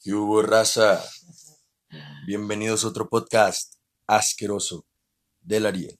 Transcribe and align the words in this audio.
¿Qué 0.00 0.12
raza? 0.44 1.04
Bienvenidos 2.24 2.84
a 2.84 2.88
otro 2.88 3.08
podcast 3.08 3.74
asqueroso 4.06 4.86
del 5.40 5.66
Ariel. 5.66 5.98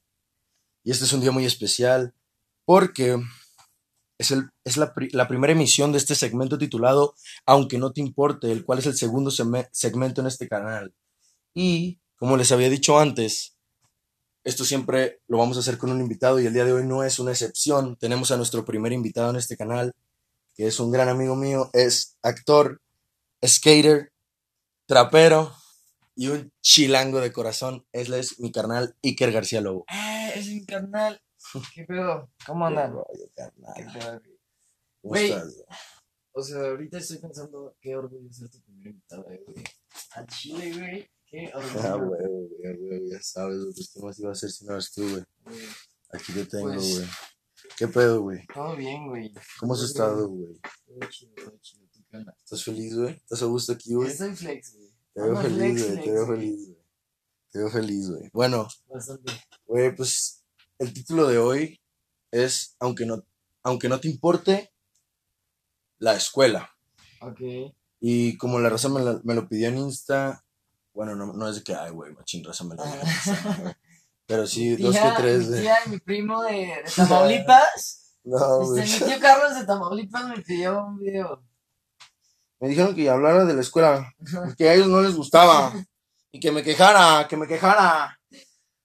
Y 0.84 0.92
este 0.92 1.04
es 1.04 1.12
un 1.12 1.20
día 1.20 1.32
muy 1.32 1.44
especial 1.44 2.14
porque 2.64 3.20
es, 4.16 4.30
el, 4.30 4.50
es 4.62 4.76
la, 4.76 4.94
la 5.10 5.26
primera 5.26 5.52
emisión 5.52 5.90
de 5.90 5.98
este 5.98 6.14
segmento 6.14 6.58
titulado 6.58 7.16
Aunque 7.44 7.76
no 7.76 7.92
te 7.92 8.00
importe, 8.00 8.52
el 8.52 8.64
cual 8.64 8.78
es 8.78 8.86
el 8.86 8.96
segundo 8.96 9.32
segmento 9.32 10.20
en 10.20 10.28
este 10.28 10.46
canal. 10.46 10.94
Y, 11.52 11.98
como 12.16 12.36
les 12.36 12.52
había 12.52 12.70
dicho 12.70 13.00
antes, 13.00 13.56
esto 14.44 14.64
siempre 14.64 15.22
lo 15.26 15.38
vamos 15.38 15.56
a 15.56 15.60
hacer 15.60 15.76
con 15.76 15.90
un 15.90 16.00
invitado 16.00 16.38
y 16.38 16.46
el 16.46 16.54
día 16.54 16.64
de 16.64 16.72
hoy 16.72 16.86
no 16.86 17.02
es 17.02 17.18
una 17.18 17.32
excepción. 17.32 17.96
Tenemos 17.96 18.30
a 18.30 18.36
nuestro 18.36 18.64
primer 18.64 18.92
invitado 18.92 19.30
en 19.30 19.36
este 19.36 19.56
canal, 19.56 19.92
que 20.54 20.68
es 20.68 20.78
un 20.78 20.92
gran 20.92 21.08
amigo 21.08 21.34
mío, 21.34 21.68
es 21.72 22.16
actor, 22.22 22.80
skater, 23.46 24.12
trapero 24.86 25.52
y 26.14 26.28
un 26.28 26.52
chilango 26.60 27.20
de 27.20 27.32
corazón. 27.32 27.86
Él 27.92 28.12
es 28.14 28.40
mi 28.40 28.50
carnal 28.52 28.96
Iker 29.02 29.32
García 29.32 29.60
Lobo. 29.60 29.84
Ah, 29.88 30.30
es 30.34 30.46
mi 30.48 30.64
carnal. 30.64 31.20
¿Qué 31.74 31.84
pedo? 31.84 32.30
¿Cómo 32.46 32.66
andan? 32.66 32.92
güey? 32.94 33.04
¿Cómo 33.36 34.20
Güey. 35.02 35.30
estás, 35.30 35.54
güey? 35.54 35.66
O 36.32 36.42
sea, 36.42 36.58
ahorita 36.60 36.98
estoy 36.98 37.18
pensando 37.18 37.76
qué 37.80 37.96
orgullo 37.96 38.32
ser 38.32 38.48
tu 38.48 38.60
primer 38.62 38.88
invitado, 38.88 39.28
eh, 39.30 39.42
güey. 39.46 39.64
Al 40.12 40.26
Chile, 40.26 40.72
güey. 40.72 41.10
Qué 41.26 41.50
Ah, 41.54 41.58
orgullo. 41.94 42.06
güey, 42.08 42.76
huevo, 42.76 43.04
ya 43.10 43.20
sabes, 43.22 43.58
güey, 43.62 43.74
¿qué 43.92 44.00
más 44.00 44.18
iba 44.18 44.28
a 44.28 44.32
hacer 44.32 44.50
si 44.50 44.64
no 44.64 44.72
eres 44.72 44.92
tú, 44.92 45.02
güey? 45.08 45.24
güey. 45.44 45.58
Aquí 46.12 46.32
te 46.32 46.44
tengo, 46.46 46.72
Pues- 46.72 46.96
güey. 46.98 47.08
¿Qué 47.76 47.88
pedo, 47.88 48.22
güey? 48.22 48.46
Todo 48.52 48.76
bien, 48.76 49.08
güey. 49.08 49.32
¿Cómo 49.60 49.74
has 49.74 49.82
estado, 49.82 50.28
güey? 50.28 50.60
Todo 50.86 51.10
chido, 51.10 51.32
todo 51.36 51.58
chido. 51.60 51.87
¿Tú 52.08 52.12
qué 52.12 52.16
onda? 52.16 52.34
¿Estás 52.42 52.64
feliz, 52.64 52.96
güey? 52.96 53.14
¿Estás 53.16 53.42
a 53.42 53.46
gusto 53.46 53.72
aquí, 53.72 53.94
güey? 53.94 54.08
Estoy 54.10 54.34
flex, 54.34 54.74
güey. 54.76 54.88
Te 55.14 55.20
veo 55.22 55.36
feliz, 55.42 55.86
güey, 55.86 56.04
te 56.04 56.10
veo 56.12 56.26
feliz, 56.26 56.66
güey. 56.66 56.78
Te 57.50 57.58
veo 57.58 57.70
feliz, 57.70 58.10
güey. 58.10 58.30
Bueno, 58.32 58.68
Bastante. 58.88 59.32
güey, 59.66 59.94
pues 59.94 60.44
el 60.78 60.92
título 60.92 61.26
de 61.26 61.38
hoy 61.38 61.80
es 62.30 62.76
Aunque 62.78 63.04
no, 63.04 63.22
aunque 63.62 63.88
no 63.88 64.00
te 64.00 64.08
importe 64.08 64.72
la 65.98 66.14
escuela. 66.14 66.70
Ok. 67.20 67.40
Y 68.00 68.36
como 68.36 68.58
la 68.60 68.70
raza 68.70 68.88
me, 68.88 69.00
la- 69.02 69.20
me 69.24 69.34
lo 69.34 69.48
pidió 69.48 69.68
en 69.68 69.78
Insta, 69.78 70.44
bueno, 70.94 71.14
no, 71.16 71.32
no 71.32 71.48
es 71.48 71.56
de 71.56 71.62
que, 71.64 71.74
ay, 71.74 71.90
güey, 71.90 72.12
machín 72.14 72.44
raza 72.44 72.64
me 72.64 72.76
lo 72.76 72.82
pidió 72.84 72.94
en 73.00 73.06
Insta. 73.08 73.78
Pero 74.26 74.46
sí, 74.46 74.70
Mi 74.70 74.76
dos 74.76 74.94
que 74.94 75.00
tía- 75.00 75.16
tres, 75.16 75.40
Mi 75.40 75.48
güey. 75.48 75.60
tía 75.62 75.76
mi 75.86 75.98
primo 75.98 76.42
de, 76.42 76.52
de 76.54 76.84
Tamaulipas. 76.96 78.14
No, 78.24 78.60
güey. 78.66 78.82
este, 78.84 79.04
mi 79.06 79.10
tío 79.12 79.20
Carlos 79.20 79.58
de 79.58 79.66
Tamaulipas 79.66 80.28
me 80.28 80.42
pidió 80.42 80.84
un 80.86 80.98
video. 80.98 81.42
Me 82.60 82.68
dijeron 82.68 82.94
que 82.94 83.08
hablara 83.08 83.44
de 83.44 83.54
la 83.54 83.60
escuela, 83.60 84.12
que 84.56 84.68
a 84.68 84.74
ellos 84.74 84.88
no 84.88 85.00
les 85.00 85.14
gustaba. 85.14 85.72
Y 86.30 86.40
que 86.40 86.52
me 86.52 86.62
quejara, 86.62 87.26
que 87.28 87.36
me 87.36 87.46
quejara. 87.46 88.18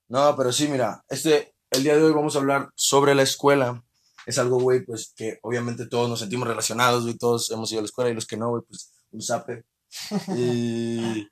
No, 0.08 0.36
pero 0.38 0.52
sí, 0.52 0.68
mira, 0.68 1.04
este, 1.10 1.56
el 1.72 1.84
día 1.84 1.96
de 1.96 2.04
hoy 2.04 2.14
vamos 2.14 2.36
a 2.36 2.40
hablar 2.40 2.70
sobre 2.76 3.16
la 3.16 3.24
escuela. 3.24 3.84
Es 4.26 4.38
algo, 4.38 4.60
güey, 4.60 4.86
pues 4.86 5.12
que 5.16 5.40
obviamente 5.42 5.88
todos 5.88 6.08
nos 6.08 6.20
sentimos 6.20 6.48
relacionados, 6.48 7.04
güey, 7.04 7.18
todos 7.18 7.52
hemos 7.52 7.72
ido 7.72 7.80
a 7.80 7.82
la 7.82 7.88
escuela 7.88 8.10
y 8.12 8.14
los 8.14 8.28
que 8.28 8.38
no, 8.38 8.50
güey, 8.50 8.64
pues 8.68 8.94
un 9.12 9.22
zape. 9.22 9.66
Y, 10.38 11.28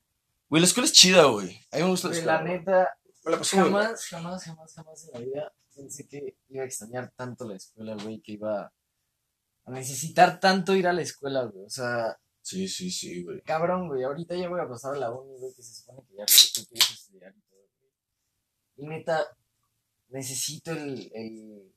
güey, 0.49 0.61
la 0.61 0.65
escuela 0.65 0.85
es 0.87 0.93
chida, 0.93 1.25
güey. 1.25 1.57
A 1.71 1.77
mí 1.77 1.83
me 1.83 1.89
gusta 1.89 2.09
la 2.09 2.13
escuela. 2.15 2.37
la 2.37 2.43
neta, 2.43 2.97
la 3.23 3.37
bien. 3.37 3.43
Jamás, 3.43 4.05
jamás, 4.07 4.43
jamás, 4.43 4.73
jamás 4.73 5.03
en 5.05 5.11
la 5.13 5.19
vida 5.19 5.53
pensé 5.75 6.07
que 6.07 6.35
iba 6.49 6.63
a 6.63 6.67
extrañar 6.67 7.11
tanto 7.15 7.47
la 7.47 7.55
escuela, 7.55 7.95
güey, 8.01 8.21
que 8.21 8.33
iba 8.33 8.71
a 9.65 9.71
necesitar 9.71 10.39
tanto 10.39 10.75
ir 10.75 10.87
a 10.87 10.93
la 10.93 11.01
escuela, 11.01 11.45
güey. 11.45 11.65
O 11.65 11.69
sea, 11.69 12.17
Sí, 12.41 12.67
sí, 12.67 12.89
sí, 12.89 13.23
güey. 13.23 13.41
cabrón, 13.41 13.87
güey. 13.87 14.03
Ahorita 14.03 14.35
ya 14.35 14.49
voy 14.49 14.59
a 14.59 14.67
pasar 14.67 14.95
a 14.95 14.97
la 14.97 15.11
uni, 15.11 15.37
güey, 15.39 15.53
que 15.53 15.61
se 15.61 15.73
supone 15.73 16.01
que 16.07 16.15
ya 16.15 16.25
tú 16.25 16.67
quieres 16.67 16.91
estudiar 16.91 17.33
y 17.35 17.41
todo, 17.41 17.61
güey. 17.79 17.91
Y 18.77 18.87
neta, 18.87 19.25
necesito 20.09 20.71
el, 20.71 21.11
el, 21.13 21.73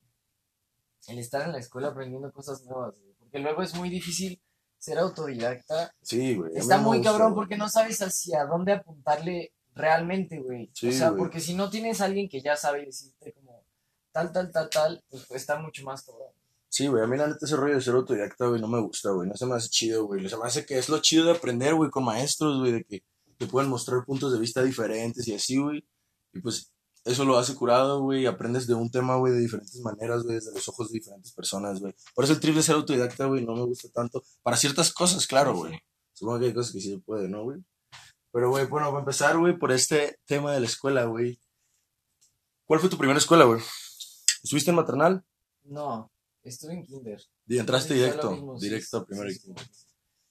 el 1.09 1.19
estar 1.19 1.43
en 1.43 1.53
la 1.53 1.59
escuela 1.59 1.89
aprendiendo 1.89 2.33
cosas 2.33 2.63
nuevas, 2.65 2.99
güey. 3.01 3.15
Porque 3.15 3.39
luego 3.39 3.63
es 3.63 3.75
muy 3.75 3.91
difícil 3.91 4.41
ser 4.79 4.99
autodidacta. 4.99 5.95
Sí, 6.03 6.35
güey. 6.35 6.53
Está 6.55 6.79
muy 6.79 6.99
gusta, 6.99 7.13
cabrón 7.13 7.33
güey. 7.33 7.43
porque 7.43 7.57
no 7.57 7.69
sabes 7.69 8.01
hacia 8.03 8.45
dónde 8.45 8.73
apuntarle 8.73 9.53
realmente, 9.75 10.41
güey. 10.41 10.71
Sí, 10.75 10.89
o 10.89 10.93
sea, 10.93 11.09
güey. 11.11 11.19
porque 11.19 11.41
si 11.41 11.55
no 11.55 11.71
tienes 11.71 12.01
a 12.01 12.07
alguien 12.07 12.29
que 12.29 12.41
ya 12.43 12.57
sabe 12.57 12.85
decirte 12.85 13.33
como 13.33 13.65
tal, 14.13 14.33
tal, 14.33 14.51
tal, 14.53 14.69
tal, 14.71 15.05
pues 15.11 15.31
está 15.31 15.59
mucho 15.59 15.85
más 15.85 16.05
cabrón. 16.05 16.33
Sí, 16.75 16.89
güey, 16.89 17.05
a 17.05 17.07
mí 17.07 17.17
la 17.17 17.29
neta 17.29 17.39
ese 17.47 17.55
rollo 17.55 17.77
de 17.77 17.81
ser 17.81 17.95
autodidacta, 17.95 18.49
güey, 18.49 18.61
no 18.61 18.67
me 18.67 18.81
gusta, 18.81 19.13
güey, 19.13 19.29
no 19.29 19.37
se 19.37 19.47
me 19.47 19.55
hace 19.55 19.69
chido, 19.69 20.07
güey, 20.07 20.29
se 20.29 20.37
me 20.37 20.45
hace 20.45 20.67
que 20.67 20.77
es 20.77 20.89
lo 20.89 20.99
chido 20.99 21.27
de 21.27 21.31
aprender, 21.31 21.73
güey, 21.77 21.89
con 21.89 22.03
maestros, 22.03 22.59
güey, 22.59 22.73
de 22.73 22.85
que 22.85 23.05
te 23.39 23.47
pueden 23.47 23.71
mostrar 23.71 24.05
puntos 24.05 24.33
de 24.33 24.41
vista 24.41 24.61
diferentes 24.61 25.29
y 25.29 25.35
así, 25.35 25.57
güey, 25.57 25.87
y 26.33 26.41
pues 26.41 26.73
eso 27.05 27.25
lo 27.25 27.39
hace 27.39 27.55
curado, 27.55 28.01
güey, 28.01 28.27
aprendes 28.27 28.67
de 28.67 28.75
un 28.75 28.91
tema, 28.91 29.15
güey, 29.15 29.35
de 29.35 29.39
diferentes 29.39 29.81
maneras, 29.83 30.25
güey, 30.25 30.35
desde 30.35 30.53
los 30.53 30.69
ojos 30.69 30.91
de 30.91 30.99
diferentes 30.99 31.31
personas, 31.31 31.79
güey. 31.79 31.95
Por 32.13 32.25
eso 32.25 32.33
el 32.33 32.41
trip 32.41 32.57
de 32.57 32.63
ser 32.65 32.75
autodidacta, 32.75 33.27
güey, 33.27 33.47
no 33.47 33.55
me 33.55 33.63
gusta 33.63 33.89
tanto, 33.91 34.25
para 34.43 34.57
ciertas 34.57 34.93
cosas, 34.93 35.29
claro, 35.29 35.55
güey, 35.55 35.79
supongo 36.13 36.41
que 36.41 36.47
hay 36.47 36.55
cosas 36.55 36.73
que 36.73 36.81
sí 36.81 36.91
se 36.91 36.99
puede, 36.99 37.29
¿no, 37.29 37.45
güey? 37.45 37.61
Pero, 38.33 38.51
güey, 38.51 38.67
bueno, 38.67 38.89
para 38.89 38.99
empezar, 38.99 39.39
güey, 39.39 39.57
por 39.57 39.71
este 39.71 40.19
tema 40.27 40.53
de 40.53 40.59
la 40.59 40.67
escuela, 40.67 41.05
güey, 41.05 41.39
¿cuál 42.65 42.81
fue 42.81 42.89
tu 42.89 42.99
primera 42.99 43.21
escuela, 43.21 43.45
güey? 43.45 43.63
¿Estuviste 44.43 44.71
en 44.71 44.77
maternal? 44.77 45.25
No, 45.63 46.11
estuve 46.45 46.75
en 46.75 46.85
kinder. 46.85 47.21
Y 47.47 47.59
entraste 47.59 47.95
directo, 47.95 48.31
mismo, 48.33 48.59
directo 48.59 48.99
a 48.99 49.01
sí, 49.01 49.07
primero 49.09 49.31
sí, 49.31 49.39
sí. 49.39 49.55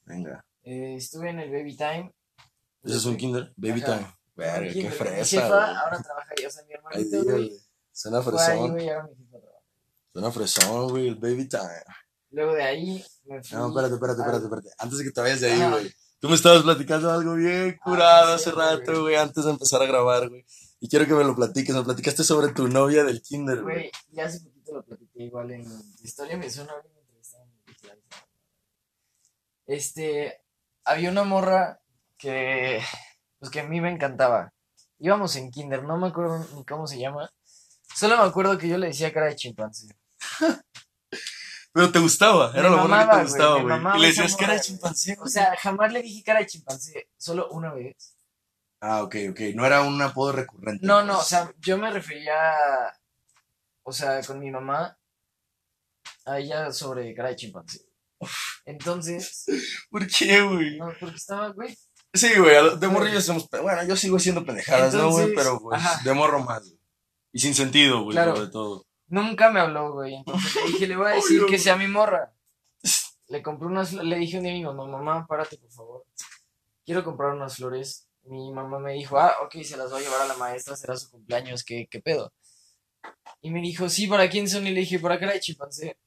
Venga. 0.06 0.46
Eh, 0.64 0.96
estuve 0.98 1.30
en 1.30 1.40
el 1.40 1.52
Baby 1.52 1.76
Time. 1.76 2.14
¿Ese 2.84 2.98
es 2.98 3.06
un 3.06 3.18
kinder? 3.18 3.54
Baby 3.56 3.82
Ajá. 3.84 3.98
time. 3.98 4.16
Verga, 4.36 4.68
qué 4.68 4.74
Kinder. 4.74 4.92
Mi 4.92 4.98
fresa, 4.98 5.24
jefa 5.42 5.48
güey. 5.48 5.76
ahora 5.78 6.02
trabaja 6.02 6.30
ahí, 6.38 6.46
o 6.46 6.50
sea, 6.50 6.64
mi 6.64 6.70
Ay, 6.74 6.78
hermanito, 6.78 7.24
güey, 7.24 7.44
dígale. 7.44 7.62
Suena 7.92 8.22
fresón. 8.22 8.72
güey, 8.72 8.90
ahora 8.90 9.08
mi 9.08 9.16
jefa 9.16 9.40
trabaja. 9.40 9.60
Suena 10.12 10.32
fresón, 10.32 10.90
güey, 10.90 11.08
el 11.08 11.16
baby 11.16 11.48
time. 11.48 11.84
Luego 12.32 12.54
de 12.54 12.64
ahí 12.64 13.06
me 13.26 13.44
fui. 13.44 13.58
No, 13.58 13.68
espérate, 13.70 13.94
espérate, 13.94 14.20
espérate, 14.22 14.44
espérate. 14.46 14.70
Antes 14.80 14.98
de 14.98 15.04
que 15.04 15.12
te 15.12 15.22
vayas 15.22 15.42
de 15.42 15.52
ahí, 15.52 15.70
güey. 15.72 15.92
Tú 16.20 16.30
me 16.30 16.36
estabas 16.36 16.64
platicando 16.64 17.12
algo 17.12 17.36
bien 17.36 17.78
curado 17.84 18.32
Ah, 18.32 18.36
hace 18.36 18.50
sí, 18.50 18.56
rato, 18.56 18.84
güey. 18.92 19.02
güey, 19.02 19.16
antes 19.16 19.44
de 19.44 19.52
empezar 19.52 19.82
a 19.82 19.86
grabar, 19.86 20.30
güey. 20.30 20.46
Y 20.80 20.88
quiero 20.90 21.06
que 21.06 21.14
me 21.14 21.24
lo 21.24 21.36
platiques. 21.36 21.76
Me 21.76 21.84
platicaste 21.84 22.24
sobre 22.24 22.52
tu 22.54 22.68
novia 22.68 23.04
del 23.04 23.22
kinder, 23.22 23.62
güey. 23.62 23.76
Güey, 23.76 23.92
ya 24.12 24.26
hace 24.26 24.40
lo 24.74 24.84
platiqué 24.84 25.24
igual 25.24 25.52
en 25.52 25.66
Historia 26.02 26.38
me 26.38 26.50
suena 26.50 26.72
ahora 26.74 26.88
me 26.94 27.00
entrevistaron 27.00 27.50
en 27.68 27.74
Claro. 27.76 28.02
Este, 29.66 30.42
había 30.84 31.10
una 31.10 31.24
morra 31.24 31.80
que, 32.18 32.82
pues 33.40 33.52
que 33.52 33.62
a 33.62 33.68
mí 33.68 33.82
me 33.82 33.92
encantaba. 33.92 34.54
Íbamos 35.00 35.36
en 35.36 35.52
kinder, 35.52 35.84
no 35.84 35.98
me 35.98 36.08
acuerdo 36.08 36.46
ni 36.56 36.64
cómo 36.66 36.88
se 36.88 37.00
llama. 37.00 37.30
Solo 37.96 38.18
me 38.18 38.24
acuerdo 38.24 38.58
que 38.58 38.68
yo 38.68 38.78
le 38.78 38.88
decía 38.88 39.14
cara 39.14 39.28
de 39.28 39.36
chimpancé. 39.36 39.96
Pero 41.74 41.92
te 41.92 42.00
gustaba, 42.00 42.52
era 42.54 42.70
la 42.70 42.78
morra 42.78 43.10
que 43.10 43.16
te 43.18 43.24
gustaba, 43.24 43.62
güey. 43.62 43.98
Y 43.98 44.02
le 44.02 44.08
decías 44.08 44.34
morra, 44.34 44.48
güey. 44.48 44.60
chimpancé, 44.62 45.18
O 45.20 45.28
sea, 45.28 45.56
jamás 45.58 45.92
le 45.92 46.02
dije 46.04 46.24
cara 46.24 46.40
de 46.40 46.46
chimpancé, 46.46 47.10
solo 47.18 47.50
una 47.50 47.74
vez. 47.74 48.16
Ah, 48.80 49.02
ok, 49.02 49.16
ok. 49.32 49.40
No 49.56 49.66
era 49.66 49.82
un 49.82 50.02
apodo 50.02 50.34
recurrente. 50.34 50.86
No, 50.86 51.04
no, 51.04 51.14
o 51.14 51.16
pues. 51.18 51.28
sea, 51.28 51.52
yo 51.60 51.78
me 51.78 51.90
refería, 51.90 52.34
o 53.84 53.92
sea, 53.92 54.22
con 54.24 54.40
mi 54.40 54.50
mamá, 54.52 54.98
a 56.26 56.40
ella 56.40 56.72
sobre 56.72 57.14
cara 57.14 57.30
de 57.30 57.36
chimpancé. 57.36 57.82
Entonces, 58.66 59.46
¿Por 59.90 60.08
qué, 60.08 60.42
güey? 60.42 60.78
no, 60.78 60.92
porque 61.00 61.16
estaba, 61.16 61.50
güey, 61.50 61.78
Sí, 62.16 62.32
güey, 62.38 62.78
de 62.78 62.88
morrillo 62.90 63.18
hacemos. 63.18 63.48
pe- 63.50 63.60
Bueno, 63.60 63.84
yo 63.86 63.96
sigo 63.96 64.18
haciendo 64.18 64.46
pendejadas, 64.46 64.94
¿no, 64.94 65.10
güey? 65.10 65.34
Pero, 65.34 65.60
pues, 65.60 65.82
ajá. 65.82 66.00
de 66.04 66.14
morro 66.14 66.40
más, 66.44 66.62
güey. 66.64 66.80
Y 67.32 67.40
sin 67.40 67.56
sentido, 67.56 68.04
güey, 68.04 68.14
Claro. 68.16 68.36
sobre 68.36 68.50
todo. 68.52 68.86
nunca 69.08 69.50
me 69.52 69.60
habló, 69.60 69.94
güey. 69.94 70.16
Entonces 70.16 70.56
le 70.56 70.72
dije, 70.72 70.88
le 70.88 70.96
voy 70.96 71.08
a 71.08 71.10
decir 71.16 71.38
Obvio, 71.40 71.46
que 71.48 71.54
güey. 71.54 71.60
sea 71.64 71.76
mi 71.76 71.88
morra. 71.88 72.34
Le 73.30 73.42
compré 73.42 73.68
unas, 73.68 73.94
le 73.94 74.18
dije 74.18 74.38
un 74.38 74.44
día 74.44 74.52
a 74.52 74.56
mi 74.56 74.64
mamá, 74.64 74.86
mamá, 74.86 75.26
párate, 75.26 75.58
por 75.58 75.72
favor. 75.72 76.06
Quiero 76.86 77.04
comprar 77.04 77.34
unas 77.34 77.56
flores. 77.56 78.08
Mi 78.26 78.52
mamá 78.52 78.78
me 78.80 78.94
dijo, 78.94 79.18
ah, 79.18 79.34
ok, 79.44 79.64
se 79.64 79.76
las 79.78 79.92
va 79.92 79.98
a 79.98 80.02
llevar 80.02 80.22
a 80.22 80.26
la 80.28 80.36
maestra, 80.38 80.76
será 80.76 80.96
su 80.98 81.10
cumpleaños, 81.10 81.64
¿qué, 81.64 81.88
qué 81.90 82.00
pedo? 82.00 82.32
Y 83.42 83.52
me 83.52 83.62
dijo, 83.62 83.90
sí, 83.90 84.08
¿para 84.08 84.30
quién 84.30 84.48
son? 84.48 84.66
Y 84.68 84.72
le 84.72 84.82
dije, 84.82 85.00
para 85.00 85.20
cara 85.20 85.34
de 85.34 85.40
chimpancé. 85.40 85.98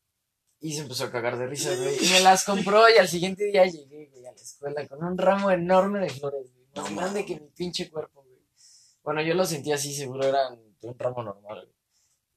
Y 0.60 0.72
se 0.72 0.82
empezó 0.82 1.04
a 1.04 1.12
cagar 1.12 1.36
de 1.36 1.46
risa, 1.46 1.74
güey. 1.76 1.96
Y 2.02 2.08
me 2.08 2.20
las 2.20 2.44
compró 2.44 2.88
y 2.88 2.98
al 2.98 3.08
siguiente 3.08 3.44
día 3.44 3.64
llegué, 3.66 4.08
güey, 4.10 4.26
a 4.26 4.32
la 4.32 4.40
escuela 4.40 4.86
con 4.88 5.04
un 5.04 5.18
ramo 5.18 5.50
enorme 5.50 6.00
de 6.00 6.08
flores, 6.08 6.50
güey. 6.52 6.66
Más 6.74 6.90
No 6.90 6.96
grande 6.96 7.26
que 7.26 7.38
mi 7.38 7.48
pinche 7.48 7.90
cuerpo, 7.90 8.22
güey. 8.22 8.40
Bueno, 9.02 9.22
yo 9.22 9.34
lo 9.34 9.44
sentía 9.44 9.74
así, 9.74 9.94
seguro 9.94 10.26
eran 10.26 10.58
de 10.80 10.88
un 10.88 10.98
ramo 10.98 11.22
normal, 11.22 11.66
güey. 11.66 11.76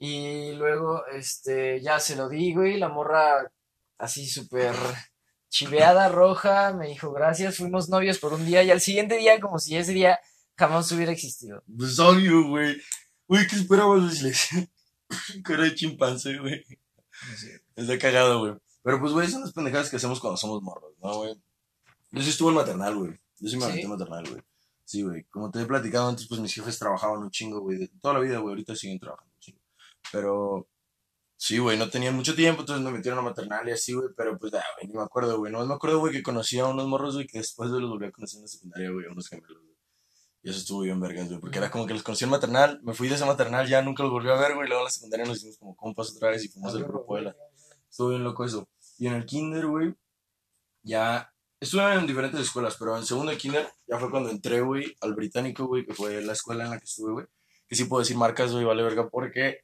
Y 0.01 0.53
luego, 0.53 1.05
este, 1.07 1.81
ya 1.81 1.99
se 1.99 2.15
lo 2.15 2.29
di, 2.29 2.53
güey, 2.53 2.77
la 2.77 2.89
morra 2.89 3.51
así 3.97 4.27
súper 4.27 4.73
chiveada, 5.49 6.09
roja, 6.09 6.73
me 6.73 6.87
dijo 6.87 7.11
gracias, 7.11 7.57
fuimos 7.57 7.89
novios 7.89 8.19
por 8.19 8.33
un 8.33 8.45
día 8.45 8.63
y 8.63 8.71
al 8.71 8.81
siguiente 8.81 9.17
día, 9.17 9.39
como 9.39 9.59
si 9.59 9.75
ese 9.75 9.93
día 9.93 10.19
jamás 10.55 10.91
hubiera 10.91 11.11
existido. 11.11 11.63
Pues 11.77 11.99
obvio, 11.99 12.47
güey. 12.47 12.77
Güey, 13.29 13.45
¿qué 13.45 13.57
esperabas, 13.57 14.01
güey? 14.01 14.19
Le 14.23 14.29
decía 14.29 14.67
cara 15.43 15.63
de 15.63 15.75
chimpancé, 15.75 16.39
güey. 16.39 16.65
Está 17.75 17.99
cagado, 17.99 18.39
güey. 18.39 18.53
Pero 18.81 18.99
pues, 18.99 19.13
güey, 19.13 19.27
son 19.29 19.41
las 19.41 19.53
pendejadas 19.53 19.91
que 19.91 19.97
hacemos 19.97 20.19
cuando 20.19 20.35
somos 20.35 20.63
morros, 20.63 20.95
¿no, 20.99 21.13
güey? 21.13 21.35
Yo 22.09 22.23
sí 22.23 22.29
estuve 22.31 22.49
en 22.49 22.55
maternal, 22.55 22.95
güey. 22.95 23.11
Yo 23.39 23.49
sí 23.49 23.55
me 23.55 23.61
¿Sí? 23.61 23.65
aventé 23.65 23.83
en 23.83 23.89
maternal, 23.91 24.27
güey. 24.27 24.41
Sí, 24.83 25.03
güey. 25.03 25.25
Como 25.25 25.51
te 25.51 25.61
he 25.61 25.65
platicado 25.67 26.09
antes, 26.09 26.27
pues 26.27 26.41
mis 26.41 26.51
jefes 26.55 26.79
trabajaban 26.79 27.19
un 27.19 27.29
chingo, 27.29 27.59
güey. 27.59 27.77
De 27.77 27.87
toda 28.01 28.15
la 28.15 28.19
vida, 28.21 28.39
güey. 28.39 28.53
Ahorita 28.53 28.75
siguen 28.75 28.99
trabajando 28.99 29.31
un 29.31 29.39
chingo. 29.39 29.61
Pero, 30.11 30.67
sí, 31.37 31.59
güey, 31.59 31.77
no 31.77 31.87
tenían 31.87 32.15
mucho 32.15 32.33
tiempo, 32.33 32.61
entonces 32.61 32.83
me 32.83 32.91
metieron 32.91 33.19
a 33.19 33.21
maternal 33.21 33.69
y 33.69 33.73
así, 33.73 33.93
güey. 33.93 34.07
Pero, 34.17 34.39
pues, 34.39 34.51
ah, 34.55 34.63
güey, 34.77 34.87
ni 34.87 34.97
me 34.97 35.03
acuerdo, 35.03 35.37
güey. 35.37 35.51
No 35.51 35.63
me 35.67 35.75
acuerdo, 35.75 35.99
güey, 35.99 36.13
que 36.13 36.23
conocí 36.23 36.57
a 36.57 36.65
unos 36.65 36.87
morros, 36.87 37.13
güey, 37.13 37.27
que 37.27 37.37
después 37.37 37.71
de 37.71 37.79
los 37.79 37.91
volví 37.91 38.07
a 38.07 38.11
conocer 38.11 38.37
en 38.39 38.45
la 38.45 38.47
secundaria, 38.47 38.89
güey, 38.89 39.05
a 39.05 39.11
unos 39.11 39.29
gemelos. 39.29 39.68
Y 40.49 40.51
eso 40.51 40.61
estuvo 40.61 40.81
bien 40.81 40.99
vergas, 40.99 41.27
güey. 41.27 41.39
Porque 41.39 41.59
era 41.59 41.69
como 41.69 41.85
que 41.85 41.93
los 41.93 42.01
conocí 42.01 42.23
en 42.23 42.31
maternal, 42.31 42.79
me 42.81 42.95
fui 42.95 43.07
de 43.07 43.13
esa 43.13 43.27
maternal, 43.27 43.67
ya 43.67 43.83
nunca 43.83 44.01
los 44.01 44.11
volví 44.11 44.29
a 44.29 44.33
ver, 44.33 44.55
güey. 44.55 44.67
Luego 44.67 44.81
en 44.81 44.85
la 44.85 44.89
secundaria 44.89 45.25
nos 45.27 45.37
hicimos 45.37 45.57
como 45.59 45.75
compas 45.75 46.11
otra 46.15 46.31
vez 46.31 46.43
y 46.43 46.47
fuimos 46.47 46.73
el 46.73 46.85
grupo 46.85 47.17
de 47.17 47.21
la... 47.21 47.35
Estuvo 47.87 48.09
bien 48.09 48.23
loco 48.23 48.43
eso. 48.43 48.67
Y 48.97 49.05
en 49.05 49.13
el 49.13 49.25
kinder, 49.27 49.67
güey, 49.67 49.93
ya... 50.81 51.31
Estuve 51.59 51.93
en 51.93 52.07
diferentes 52.07 52.39
escuelas, 52.39 52.77
pero 52.79 52.97
en 52.97 53.05
segundo 53.05 53.31
de 53.31 53.37
kinder 53.37 53.69
ya 53.85 53.99
fue 53.99 54.09
cuando 54.09 54.29
entré, 54.31 54.61
güey, 54.61 54.95
al 55.01 55.13
británico, 55.13 55.67
güey, 55.67 55.85
que 55.85 55.93
fue 55.93 56.19
la 56.23 56.33
escuela 56.33 56.63
en 56.63 56.71
la 56.71 56.79
que 56.79 56.85
estuve, 56.85 57.11
güey. 57.11 57.25
Que 57.67 57.75
sí 57.75 57.85
puedo 57.85 57.99
decir 57.99 58.17
marcas, 58.17 58.51
güey, 58.51 58.63
vale 58.65 58.81
verga, 58.81 59.07
porque 59.07 59.59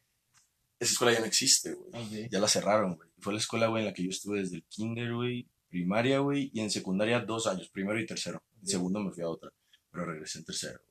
esa 0.78 0.92
escuela 0.92 1.14
ya 1.14 1.22
no 1.22 1.26
existe, 1.26 1.74
güey. 1.74 1.90
Ok. 1.90 2.30
Ya 2.30 2.40
la 2.40 2.48
cerraron, 2.48 2.96
güey. 2.96 3.10
Fue 3.22 3.34
la 3.34 3.40
escuela, 3.40 3.68
güey, 3.68 3.81
en 3.81 3.88
la 3.88 3.94
que 3.96 4.04
yo 4.04 4.10
estuve 4.12 4.42
desde 4.42 4.58
el 4.58 4.66
kinder, 4.66 5.16
güey, 5.16 5.50
primaria, 5.68 6.20
güey, 6.20 6.52
y 6.54 6.60
en 6.60 6.70
secundaria 6.70 7.22
dos 7.22 7.48
años, 7.48 7.70
primero 7.70 8.00
y 8.00 8.06
tercero. 8.06 8.44
En 8.58 8.60
Ok. 8.60 8.68
segundo 8.68 9.00
me 9.00 9.12
fui 9.12 9.24
a 9.24 9.30
otra, 9.30 9.50
pero 9.95 10.12
regresé 10.12 10.39
en 10.39 10.45
tercero. 10.45 10.80
güey. 10.80 10.89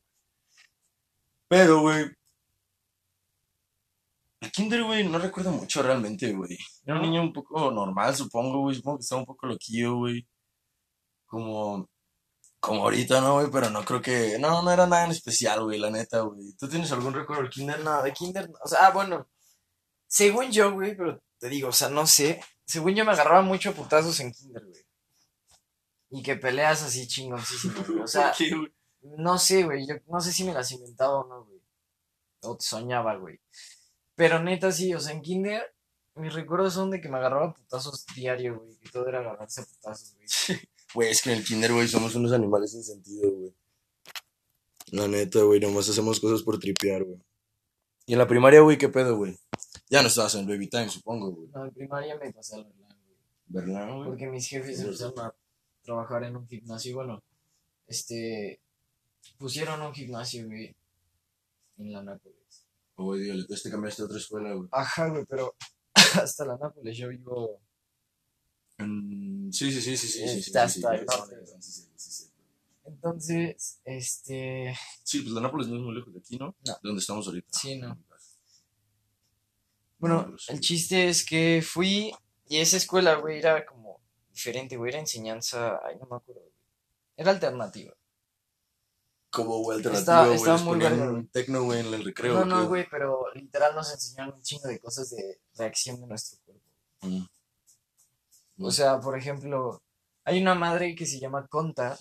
Pero, 1.48 1.80
güey, 1.80 2.10
el 4.40 4.52
kinder, 4.52 4.84
güey, 4.84 5.08
no 5.08 5.18
recuerdo 5.18 5.50
mucho 5.52 5.82
realmente, 5.82 6.32
güey. 6.32 6.58
Era 6.84 6.96
un 6.96 7.02
niño 7.02 7.22
un 7.22 7.32
poco 7.32 7.70
normal, 7.70 8.14
supongo, 8.14 8.60
güey. 8.60 8.76
Supongo 8.76 8.98
que 8.98 9.02
estaba 9.02 9.20
un 9.20 9.26
poco 9.26 9.46
loquillo, 9.46 9.96
güey. 9.96 10.26
Como, 11.26 11.88
como 12.60 12.82
ahorita, 12.82 13.20
¿no, 13.20 13.34
güey? 13.34 13.48
Pero 13.50 13.70
no 13.70 13.84
creo 13.84 14.02
que... 14.02 14.38
No, 14.38 14.62
no 14.62 14.70
era 14.70 14.86
nada 14.86 15.06
en 15.06 15.12
especial, 15.12 15.64
güey, 15.64 15.78
la 15.78 15.90
neta, 15.90 16.20
güey. 16.20 16.52
¿Tú 16.58 16.68
tienes 16.68 16.92
algún 16.92 17.14
recuerdo 17.14 17.42
del 17.42 17.50
kinder? 17.50 17.80
No, 17.80 18.02
de 18.02 18.12
kinder, 18.12 18.50
no. 18.50 18.58
o 18.62 18.68
sea, 18.68 18.86
ah, 18.86 18.90
bueno, 18.90 19.28
según 20.06 20.50
yo, 20.52 20.72
güey, 20.72 20.96
pero 20.96 21.22
te 21.38 21.48
digo, 21.48 21.68
o 21.68 21.72
sea, 21.72 21.88
no 21.88 22.06
sé, 22.06 22.42
según 22.66 22.94
yo 22.94 23.04
me 23.04 23.12
agarraba 23.12 23.42
mucho 23.42 23.70
a 23.70 23.74
putazos 23.74 24.20
en 24.20 24.32
kinder, 24.32 24.62
güey. 24.64 24.84
Y 26.10 26.22
que 26.22 26.36
peleas 26.36 26.82
así 26.82 27.08
chingoncísimas, 27.08 27.88
güey. 27.88 28.00
O 28.00 28.06
sea, 28.06 28.28
¿Por 28.28 28.36
qué, 28.36 28.54
güey? 28.54 28.72
No 29.18 29.38
sé, 29.38 29.64
güey, 29.64 29.86
yo 29.86 29.94
no 30.08 30.20
sé 30.20 30.32
si 30.32 30.44
me 30.44 30.54
las 30.54 30.72
inventaba 30.72 31.20
o 31.20 31.26
no, 31.26 31.44
güey. 31.44 31.60
O 32.42 32.56
soñaba, 32.60 33.16
güey. 33.16 33.40
Pero 34.14 34.42
neta, 34.42 34.70
sí, 34.72 34.94
o 34.94 35.00
sea, 35.00 35.14
en 35.14 35.22
kinder, 35.22 35.74
mis 36.14 36.34
recuerdos 36.34 36.74
son 36.74 36.90
de 36.90 37.00
que 37.00 37.08
me 37.08 37.18
agarraba 37.18 37.54
putazos 37.54 38.06
diario, 38.14 38.60
güey, 38.60 38.76
que 38.76 38.90
todo 38.90 39.08
era 39.08 39.20
agarrarse 39.20 39.62
a 39.62 39.64
putazos, 39.64 40.14
güey. 40.16 40.60
Güey, 40.94 41.10
es 41.10 41.22
que 41.22 41.32
en 41.32 41.38
el 41.38 41.44
kinder, 41.44 41.72
güey, 41.72 41.88
somos 41.88 42.14
unos 42.14 42.32
animales 42.32 42.70
sin 42.70 42.84
sentido, 42.84 43.28
güey. 43.28 43.52
La 44.92 45.08
neta, 45.08 45.42
güey, 45.42 45.58
nomás 45.58 45.88
hacemos 45.88 46.20
cosas 46.20 46.42
por 46.42 46.58
tripear, 46.60 47.02
güey. 47.02 47.18
Y 48.06 48.12
en 48.12 48.18
la 48.18 48.28
primaria, 48.28 48.60
güey, 48.60 48.78
¿qué 48.78 48.88
pedo, 48.88 49.16
güey? 49.16 49.36
Ya 49.88 50.02
no 50.02 50.08
estabas 50.08 50.34
en 50.36 50.46
Baby 50.46 50.68
Time, 50.68 50.88
supongo, 50.88 51.32
güey. 51.32 51.48
No, 51.52 51.64
en 51.64 51.72
primaria 51.72 52.16
me 52.16 52.32
pasé 52.32 52.56
al 52.56 52.64
Berlán, 52.64 52.96
güey. 53.06 53.18
¿Verdad, 53.46 53.96
güey? 53.96 54.08
Porque 54.08 54.26
mis 54.26 54.46
jefes 54.46 54.80
empezaron 54.80 55.18
a 55.18 55.34
trabajar 55.82 56.24
en 56.24 56.36
un 56.36 56.46
gimnasio. 56.46 56.90
y 56.90 56.94
Bueno, 56.94 57.22
este. 57.86 58.60
Pusieron 59.38 59.82
un 59.82 59.92
gimnasio, 59.92 60.46
güey. 60.46 60.74
En 61.78 61.92
la 61.92 62.02
Nápoles. 62.02 62.66
Oh, 62.96 63.04
güey, 63.04 63.22
dígale, 63.22 63.44
tú 63.44 63.54
te 63.54 63.70
cambiaste 63.70 64.02
a 64.02 64.04
otra 64.04 64.18
escuela, 64.18 64.54
güey. 64.54 64.68
Ajá, 64.70 65.08
güey, 65.08 65.24
pero 65.26 65.56
hasta 65.94 66.44
la 66.44 66.56
Nápoles 66.56 66.96
yo 66.96 67.08
vivo. 67.08 67.60
Mm, 68.78 69.50
sí, 69.50 69.72
sí, 69.72 69.80
sí, 69.80 69.96
sí, 69.96 70.08
sí, 70.08 70.28
sí, 70.28 70.42
sí, 70.42 70.58
hasta 70.58 70.94
el 70.94 71.00
sí, 71.00 71.06
norte, 71.06 71.36
sí, 71.46 71.60
sí, 71.60 71.72
sí, 71.72 71.90
sí, 71.96 72.10
sí. 72.10 72.30
Entonces, 72.84 73.80
este. 73.84 74.74
Sí, 75.02 75.20
pues 75.20 75.32
la 75.32 75.40
Nápoles 75.40 75.68
no 75.68 75.76
es 75.76 75.82
muy 75.82 75.94
lejos 75.94 76.12
de 76.12 76.20
aquí, 76.20 76.36
¿no? 76.36 76.56
No. 76.64 76.72
De 76.74 76.78
donde 76.82 77.00
estamos 77.00 77.26
ahorita. 77.26 77.48
Sí, 77.52 77.78
no. 77.78 77.98
Bueno, 79.98 80.26
No, 80.26 80.36
el 80.48 80.60
chiste 80.60 81.08
es 81.08 81.24
que 81.24 81.62
fui. 81.66 82.12
Y 82.46 82.58
esa 82.58 82.76
escuela, 82.76 83.14
güey, 83.14 83.38
era 83.38 83.64
como 83.64 84.00
diferente, 84.30 84.76
güey. 84.76 84.90
Era 84.90 85.00
enseñanza. 85.00 85.80
Ay, 85.82 85.96
no 85.96 86.06
me 86.06 86.16
acuerdo, 86.16 86.42
güey. 86.42 86.52
Era 87.16 87.30
alternativa. 87.30 87.94
Como, 89.34 89.58
güey, 89.58 89.78
alternativo, 89.78 90.16
güey. 90.16 90.32
les 90.32 90.62
muy 90.62 90.78
güey. 90.78 91.14
un 91.16 91.28
tecno, 91.28 91.62
güey, 91.64 91.80
en 91.80 91.94
el 91.94 92.04
recreo. 92.04 92.34
No, 92.34 92.44
no, 92.44 92.68
güey, 92.68 92.86
pero 92.90 93.26
literal 93.34 93.74
nos 93.74 93.92
enseñaron 93.92 94.34
un 94.34 94.42
chingo 94.42 94.68
de 94.68 94.78
cosas 94.80 95.10
de 95.10 95.40
reacción 95.56 96.00
de 96.00 96.06
nuestro 96.06 96.38
cuerpo. 96.44 96.62
Mm. 97.02 97.26
O 98.64 98.70
sea, 98.70 99.00
por 99.00 99.18
ejemplo, 99.18 99.82
hay 100.24 100.40
una 100.40 100.54
madre 100.54 100.94
que 100.94 101.06
se 101.06 101.18
llama 101.18 101.46
Conta. 101.48 101.98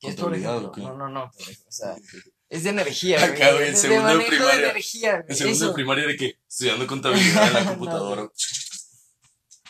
Que 0.00 0.08
es 0.10 0.14
por 0.14 0.26
¿Contabilidad 0.30 0.56
ejemplo. 0.58 0.82
No, 0.84 0.96
no, 0.96 1.08
no. 1.08 1.30
ejemplo, 1.38 1.64
O 1.68 1.72
sea, 1.72 1.96
es 2.48 2.62
de 2.64 2.70
energía, 2.70 3.24
Acá, 3.24 3.34
güey. 3.34 3.52
güey, 3.56 3.68
en 3.68 3.74
de 3.74 3.80
segundo 3.80 4.06
de 4.08 4.14
manejo 4.14 4.30
de 4.30 4.36
primaria. 4.36 4.70
energía, 4.70 5.14
En 5.16 5.22
güey. 5.26 5.36
segundo 5.36 5.66
de 5.68 5.74
primaria 5.74 6.06
de 6.06 6.16
que 6.16 6.38
estudiando 6.48 6.86
contabilidad 6.86 7.48
en 7.48 7.52
la 7.54 7.60
No, 7.64 7.70
computadora. 7.70 8.22
güey. 8.22 8.32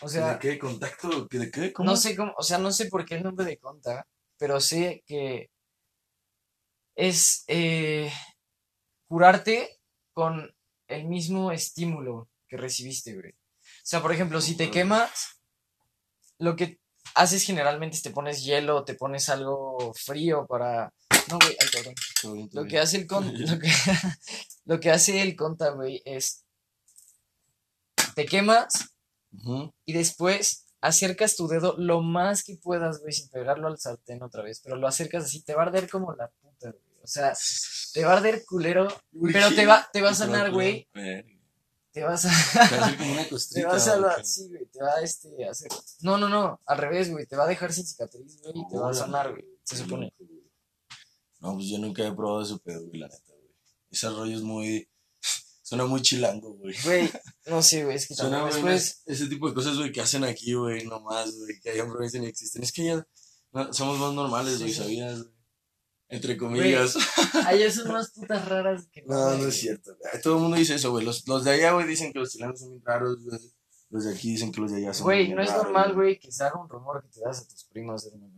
O 0.01 0.07
¿De 0.07 0.13
sea, 0.13 0.39
qué? 0.39 0.61
¿Contacto? 0.61 1.27
¿Qué- 1.29 1.39
¿De 1.41 1.51
qué? 1.51 1.73
¿Cómo? 1.73 1.91
no 1.91 1.97
sé 1.97 2.15
cómo, 2.15 2.33
o 2.37 2.43
sea, 2.45 2.59
no 2.59 2.71
sé 2.71 2.87
por 2.87 3.05
qué 3.05 3.17
el 3.17 3.25
nombre 3.25 3.45
de 3.45 3.59
Conta, 3.59 4.07
pero 4.37 4.61
sé 4.61 5.03
que 5.09 5.51
es 6.99 7.45
eh, 7.47 8.13
curarte 9.07 9.79
con 10.13 10.53
el 10.89 11.07
mismo 11.07 11.53
estímulo 11.53 12.29
que 12.49 12.57
recibiste, 12.57 13.15
güey. 13.15 13.31
O 13.31 13.85
sea, 13.85 14.03
por 14.03 14.13
ejemplo, 14.13 14.41
si 14.41 14.57
te 14.57 14.69
quemas, 14.69 15.41
lo 16.39 16.57
que 16.57 16.81
haces 17.15 17.45
generalmente 17.45 17.97
es 17.97 18.03
te 18.03 18.11
pones 18.11 18.43
hielo, 18.43 18.85
te 18.85 18.95
pones 18.95 19.29
algo 19.29 19.95
frío 19.95 20.45
para... 20.49 20.93
No, 21.31 21.39
güey, 21.39 21.57
ay, 21.61 21.69
cabrón. 21.73 21.95
Todo 22.21 22.33
bien, 22.33 22.49
todo 22.49 22.65
Lo 22.65 22.69
que 22.69 22.81
hace 22.81 22.97
el 22.97 23.07
conta, 23.07 23.31
lo 23.33 23.59
que, 23.61 23.71
lo 24.65 24.81
que 24.81 24.91
hace 24.91 25.23
el 25.23 25.37
conta, 25.37 25.71
güey, 25.71 26.03
es 26.05 26.45
te 28.17 28.27
quemas 28.27 28.93
Ujú. 29.31 29.73
y 29.85 29.93
después 29.93 30.67
acercas 30.81 31.37
tu 31.37 31.47
dedo 31.47 31.77
lo 31.79 32.03
más 32.03 32.43
que 32.43 32.57
puedas, 32.57 32.99
güey, 32.99 33.13
sin 33.13 33.29
pegarlo 33.29 33.69
al 33.69 33.79
sartén 33.79 34.21
otra 34.25 34.43
vez, 34.43 34.61
pero 34.65 34.75
lo 34.75 34.89
acercas 34.89 35.27
así, 35.27 35.45
te 35.45 35.55
va 35.55 35.63
a 35.63 35.67
arder 35.67 35.89
como 35.89 36.13
la 36.15 36.29
sea, 37.09 37.33
te 37.95 38.05
va 38.05 38.13
a 38.13 38.17
arder 38.19 38.45
culero, 38.45 38.89
pero 39.33 39.49
te 39.55 39.67
va, 39.67 39.89
te 39.93 40.01
va 40.03 40.11
a 40.11 40.15
sanar, 40.15 40.53
güey. 40.53 40.89
Te 41.93 42.05
vas 42.05 42.27
a, 42.27 42.69
Te 42.69 42.77
va 42.77 42.83
a 42.83 42.87
hacer 42.87 42.99
como 42.99 43.13
una 43.13 43.23
te 43.25 43.29
costrita. 43.31 43.69
vas 43.69 43.89
a, 43.89 43.97
¿o 43.97 44.01
la- 44.01 44.23
sí, 44.25 44.49
güey, 44.49 44.67
te 44.67 44.79
va 44.83 44.93
a 44.95 45.01
este, 45.03 45.29
a 45.47 45.51
hacer, 45.51 45.69
no, 46.03 46.17
no, 46.19 46.29
no, 46.29 46.61
al 46.67 46.79
revés, 46.79 47.11
güey, 47.11 47.27
te 47.27 47.35
va 47.37 47.45
a 47.45 47.49
dejar 47.49 47.73
sin 47.73 47.87
cicatriz, 47.87 48.37
güey, 48.43 48.53
y 48.55 48.69
te 48.69 48.77
va 48.79 48.91
a 48.91 48.95
sanar, 48.95 49.31
güey, 49.33 49.45
se 49.65 49.77
supone. 49.79 50.13
No, 51.41 51.55
pues 51.55 51.67
yo 51.69 51.79
nunca 51.79 52.07
he 52.07 52.13
probado 52.13 52.43
ese 52.43 52.57
pedo, 52.59 52.87
güey, 52.87 53.01
la 53.01 53.09
neta, 53.09 53.33
güey. 53.33 53.55
Ese 53.91 54.09
rollo 54.11 54.37
es 54.37 54.43
muy. 54.43 54.89
Suena 55.63 55.87
muy 55.87 56.01
chilango, 56.03 56.55
güey. 56.55 56.75
Güey, 56.85 57.11
no 57.47 57.63
sé, 57.63 57.85
güey, 57.85 57.97
es 57.97 58.07
que 58.07 58.15
Suena, 58.15 58.39
también 58.41 58.61
güey, 58.63 58.75
después, 58.75 59.03
ese 59.07 59.27
tipo 59.29 59.49
de 59.49 59.55
cosas, 59.55 59.77
güey, 59.77 59.91
que 59.93 60.01
hacen 60.01 60.25
aquí, 60.25 60.55
güey, 60.55 60.85
nomás, 60.87 61.35
güey, 61.37 61.59
que 61.61 61.71
allá 61.71 61.83
en 61.85 61.91
provincia 61.91 62.21
ni 62.21 62.27
existen. 62.27 62.63
Es 62.63 62.73
que 62.73 62.85
ya 62.85 63.07
no, 63.53 63.73
somos 63.73 63.99
más 63.99 64.13
normales, 64.13 64.59
güey, 64.61 64.73
sí. 64.73 64.79
¿sabías? 64.79 65.23
güey? 65.23 65.33
Entre 66.11 66.37
comillas. 66.39 66.97
allá 67.47 67.71
son 67.71 67.93
más 67.93 68.11
putas 68.11 68.45
raras 68.49 68.87
que 68.91 69.03
No, 69.03 69.31
no 69.33 69.37
güey. 69.37 69.49
es 69.49 69.61
cierto. 69.61 69.95
güey. 69.99 70.23
Todo 70.23 70.37
el 70.37 70.41
mundo 70.43 70.57
dice 70.57 70.75
eso, 70.77 70.91
güey. 70.91 71.05
Los, 71.05 71.27
los 71.29 71.45
de 71.45 71.51
allá, 71.53 71.73
güey, 71.73 71.87
dicen 71.87 72.13
que 72.13 72.19
los 72.19 72.31
chilenos 72.33 72.59
son 72.61 72.71
bien 72.71 72.83
raros, 72.85 73.23
güey. 73.25 73.39
Los 73.91 74.05
de 74.05 74.15
aquí 74.15 74.31
dicen 74.33 74.53
que 74.53 74.61
los 74.61 74.71
de 74.71 74.79
allá 74.79 74.95
son 74.95 75.05
Güey, 75.05 75.25
bien 75.27 75.37
no 75.37 75.43
es 75.43 75.51
normal, 75.53 75.95
güey, 75.95 76.19
que 76.19 76.31
se 76.33 76.45
haga 76.45 76.61
un 76.61 76.69
rumor 76.69 77.03
que 77.03 77.09
te 77.09 77.21
das 77.21 77.41
a 77.41 77.49
tus 77.49 77.65
primos, 77.65 78.07
hermano. 78.07 78.33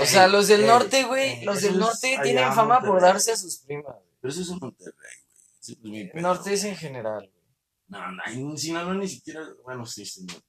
O 0.00 0.06
sea, 0.06 0.26
los 0.28 0.48
del 0.48 0.62
ey, 0.62 0.66
norte, 0.66 1.04
güey, 1.04 1.38
ey, 1.40 1.44
los 1.44 1.62
del 1.62 1.78
norte 1.78 2.18
tienen 2.22 2.44
en 2.44 2.52
fama 2.54 2.80
por 2.80 3.00
darse 3.00 3.32
a 3.32 3.36
sus 3.36 3.58
primas. 3.58 3.94
güey. 3.94 4.08
Pero 4.20 4.32
eso 4.32 4.42
es 4.42 4.48
en 4.50 4.58
Monterrey, 4.58 4.92
güey. 4.94 5.12
Sí, 5.60 5.76
pues, 5.76 5.90
mi 5.90 6.00
El 6.00 6.10
pedo, 6.10 6.22
norte 6.22 6.52
es 6.52 6.60
güey. 6.62 6.72
en 6.72 6.78
general, 6.78 7.18
güey. 7.30 7.44
No, 7.88 8.12
no, 8.12 8.22
en 8.26 8.58
Sinaloa 8.58 8.94
ni 8.94 9.08
siquiera. 9.08 9.46
Bueno, 9.64 9.84
sí, 9.86 10.04
sí, 10.04 10.24
norte. 10.24 10.42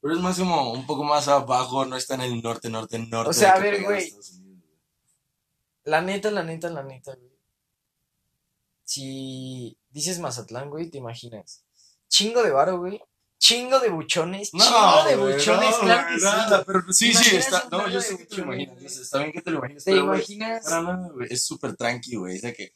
Pero 0.00 0.14
es 0.14 0.20
más 0.20 0.38
como 0.38 0.72
un 0.72 0.84
poco 0.86 1.04
más 1.04 1.26
abajo, 1.28 1.84
no 1.86 1.96
está 1.96 2.14
en 2.16 2.20
el 2.22 2.42
norte, 2.42 2.68
norte, 2.68 2.98
norte. 3.10 3.30
O 3.30 3.32
sea, 3.32 3.52
a 3.52 3.58
ver, 3.60 3.82
güey. 3.84 4.12
Güey. 5.84 5.92
La 5.92 6.00
neta, 6.02 6.30
la 6.30 6.42
neta, 6.42 6.68
la 6.70 6.82
neta, 6.82 7.14
güey. 7.14 7.32
Si 8.84 9.78
dices 9.90 10.18
Mazatlán, 10.18 10.70
güey, 10.70 10.90
te 10.90 10.98
imaginas. 10.98 11.64
Chingo 12.08 12.42
de 12.42 12.50
varo, 12.50 12.78
güey. 12.78 13.00
Chingo 13.38 13.80
de 13.80 13.88
buchones. 13.88 14.50
chingo 14.52 15.04
de 15.06 15.16
güey, 15.16 15.34
buchones, 15.34 15.70
no, 15.72 15.78
claro 15.80 16.02
güey, 16.08 16.18
que 16.18 16.24
nada, 16.24 16.58
sí. 16.58 16.64
Pero 16.66 16.80
sí, 16.92 17.12
¿Te 17.12 17.18
sí, 17.18 17.30
imaginas 17.36 17.46
está. 17.46 17.68
No, 17.70 17.88
yo 17.88 18.00
sé 18.00 18.16
que 18.18 18.26
te 18.26 18.36
lo 18.36 18.44
buchones, 18.44 18.68
imaginas. 18.68 18.74
güey? 18.92 19.02
Está 19.02 19.18
bien 19.18 19.32
que 19.32 19.42
te 19.42 19.50
lo 19.50 19.58
imaginas. 19.58 19.84
¿Te 19.84 19.90
pero, 19.92 20.06
güey, 20.06 20.18
imaginas 20.18 20.64
güey. 21.12 21.28
Es 21.30 21.44
súper 21.44 21.76
tranqui, 21.76 22.16
güey. 22.16 22.36
Es 22.36 22.42
de 22.42 22.54
que 22.54 22.74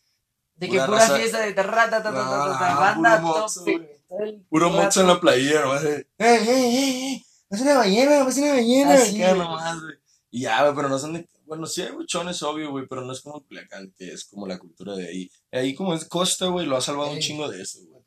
de 0.57 0.69
que 0.69 0.79
pura 0.81 0.87
raza- 0.87 1.17
fiesta 1.17 1.41
de 1.41 1.53
tarrata, 1.53 2.03
ta, 2.03 2.11
ta, 2.11 2.13
ta, 2.13 2.15
ta, 2.25 2.59
ta, 2.59 2.75
No, 2.75 2.81
banda 2.81 3.21
puro 3.21 3.33
mozo, 3.43 3.61
tope, 3.61 3.77
güey. 3.77 3.89
güey. 4.09 4.39
puro 4.49 4.71
en 5.03 5.07
la 5.07 5.21
playera, 5.21 5.81
de, 5.83 5.97
¡Eh, 5.99 6.07
eh, 6.19 6.47
eh! 6.49 7.13
eh! 7.15 7.23
¡Es 7.51 7.61
una 7.61 7.75
ballena! 7.79 8.27
¡Es 8.29 8.37
una 8.39 8.53
ballena! 8.55 8.95
Así, 8.95 9.23
Acá 9.23 9.35
güey. 9.35 9.47
nomás, 9.47 9.81
güey. 9.83 9.95
Y 10.31 10.43
ya, 10.43 10.63
güey, 10.63 10.75
pero 10.75 10.89
no 10.89 10.99
son 10.99 11.15
de. 11.15 11.29
Bueno, 11.45 11.67
sí 11.67 11.83
hay 11.83 11.93
buchones, 11.93 12.43
obvio, 12.43 12.71
güey, 12.71 12.87
pero 12.89 13.03
no 13.03 13.13
es 13.13 13.21
como 13.21 13.43
Culiacán, 13.45 13.93
que 13.97 14.13
es 14.13 14.25
como 14.25 14.47
la 14.47 14.59
cultura 14.59 14.95
de 14.97 15.07
ahí. 15.09 15.31
Ahí, 15.53 15.75
como 15.75 15.95
es 15.95 16.05
costa, 16.05 16.47
güey, 16.47 16.67
lo 16.67 16.77
ha 16.77 16.81
salvado 16.81 17.11
un 17.13 17.21
chingo 17.21 17.49
de 17.49 17.63
eso, 17.63 17.79
güey. 17.87 18.03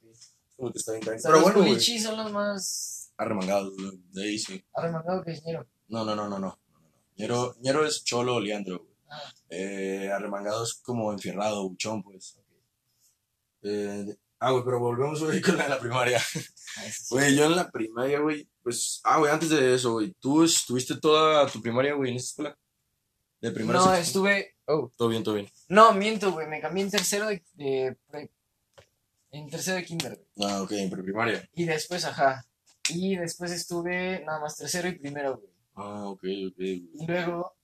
Como 0.58 0.72
que 0.74 0.80
está 0.80 0.92
bien 0.92 1.04
tranquilo. 1.04 1.30
Pero 1.30 1.36
los 1.36 1.44
bueno, 1.54 1.60
culichis 1.70 2.04
son 2.04 2.18
los 2.18 2.32
más 2.32 3.14
Arremangados, 3.18 3.74
güey. 3.78 4.02
De 4.12 4.24
ahí 4.24 4.38
sí. 4.40 4.64
arremangados 4.74 5.24
que 5.26 5.32
dijeron. 5.32 5.66
No, 5.88 6.04
no, 6.06 6.16
no, 6.16 6.28
no, 6.28 6.38
no. 6.40 6.48
no. 6.48 6.60
Ñero, 7.18 7.56
ñero 7.62 7.86
es 7.86 8.04
cholo 8.04 8.36
o 8.36 8.40
liandro, 8.40 8.80
güey. 8.80 8.90
Ah, 9.10 9.34
Eh, 9.50 10.12
arremangado 10.14 10.64
es 10.64 10.74
como 10.76 11.12
enfierrado, 11.14 11.68
buchón, 11.68 12.04
pues. 12.04 12.36
ok. 12.38 12.46
Eh, 13.64 14.16
ah, 14.40 14.52
güey, 14.52 14.64
pero 14.64 14.80
volvemos, 14.80 15.24
güey, 15.24 15.42
con 15.42 15.58
la 15.58 15.64
de 15.64 15.70
la 15.70 15.80
primaria. 15.80 16.20
Ah. 16.20 16.40
Güey, 17.10 17.36
yo 17.36 17.46
en 17.46 17.56
la 17.56 17.70
primaria, 17.70 18.20
güey, 18.20 18.48
pues, 18.62 19.02
ah, 19.04 19.18
güey, 19.18 19.32
antes 19.32 19.50
de 19.50 19.74
eso, 19.74 19.94
güey, 19.94 20.14
¿tú 20.20 20.44
estuviste 20.44 20.96
toda 20.98 21.48
tu 21.48 21.62
primaria, 21.62 21.94
güey, 21.94 22.12
en 22.12 22.18
esa 22.18 22.28
escuela? 22.28 22.58
De 23.42 23.52
primaria 23.52 23.82
No, 23.82 23.94
estuve. 23.96 24.56
Oh. 24.66 24.92
Todo 24.96 25.10
bien, 25.10 25.24
todo 25.24 25.36
bien. 25.36 25.50
No, 25.68 25.94
miento, 25.94 26.32
güey. 26.32 26.48
Me 26.48 26.62
cambié 26.62 26.84
en 26.84 26.92
tercero 26.92 27.28
de. 27.28 27.44
de 27.54 27.98
pre- 28.08 28.32
en 29.32 29.50
tercero 29.50 29.78
de 29.78 29.86
kinder, 29.86 30.20
güey. 30.36 30.50
Ah, 30.50 30.62
ok, 30.62 30.72
en 30.74 30.90
preprimaria. 30.90 31.50
Y 31.54 31.66
después, 31.66 32.06
ajá. 32.06 32.46
Y 32.90 33.16
después 33.16 33.52
estuve 33.52 34.24
nada 34.26 34.40
más 34.40 34.56
tercero 34.58 34.88
y 34.88 35.00
primero, 35.00 35.38
güey. 35.38 35.50
Ah, 35.76 36.06
ok, 36.06 36.24
ok, 36.50 36.56
güey. 36.58 36.90
Y 36.94 37.06
luego 37.08 37.56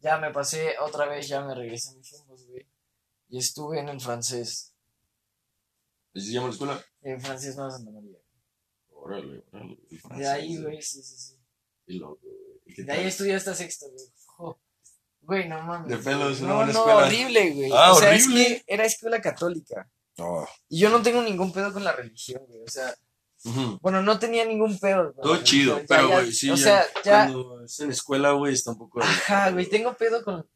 ya 0.00 0.18
me 0.18 0.30
pasé 0.32 0.74
otra 0.80 1.06
vez, 1.06 1.28
ya 1.28 1.40
me 1.42 1.54
regresé 1.54 1.90
a 1.90 1.94
mis 1.94 2.10
rumbos, 2.12 2.46
güey. 2.46 2.66
Y 3.28 3.38
estuve 3.38 3.78
en 3.80 3.88
el 3.90 4.00
francés. 4.00 4.69
¿Así 6.14 6.26
se 6.26 6.32
llama 6.32 6.48
la 6.48 6.52
escuela? 6.52 6.84
En 7.02 7.20
francés 7.20 7.56
Nueva 7.56 7.70
Santa 7.70 7.90
María. 7.90 8.18
Órale, 8.92 9.44
órale. 9.52 9.78
De 10.16 10.28
ahí, 10.28 10.62
güey, 10.62 10.82
sí, 10.82 11.02
sí, 11.02 11.16
sí. 11.16 11.36
¿Y 11.86 12.74
qué 12.74 12.82
De 12.84 12.92
ahí 12.92 12.98
tal? 12.98 13.06
estudié 13.06 13.34
hasta 13.34 13.54
sexto, 13.54 13.86
güey. 13.90 14.54
Güey, 15.22 15.48
no 15.48 15.62
mames. 15.62 15.88
De 15.88 15.98
pelos, 15.98 16.40
no, 16.40 16.64
no, 16.64 16.70
escuela. 16.70 16.96
horrible, 17.06 17.50
güey. 17.52 17.70
Ah, 17.74 17.92
o 17.92 17.96
sea, 17.96 18.08
horrible. 18.10 18.42
es 18.42 18.48
que 18.48 18.64
era 18.66 18.84
escuela 18.84 19.20
católica. 19.20 19.88
No. 20.16 20.46
Y 20.68 20.80
yo 20.80 20.90
no 20.90 21.02
tengo 21.02 21.22
ningún 21.22 21.52
pedo 21.52 21.72
con 21.72 21.84
la 21.84 21.92
religión, 21.92 22.42
güey. 22.48 22.62
O 22.62 22.68
sea, 22.68 22.94
Ujú. 23.44 23.78
bueno, 23.80 24.02
no 24.02 24.18
tenía 24.18 24.44
ningún 24.44 24.78
pedo. 24.78 25.12
Todo 25.22 25.42
chido, 25.42 25.80
pero, 25.88 26.02
Ya, 26.02 26.08
ya, 26.08 26.20
güey, 26.20 26.32
sí, 26.32 26.50
O 26.50 26.54
ya 26.56 26.62
sea, 26.62 26.86
ya. 27.04 27.24
Cuando 27.32 27.64
es 27.64 27.80
en 27.80 27.90
escuela, 27.90 28.32
güey, 28.32 28.54
está 28.54 28.70
un 28.72 28.78
poco... 28.78 29.00
Ajá, 29.02 29.50
güey, 29.50 29.66
tengo 29.66 29.94
pedo 29.94 30.24
con, 30.24 30.46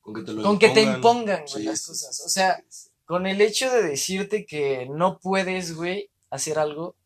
Con 0.00 0.14
que 0.14 0.22
te 0.22 0.32
lo 0.32 0.42
con 0.42 0.58
que 0.58 0.68
te 0.70 0.82
impongan. 0.82 0.96
impongan, 0.96 1.40
güey, 1.46 1.62
Sí, 1.62 1.62
las 1.64 1.86
cosas. 1.86 2.20
O 2.24 2.28
sea, 2.28 2.56
sí, 2.58 2.64
sí. 2.68 2.90
Con 3.04 3.26
el 3.26 3.40
hecho 3.40 3.70
de 3.70 3.82
decirte 3.82 4.46
que 4.46 4.86
no 4.90 5.18
puedes, 5.18 5.74
güey, 5.74 6.10
hacer 6.30 6.58
algo, 6.58 6.96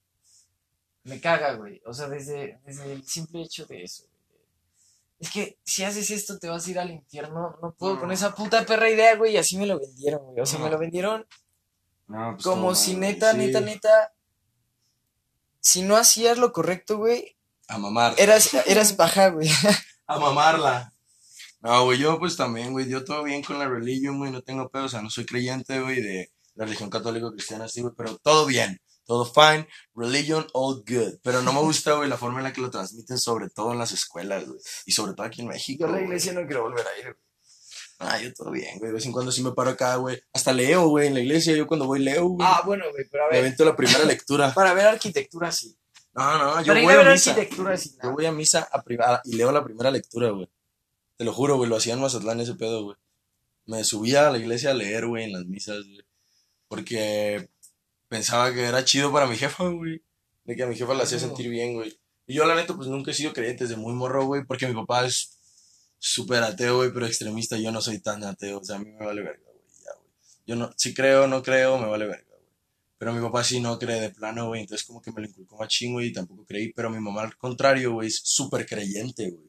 me 1.04 1.20
caga, 1.20 1.54
güey. 1.54 1.80
O 1.86 1.92
sea, 1.94 2.08
desde, 2.08 2.60
desde 2.64 2.92
el 2.92 3.04
simple 3.06 3.42
hecho 3.42 3.66
de 3.66 3.82
eso, 3.84 4.04
güey. 4.04 4.18
Es 5.20 5.30
que 5.30 5.58
si 5.64 5.82
haces 5.84 6.10
esto 6.10 6.38
te 6.38 6.48
vas 6.48 6.66
a 6.66 6.70
ir 6.70 6.78
al 6.78 6.90
infierno. 6.90 7.56
No 7.60 7.72
puedo 7.72 7.98
con 7.98 8.08
No. 8.08 8.14
esa 8.14 8.34
puta 8.34 8.64
perra 8.64 8.88
idea, 8.88 9.16
güey. 9.16 9.34
Y 9.34 9.36
así 9.36 9.56
me 9.56 9.66
lo 9.66 9.78
vendieron, 9.80 10.22
güey. 10.26 10.40
O 10.40 10.46
sea, 10.46 10.58
No. 10.60 10.66
me 10.66 10.70
lo 10.70 10.78
vendieron 10.78 11.26
No, 12.06 12.32
pues, 12.34 12.44
como 12.44 12.74
si 12.76 12.94
neta, 12.94 13.32
sí. 13.32 13.38
neta, 13.38 13.60
neta. 13.60 14.12
Si 15.60 15.82
no 15.82 15.96
hacías 15.96 16.38
lo 16.38 16.52
correcto, 16.52 16.98
güey, 16.98 17.36
A 17.66 17.78
mamar. 17.78 18.14
eras, 18.18 18.54
eras 18.66 18.96
baja, 18.96 19.28
güey. 19.30 19.48
A 20.06 20.18
mamarla. 20.18 20.94
No, 21.60 21.84
güey, 21.84 21.98
yo 21.98 22.18
pues 22.18 22.36
también, 22.36 22.72
güey, 22.72 22.88
yo 22.88 23.04
todo 23.04 23.24
bien 23.24 23.42
con 23.42 23.58
la 23.58 23.68
religión, 23.68 24.18
güey, 24.18 24.30
no 24.30 24.42
tengo 24.42 24.68
pedo, 24.68 24.84
o 24.84 24.88
sea, 24.88 25.02
no 25.02 25.10
soy 25.10 25.26
creyente, 25.26 25.80
güey, 25.80 26.00
de 26.00 26.30
la 26.54 26.64
religión 26.64 26.88
católica 26.90 27.30
cristiana, 27.32 27.64
así, 27.64 27.80
güey, 27.82 27.94
pero 27.96 28.16
todo 28.18 28.46
bien, 28.46 28.80
todo 29.04 29.24
fine, 29.24 29.66
religion, 29.94 30.46
all 30.54 30.84
good. 30.86 31.18
Pero 31.22 31.42
no 31.42 31.52
me 31.52 31.60
gusta, 31.60 31.94
güey, 31.94 32.08
la 32.08 32.16
forma 32.16 32.38
en 32.38 32.44
la 32.44 32.52
que 32.52 32.60
lo 32.60 32.70
transmiten, 32.70 33.18
sobre 33.18 33.48
todo 33.50 33.72
en 33.72 33.78
las 33.78 33.90
escuelas, 33.90 34.46
güey, 34.46 34.60
y 34.86 34.92
sobre 34.92 35.14
todo 35.14 35.26
aquí 35.26 35.40
en 35.40 35.48
México. 35.48 35.84
Yo 35.86 35.92
a 35.92 35.96
la 35.96 36.02
iglesia 36.02 36.32
no 36.32 36.46
quiero 36.46 36.62
volver 36.62 36.86
a 36.86 36.98
ir. 37.08 37.16
Ah, 38.00 38.20
yo 38.20 38.32
todo 38.32 38.52
bien, 38.52 38.78
güey, 38.78 38.90
de 38.90 38.94
vez 38.94 39.06
en 39.06 39.12
cuando 39.12 39.32
sí 39.32 39.42
me 39.42 39.50
paro 39.50 39.70
acá, 39.70 39.96
güey. 39.96 40.20
Hasta 40.32 40.52
leo, 40.52 40.86
güey, 40.88 41.08
en 41.08 41.14
la 41.14 41.20
iglesia, 41.20 41.56
yo 41.56 41.66
cuando 41.66 41.86
voy 41.86 41.98
leo, 41.98 42.28
güey. 42.28 42.46
Ah, 42.48 42.62
bueno, 42.64 42.84
güey, 42.92 43.04
pero 43.10 43.24
a 43.24 43.26
me 43.26 43.32
ver. 43.32 43.46
avento 43.46 43.64
la 43.64 43.74
primera 43.74 44.04
lectura. 44.04 44.54
Para 44.54 44.72
ver 44.74 44.86
arquitectura, 44.86 45.50
sí. 45.50 45.76
No, 46.14 46.38
no, 46.38 46.62
yo 46.62 46.76
ir 46.76 46.84
voy 46.84 46.92
a 46.94 47.00
a 47.00 47.02
ver 47.02 47.12
misa. 47.14 47.30
arquitectura, 47.32 47.76
sí. 47.76 47.96
Yo 48.00 48.12
voy 48.12 48.26
a 48.26 48.30
misa 48.32 48.68
a 48.72 48.82
privada 48.82 49.20
y 49.24 49.34
leo 49.34 49.50
la 49.50 49.64
primera 49.64 49.90
lectura, 49.90 50.30
güey. 50.30 50.48
Te 51.18 51.24
lo 51.24 51.32
juro, 51.32 51.56
güey, 51.56 51.68
lo 51.68 51.76
hacía 51.76 51.94
en 51.94 52.00
Mazatlán 52.00 52.40
ese 52.40 52.54
pedo, 52.54 52.84
güey. 52.84 52.96
Me 53.66 53.82
subía 53.82 54.28
a 54.28 54.30
la 54.30 54.38
iglesia 54.38 54.70
a 54.70 54.74
leer, 54.74 55.06
güey, 55.06 55.24
en 55.24 55.32
las 55.32 55.44
misas, 55.46 55.84
güey. 55.84 56.04
Porque 56.68 57.50
pensaba 58.08 58.54
que 58.54 58.62
era 58.62 58.84
chido 58.84 59.12
para 59.12 59.26
mi 59.26 59.36
jefa, 59.36 59.68
güey. 59.68 60.00
De 60.44 60.54
que 60.54 60.62
a 60.62 60.66
mi 60.68 60.76
jefa 60.76 60.94
la 60.94 61.02
hacía 61.02 61.18
sentir 61.18 61.50
bien, 61.50 61.74
güey. 61.74 61.98
Y 62.28 62.34
yo, 62.34 62.46
la 62.46 62.54
neta, 62.54 62.76
pues 62.76 62.88
nunca 62.88 63.10
he 63.10 63.14
sido 63.14 63.32
creyente 63.32 63.64
desde 63.64 63.76
muy 63.76 63.94
morro, 63.94 64.26
güey, 64.26 64.44
porque 64.44 64.68
mi 64.68 64.74
papá 64.74 65.06
es 65.06 65.38
súper 65.98 66.44
ateo, 66.44 66.76
güey, 66.76 66.92
pero 66.92 67.06
extremista. 67.06 67.56
Yo 67.58 67.72
no 67.72 67.80
soy 67.80 67.98
tan 67.98 68.22
ateo, 68.22 68.60
o 68.60 68.64
sea, 68.64 68.76
a 68.76 68.78
mí 68.78 68.90
me 68.92 69.04
vale 69.04 69.22
verga, 69.22 69.42
güey, 69.44 69.64
ya, 69.84 69.92
güey. 69.94 70.10
Yo 70.46 70.54
no, 70.54 70.70
si 70.76 70.94
creo, 70.94 71.26
no 71.26 71.42
creo, 71.42 71.78
me 71.78 71.88
vale 71.88 72.06
verga, 72.06 72.26
güey. 72.28 72.52
Pero 72.96 73.12
mi 73.12 73.20
papá 73.20 73.42
sí 73.42 73.60
no 73.60 73.76
cree 73.76 74.00
de 74.00 74.10
plano, 74.10 74.46
güey, 74.48 74.60
entonces 74.60 74.86
como 74.86 75.02
que 75.02 75.10
me 75.10 75.22
lo 75.22 75.26
inculcó 75.26 75.56
machín, 75.56 75.94
güey, 75.94 76.08
y 76.08 76.12
tampoco 76.12 76.44
creí. 76.46 76.72
Pero 76.72 76.90
mi 76.90 77.00
mamá, 77.00 77.22
al 77.22 77.36
contrario, 77.36 77.92
güey, 77.94 78.08
es 78.08 78.20
súper 78.22 78.66
creyente, 78.66 79.30
güey. 79.30 79.47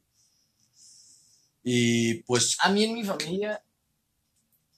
Y 1.63 2.23
pues, 2.23 2.57
A 2.61 2.69
mí 2.69 2.83
en 2.83 2.93
mi 2.93 3.03
familia, 3.03 3.61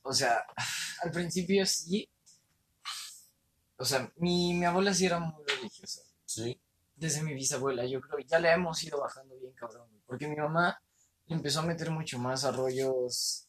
o 0.03 0.13
sea, 0.13 0.43
al 1.03 1.11
principio 1.11 1.65
sí. 1.65 2.07
O 3.77 3.85
sea, 3.85 4.11
mi, 4.17 4.53
mi 4.53 4.65
abuela 4.65 4.93
sí 4.93 5.05
era 5.05 5.19
muy 5.19 5.43
religiosa. 5.47 6.01
sí, 6.25 6.59
Desde 6.95 7.23
mi 7.23 7.33
bisabuela, 7.33 7.85
yo 7.85 7.99
creo. 8.01 8.19
Ya 8.27 8.39
le 8.39 8.51
hemos 8.51 8.83
ido 8.83 8.99
bajando 8.99 9.35
bien, 9.39 9.53
cabrón. 9.53 9.87
güey, 9.89 10.01
Porque 10.05 10.27
mi 10.27 10.35
mamá 10.35 10.79
empezó 11.27 11.61
a 11.61 11.65
meter 11.65 11.89
mucho 11.89 12.19
más 12.19 12.43
a 12.43 12.51
rollos 12.51 13.47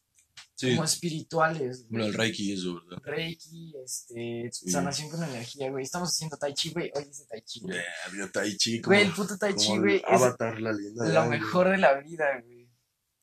sí, 0.55 0.71
como 0.71 0.85
espirituales. 0.85 1.87
bueno, 1.91 2.07
el. 2.07 2.15
Reiki 2.15 2.53
eso, 2.55 2.81
¿verdad? 2.89 3.03
Reiki, 3.05 3.75
este, 3.85 4.49
Sí. 4.53 4.71
sanación 4.71 5.11
con 5.11 5.23
energía, 5.23 5.71
güey. 5.71 5.83
Estamos 5.85 6.09
haciendo 6.09 6.39
Tai 6.39 6.55
Chi, 6.55 6.71
güey. 6.71 6.91
Hoy 6.95 7.05
dice 7.05 7.27
Tai 7.29 7.43
Chi, 7.43 7.61
güey. 7.61 7.79
Yeah, 8.17 8.31
Tai 8.33 8.57
Chi, 8.57 8.81
como, 8.81 8.95
Güey, 8.97 9.07
el 9.07 9.13
puto 9.13 9.37
Tai 9.37 9.55
Chi, 9.55 9.77
güey, 9.79 9.97
es 9.97 10.05
Avatar, 10.07 10.61
la 10.63 10.73
de 10.73 11.13
lo 11.13 11.27
mejor 11.27 11.69
de 11.71 11.77
la 11.79 11.95
vida, 12.01 12.25
güey. 12.43 12.52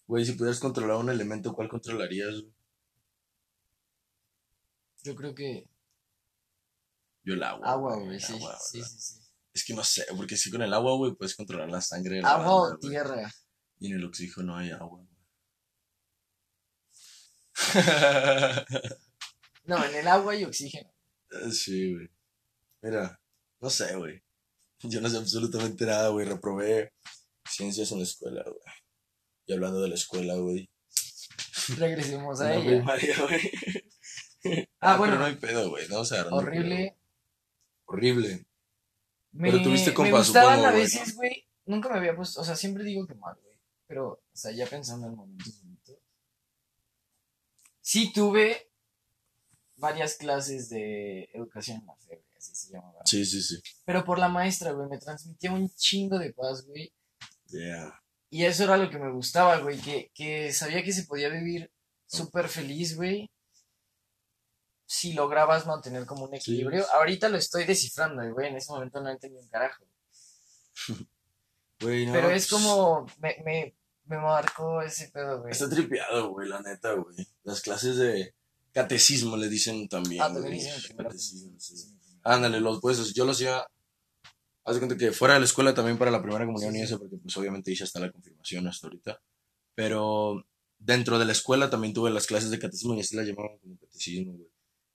Güey, 0.09 0.25
si 0.25 0.31
pudieras 0.33 0.59
controlar 0.59 0.97
un 0.97 1.11
elemento, 1.11 1.53
¿cuál 1.53 1.69
controlarías? 1.69 2.31
güey? 2.41 2.51
Yo 5.03 5.15
creo 5.15 5.35
que 5.35 5.69
Yo 7.23 7.35
el 7.35 7.43
agua. 7.43 7.71
agua, 7.71 7.99
güey, 7.99 8.19
sí, 8.19 8.33
agua, 8.33 8.57
sí, 8.59 8.81
sí, 8.83 8.99
sí. 8.99 9.19
Es 9.53 9.63
que 9.63 9.75
no 9.75 9.83
sé, 9.83 10.05
porque 10.17 10.35
si 10.35 10.49
con 10.49 10.63
el 10.63 10.73
agua, 10.73 10.95
güey, 10.97 11.13
puedes 11.13 11.35
controlar 11.35 11.69
la 11.69 11.79
sangre 11.79 12.15
de 12.15 12.21
la 12.23 12.31
Agua 12.31 12.43
banda, 12.45 12.53
o 12.55 12.77
güey. 12.77 12.89
tierra. 12.89 13.31
Y 13.79 13.91
en 13.91 13.99
el 13.99 14.05
oxígeno 14.05 14.47
no 14.47 14.57
hay 14.57 14.71
agua. 14.71 14.99
güey. 14.99 15.07
No, 19.65 19.85
en 19.85 19.93
el 19.93 20.07
agua 20.07 20.31
hay 20.33 20.43
oxígeno. 20.45 20.91
Eh, 21.29 21.51
sí, 21.51 21.93
güey. 21.93 22.09
Mira, 22.81 23.21
no 23.59 23.69
sé, 23.69 23.95
güey. 23.95 24.23
Yo 24.79 24.99
no 25.01 25.07
sé 25.07 25.17
absolutamente 25.17 25.85
nada, 25.85 26.09
güey. 26.09 26.25
Reprobé 26.25 26.93
ciencias 27.47 27.91
en 27.91 27.99
la 27.99 28.03
escuela, 28.05 28.41
güey. 28.43 28.57
Y 29.49 29.53
hablando 29.53 29.81
de 29.81 29.89
la 29.89 29.95
escuela, 29.95 30.35
güey. 30.35 30.69
Regresemos 31.75 32.39
a 32.39 32.43
la 32.43 32.55
ella. 32.55 32.67
primaria. 32.67 33.15
Ah, 34.79 34.93
Pero 34.93 34.97
bueno, 34.99 35.15
no 35.17 35.25
hay 35.25 35.35
pedo, 35.37 35.69
güey. 35.71 35.87
No, 35.89 36.01
o 36.01 36.05
sea, 36.05 36.23
no 36.25 36.35
horrible. 36.37 36.95
Horrible. 37.85 38.45
Me, 39.31 39.49
Pero 39.49 39.63
tuviste 39.63 39.89
me 39.89 39.95
compas, 39.95 40.27
gustaban 40.27 40.57
supongo, 40.57 40.67
a 40.67 40.71
veces, 40.79 41.15
güey. 41.15 41.47
Nunca 41.65 41.89
me 41.89 41.97
había 41.97 42.15
puesto, 42.15 42.41
o 42.41 42.43
sea, 42.43 42.55
siempre 42.55 42.83
digo 42.83 43.07
que 43.07 43.15
mal, 43.15 43.35
güey. 43.43 43.57
Pero, 43.87 44.07
o 44.11 44.21
sea, 44.31 44.51
ya 44.51 44.67
pensando 44.67 45.07
en 45.07 45.15
momentos 45.15 45.63
bonitos. 45.63 45.97
Sí 47.81 48.13
tuve 48.13 48.69
varias 49.77 50.13
clases 50.13 50.69
de 50.69 51.23
educación 51.33 51.79
en 51.79 51.87
la 51.87 51.95
fe, 51.95 52.21
güey, 52.23 52.37
así 52.37 52.53
se 52.53 52.71
llamaba. 52.71 53.01
Sí, 53.03 53.25
sí, 53.25 53.41
sí. 53.41 53.59
Pero 53.83 54.05
por 54.05 54.19
la 54.19 54.29
maestra, 54.29 54.73
güey, 54.73 54.87
me 54.87 54.99
transmitía 54.99 55.51
un 55.51 55.73
chingo 55.73 56.19
de 56.19 56.33
paz, 56.33 56.67
güey. 56.67 56.93
Yeah. 57.47 57.99
Y 58.29 58.45
eso 58.45 58.63
era 58.63 58.77
lo 58.77 58.89
que 58.89 58.99
me 58.99 59.11
gustaba, 59.11 59.57
güey, 59.57 59.79
que, 59.79 60.11
que 60.13 60.53
sabía 60.53 60.83
que 60.83 60.93
se 60.93 61.05
podía 61.05 61.29
vivir 61.29 61.71
súper 62.05 62.47
feliz, 62.47 62.95
güey. 62.95 63.31
Si 64.85 65.13
lograbas 65.13 65.65
mantener 65.65 66.05
como 66.05 66.25
un 66.25 66.35
equilibrio. 66.35 66.83
sí. 66.83 66.89
Ahorita 66.93 67.29
lo 67.29 67.37
estoy 67.37 67.65
descifrando, 67.65 68.21
güey. 68.33 68.49
En 68.49 68.57
ese 68.57 68.71
momento 68.71 69.01
no 69.01 69.09
entendí 69.09 69.37
un 69.37 69.47
carajo. 69.47 69.83
Güey, 71.81 72.07
no, 72.07 72.11
Pero 72.11 72.29
es 72.29 72.49
pues, 72.49 72.61
como. 72.61 73.05
Me, 73.19 73.37
me, 73.45 73.73
me 74.03 74.17
marcó 74.17 74.81
ese 74.81 75.07
pedo, 75.09 75.39
güey. 75.39 75.51
Está 75.51 75.69
tripeado, 75.69 76.29
güey, 76.31 76.49
la 76.49 76.59
neta, 76.61 76.91
güey. 76.93 77.25
Las 77.43 77.61
clases 77.61 77.95
de 77.95 78.35
catecismo 78.73 79.37
le 79.37 79.47
dicen 79.47 79.87
también. 79.87 80.21
Ah, 80.21 80.25
también 80.25 80.57
güey. 80.57 80.59
dicen. 80.59 80.97
Catecismo, 80.97 81.57
sí. 81.57 81.97
Ándale, 82.23 82.59
los 82.59 82.81
pues 82.81 83.13
yo 83.13 83.23
lo 83.23 83.31
hacía. 83.31 83.65
Haz 84.69 84.75
de 84.75 84.79
cuenta 84.81 84.97
que 84.97 85.11
fuera 85.11 85.33
de 85.33 85.39
la 85.39 85.45
escuela 85.47 85.73
también 85.73 85.97
para 85.97 86.11
la 86.11 86.21
primera 86.21 86.45
comunión 86.45 86.75
y 86.75 86.81
eso, 86.81 86.99
porque 86.99 87.17
pues 87.17 87.35
obviamente 87.37 87.71
hice 87.71 87.85
hasta 87.85 87.99
la 87.99 88.11
confirmación 88.11 88.67
hasta 88.67 88.85
ahorita. 88.87 89.19
Pero 89.73 90.45
dentro 90.77 91.17
de 91.17 91.25
la 91.25 91.31
escuela 91.31 91.69
también 91.71 91.93
tuve 91.93 92.11
las 92.11 92.27
clases 92.27 92.51
de 92.51 92.59
catecismo 92.59 92.93
y 92.93 92.99
así 92.99 93.15
las 93.15 93.25
llamaban 93.27 93.57
como 93.57 93.77
catecismo, 93.79 94.33
güey. 94.33 94.49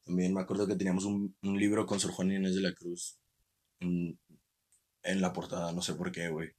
También 0.04 0.33
me 0.33 0.40
acuerdo 0.43 0.66
que 0.69 0.76
teníamos 0.76 1.04
un, 1.04 1.35
un 1.43 1.59
libro 1.59 1.87
con 1.87 1.99
Sor 1.99 2.12
Juana 2.12 2.37
Inés 2.37 2.54
de 2.54 2.61
la 2.61 2.73
Cruz 2.73 3.19
en, 3.81 4.16
en 5.02 5.21
la 5.21 5.33
portada, 5.33 5.73
no 5.73 5.83
sé 5.83 5.95
por 5.95 6.12
qué, 6.12 6.28
güey. 6.28 6.50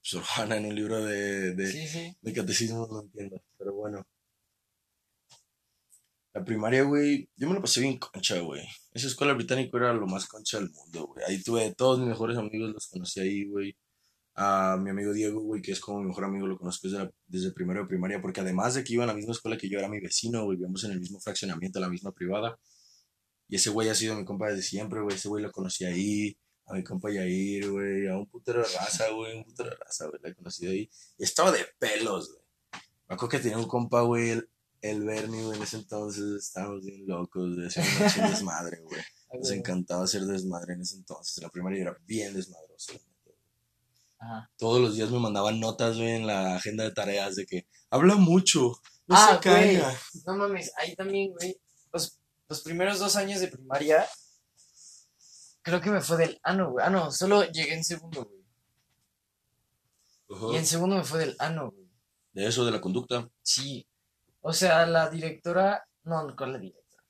Sor 0.00 0.24
Juana 0.24 0.56
en 0.56 0.66
un 0.66 0.74
libro 0.74 1.04
de, 1.04 1.54
de, 1.54 1.70
Sí, 1.70 1.86
sí. 1.86 2.16
de 2.20 2.32
catecismo, 2.32 2.88
no 2.90 3.02
entiendo, 3.02 3.40
pero 3.58 3.74
bueno. 3.74 4.04
La 6.38 6.44
primaria, 6.44 6.84
güey, 6.84 7.28
yo 7.36 7.48
me 7.48 7.54
la 7.54 7.60
pasé 7.60 7.80
bien 7.80 7.98
concha, 7.98 8.38
güey. 8.38 8.62
Esa 8.92 9.08
escuela 9.08 9.32
británica 9.32 9.76
era 9.76 9.92
lo 9.92 10.06
más 10.06 10.28
concha 10.28 10.58
del 10.60 10.70
mundo, 10.70 11.08
güey. 11.08 11.24
Ahí 11.26 11.42
tuve 11.42 11.74
todos 11.74 11.98
mis 11.98 12.06
mejores 12.06 12.38
amigos, 12.38 12.70
los 12.70 12.86
conocí 12.86 13.18
ahí, 13.18 13.44
güey. 13.48 13.76
a 14.36 14.78
mi 14.80 14.90
amigo 14.90 15.12
Diego, 15.12 15.40
güey, 15.40 15.60
que 15.62 15.72
es 15.72 15.80
como 15.80 16.00
mi 16.00 16.06
mejor 16.06 16.24
amigo, 16.26 16.46
lo 16.46 16.56
conozco 16.56 16.88
desde, 16.88 17.10
desde 17.26 17.50
primero 17.50 17.80
de 17.82 17.88
primaria, 17.88 18.22
porque 18.22 18.40
además 18.40 18.74
de 18.74 18.84
que 18.84 18.92
iba 18.92 19.02
a 19.02 19.08
la 19.08 19.14
misma 19.14 19.32
escuela 19.32 19.58
que 19.58 19.68
yo, 19.68 19.80
era 19.80 19.88
mi 19.88 19.98
vecino, 19.98 20.44
güey, 20.44 20.58
vivíamos 20.58 20.84
en 20.84 20.92
el 20.92 21.00
mismo 21.00 21.18
fraccionamiento, 21.20 21.80
la 21.80 21.88
misma 21.88 22.12
privada. 22.12 22.56
Y 23.48 23.56
ese 23.56 23.70
güey 23.70 23.88
ha 23.88 23.96
sido 23.96 24.14
mi 24.14 24.24
compa 24.24 24.48
desde 24.48 24.62
siempre, 24.62 25.00
güey, 25.00 25.16
ese 25.16 25.28
güey 25.28 25.42
lo 25.42 25.50
conocí 25.50 25.86
ahí, 25.86 26.38
a 26.66 26.74
mi 26.74 26.84
compa 26.84 27.10
Yair, 27.10 27.68
güey, 27.68 28.06
a 28.06 28.16
un 28.16 28.26
putero 28.28 28.60
de 28.60 28.68
raza, 28.78 29.10
güey, 29.10 29.36
un 29.38 29.44
putero 29.44 29.70
de 29.70 29.76
raza, 29.76 30.06
güey, 30.06 30.20
la 30.22 30.28
he 30.30 30.34
conocido 30.36 30.70
ahí. 30.70 30.88
Y 31.18 31.24
estaba 31.24 31.50
de 31.50 31.66
pelos, 31.80 32.30
güey. 32.30 32.42
Me 33.08 33.14
acuerdo 33.16 33.30
que 33.30 33.40
tenía 33.40 33.58
un 33.58 33.66
compa, 33.66 34.02
güey, 34.02 34.40
el, 34.80 35.04
Bernie, 35.04 35.42
güey, 35.42 35.56
en 35.56 35.62
ese 35.62 35.76
entonces 35.76 36.24
estábamos 36.38 36.84
bien 36.84 37.06
locos, 37.06 37.54
güey, 37.54 37.66
hacíamos 37.66 38.30
desmadre, 38.30 38.80
güey. 38.82 39.00
Nos 39.32 39.50
encantaba 39.50 40.04
hacer 40.04 40.22
desmadre 40.22 40.74
en 40.74 40.82
ese 40.82 40.96
entonces. 40.96 41.42
La 41.42 41.50
primaria 41.50 41.82
era 41.82 41.98
bien 42.06 42.34
desmadroso. 42.34 42.94
Ajá. 44.18 44.50
Todos 44.56 44.80
los 44.80 44.96
días 44.96 45.10
me 45.10 45.20
mandaban 45.20 45.60
notas, 45.60 45.96
güey, 45.96 46.10
en 46.10 46.26
la 46.26 46.56
agenda 46.56 46.84
de 46.84 46.92
tareas 46.92 47.36
de 47.36 47.46
que 47.46 47.66
habla 47.90 48.16
mucho, 48.16 48.80
no 49.08 49.16
Ah, 49.16 49.40
se 49.42 49.50
güey. 49.50 49.80
No 50.26 50.36
mames, 50.36 50.70
ahí 50.76 50.94
también, 50.94 51.32
güey. 51.32 51.58
Los, 51.92 52.20
los 52.48 52.60
primeros 52.60 52.98
dos 52.98 53.16
años 53.16 53.40
de 53.40 53.48
primaria, 53.48 54.06
creo 55.62 55.80
que 55.80 55.90
me 55.90 56.02
fue 56.02 56.18
del 56.18 56.38
ano, 56.42 56.72
güey. 56.72 56.84
Ah, 56.86 56.90
no, 56.90 57.10
solo 57.10 57.42
llegué 57.44 57.74
en 57.74 57.84
segundo, 57.84 58.24
güey. 58.24 58.38
Y 60.54 60.56
en 60.58 60.66
segundo 60.66 60.96
me 60.96 61.04
fue 61.04 61.20
del 61.20 61.36
ano, 61.38 61.70
güey. 61.70 61.88
De 62.34 62.46
eso, 62.46 62.66
de 62.66 62.70
la 62.70 62.82
conducta. 62.82 63.30
Sí. 63.42 63.87
O 64.40 64.52
sea, 64.52 64.86
la 64.86 65.10
directora, 65.10 65.86
no, 66.04 66.34
¿cuál 66.36 66.52
la 66.52 66.58
directora? 66.58 67.04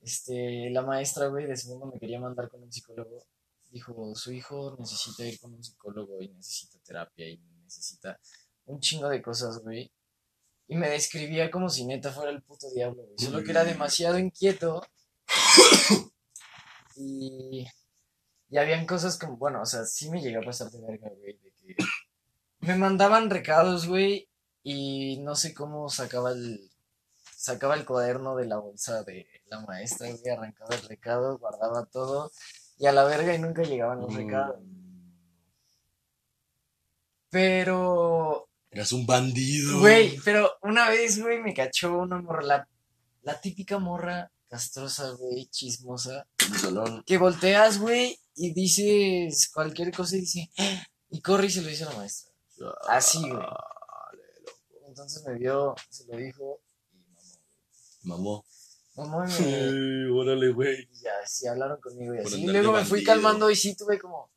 Este, 0.00 0.70
la 0.70 0.82
maestra, 0.82 1.26
güey, 1.26 1.46
de 1.46 1.56
segundo 1.56 1.86
me 1.86 1.98
quería 1.98 2.20
mandar 2.20 2.48
con 2.48 2.62
un 2.62 2.72
psicólogo. 2.72 3.24
Dijo, 3.70 4.14
su 4.14 4.32
hijo 4.32 4.76
necesita 4.78 5.24
ir 5.24 5.38
con 5.38 5.54
un 5.54 5.62
psicólogo 5.62 6.20
y 6.20 6.28
necesita 6.28 6.78
terapia 6.84 7.28
y 7.28 7.38
necesita 7.62 8.18
un 8.66 8.80
chingo 8.80 9.08
de 9.08 9.22
cosas, 9.22 9.58
güey. 9.58 9.92
Y 10.66 10.76
me 10.76 10.88
describía 10.88 11.50
como 11.50 11.68
si 11.68 11.84
neta 11.84 12.10
fuera 12.12 12.30
el 12.30 12.42
puto 12.42 12.70
diablo, 12.70 13.02
güey. 13.04 13.18
Solo 13.18 13.44
que 13.44 13.50
era 13.50 13.64
demasiado 13.64 14.18
inquieto. 14.18 14.82
Y, 16.96 17.66
y 18.48 18.58
habían 18.58 18.86
cosas 18.86 19.18
como, 19.18 19.36
bueno, 19.36 19.62
o 19.62 19.66
sea, 19.66 19.84
sí 19.84 20.10
me 20.10 20.20
llegué 20.20 20.36
a 20.36 20.42
pasar 20.42 20.70
de 20.70 20.80
verga, 20.80 21.08
güey, 21.08 21.38
de 21.38 21.52
que 21.52 21.76
me 22.60 22.76
mandaban 22.76 23.30
recados, 23.30 23.86
güey, 23.86 24.28
y 24.62 25.18
no 25.20 25.34
sé 25.34 25.54
cómo 25.54 25.88
sacaba 25.88 26.32
el 26.32 26.69
sacaba 27.40 27.74
el 27.74 27.86
cuaderno 27.86 28.36
de 28.36 28.46
la 28.46 28.58
bolsa 28.58 29.02
de 29.04 29.26
la 29.46 29.60
maestra, 29.60 30.08
güey, 30.10 30.28
arrancaba 30.30 30.74
el 30.74 30.82
recado, 30.82 31.38
guardaba 31.38 31.86
todo 31.86 32.30
y 32.78 32.86
a 32.86 32.92
la 32.92 33.04
verga 33.04 33.34
y 33.34 33.38
nunca 33.38 33.62
llegaban 33.62 34.00
los 34.00 34.14
recados. 34.14 34.58
Mm, 34.60 35.10
Pero, 37.30 38.48
Eras 38.70 38.92
un 38.92 39.06
bandido. 39.06 39.80
güey, 39.80 40.18
pero 40.24 40.50
una 40.62 40.88
vez, 40.90 41.20
güey, 41.22 41.40
me 41.40 41.54
cachó 41.54 41.96
una 41.98 42.20
morra, 42.20 42.42
la, 42.42 42.68
la 43.22 43.40
típica 43.40 43.78
morra 43.78 44.30
castrosa, 44.48 45.10
güey, 45.12 45.46
chismosa, 45.46 46.26
salón. 46.60 47.02
que 47.06 47.18
volteas, 47.18 47.78
güey, 47.78 48.18
y 48.34 48.52
dices 48.52 49.48
cualquier 49.52 49.92
cosa 49.94 50.16
y 50.16 50.20
dice, 50.20 50.50
"Ah", 50.58 50.84
y 51.08 51.20
corre 51.22 51.46
y 51.46 51.50
se 51.50 51.62
lo 51.62 51.68
dice 51.68 51.84
a 51.84 51.90
la 51.90 51.96
maestra. 51.96 52.32
Así, 52.88 53.20
güey. 53.20 53.46
Entonces 54.88 55.24
me 55.24 55.34
vio, 55.38 55.74
se 55.88 56.04
lo 56.06 56.16
dijo 56.16 56.60
y 56.68 56.69
mamó. 58.02 58.44
Mamó. 58.96 59.18
Mamó 59.18 59.24
y 59.24 59.28
me, 59.28 59.32
Sí, 59.32 60.04
órale, 60.12 60.48
güey. 60.52 60.88
y 60.92 61.00
ya, 61.00 61.12
sí 61.26 61.46
hablaron 61.46 61.80
conmigo 61.80 62.14
y 62.14 62.18
Por 62.18 62.26
así. 62.26 62.42
Y 62.42 62.46
luego 62.48 62.72
me 62.72 62.84
fui 62.84 63.02
calmando 63.04 63.50
y 63.50 63.56
sí 63.56 63.74
tuve 63.76 63.98
como, 63.98 64.30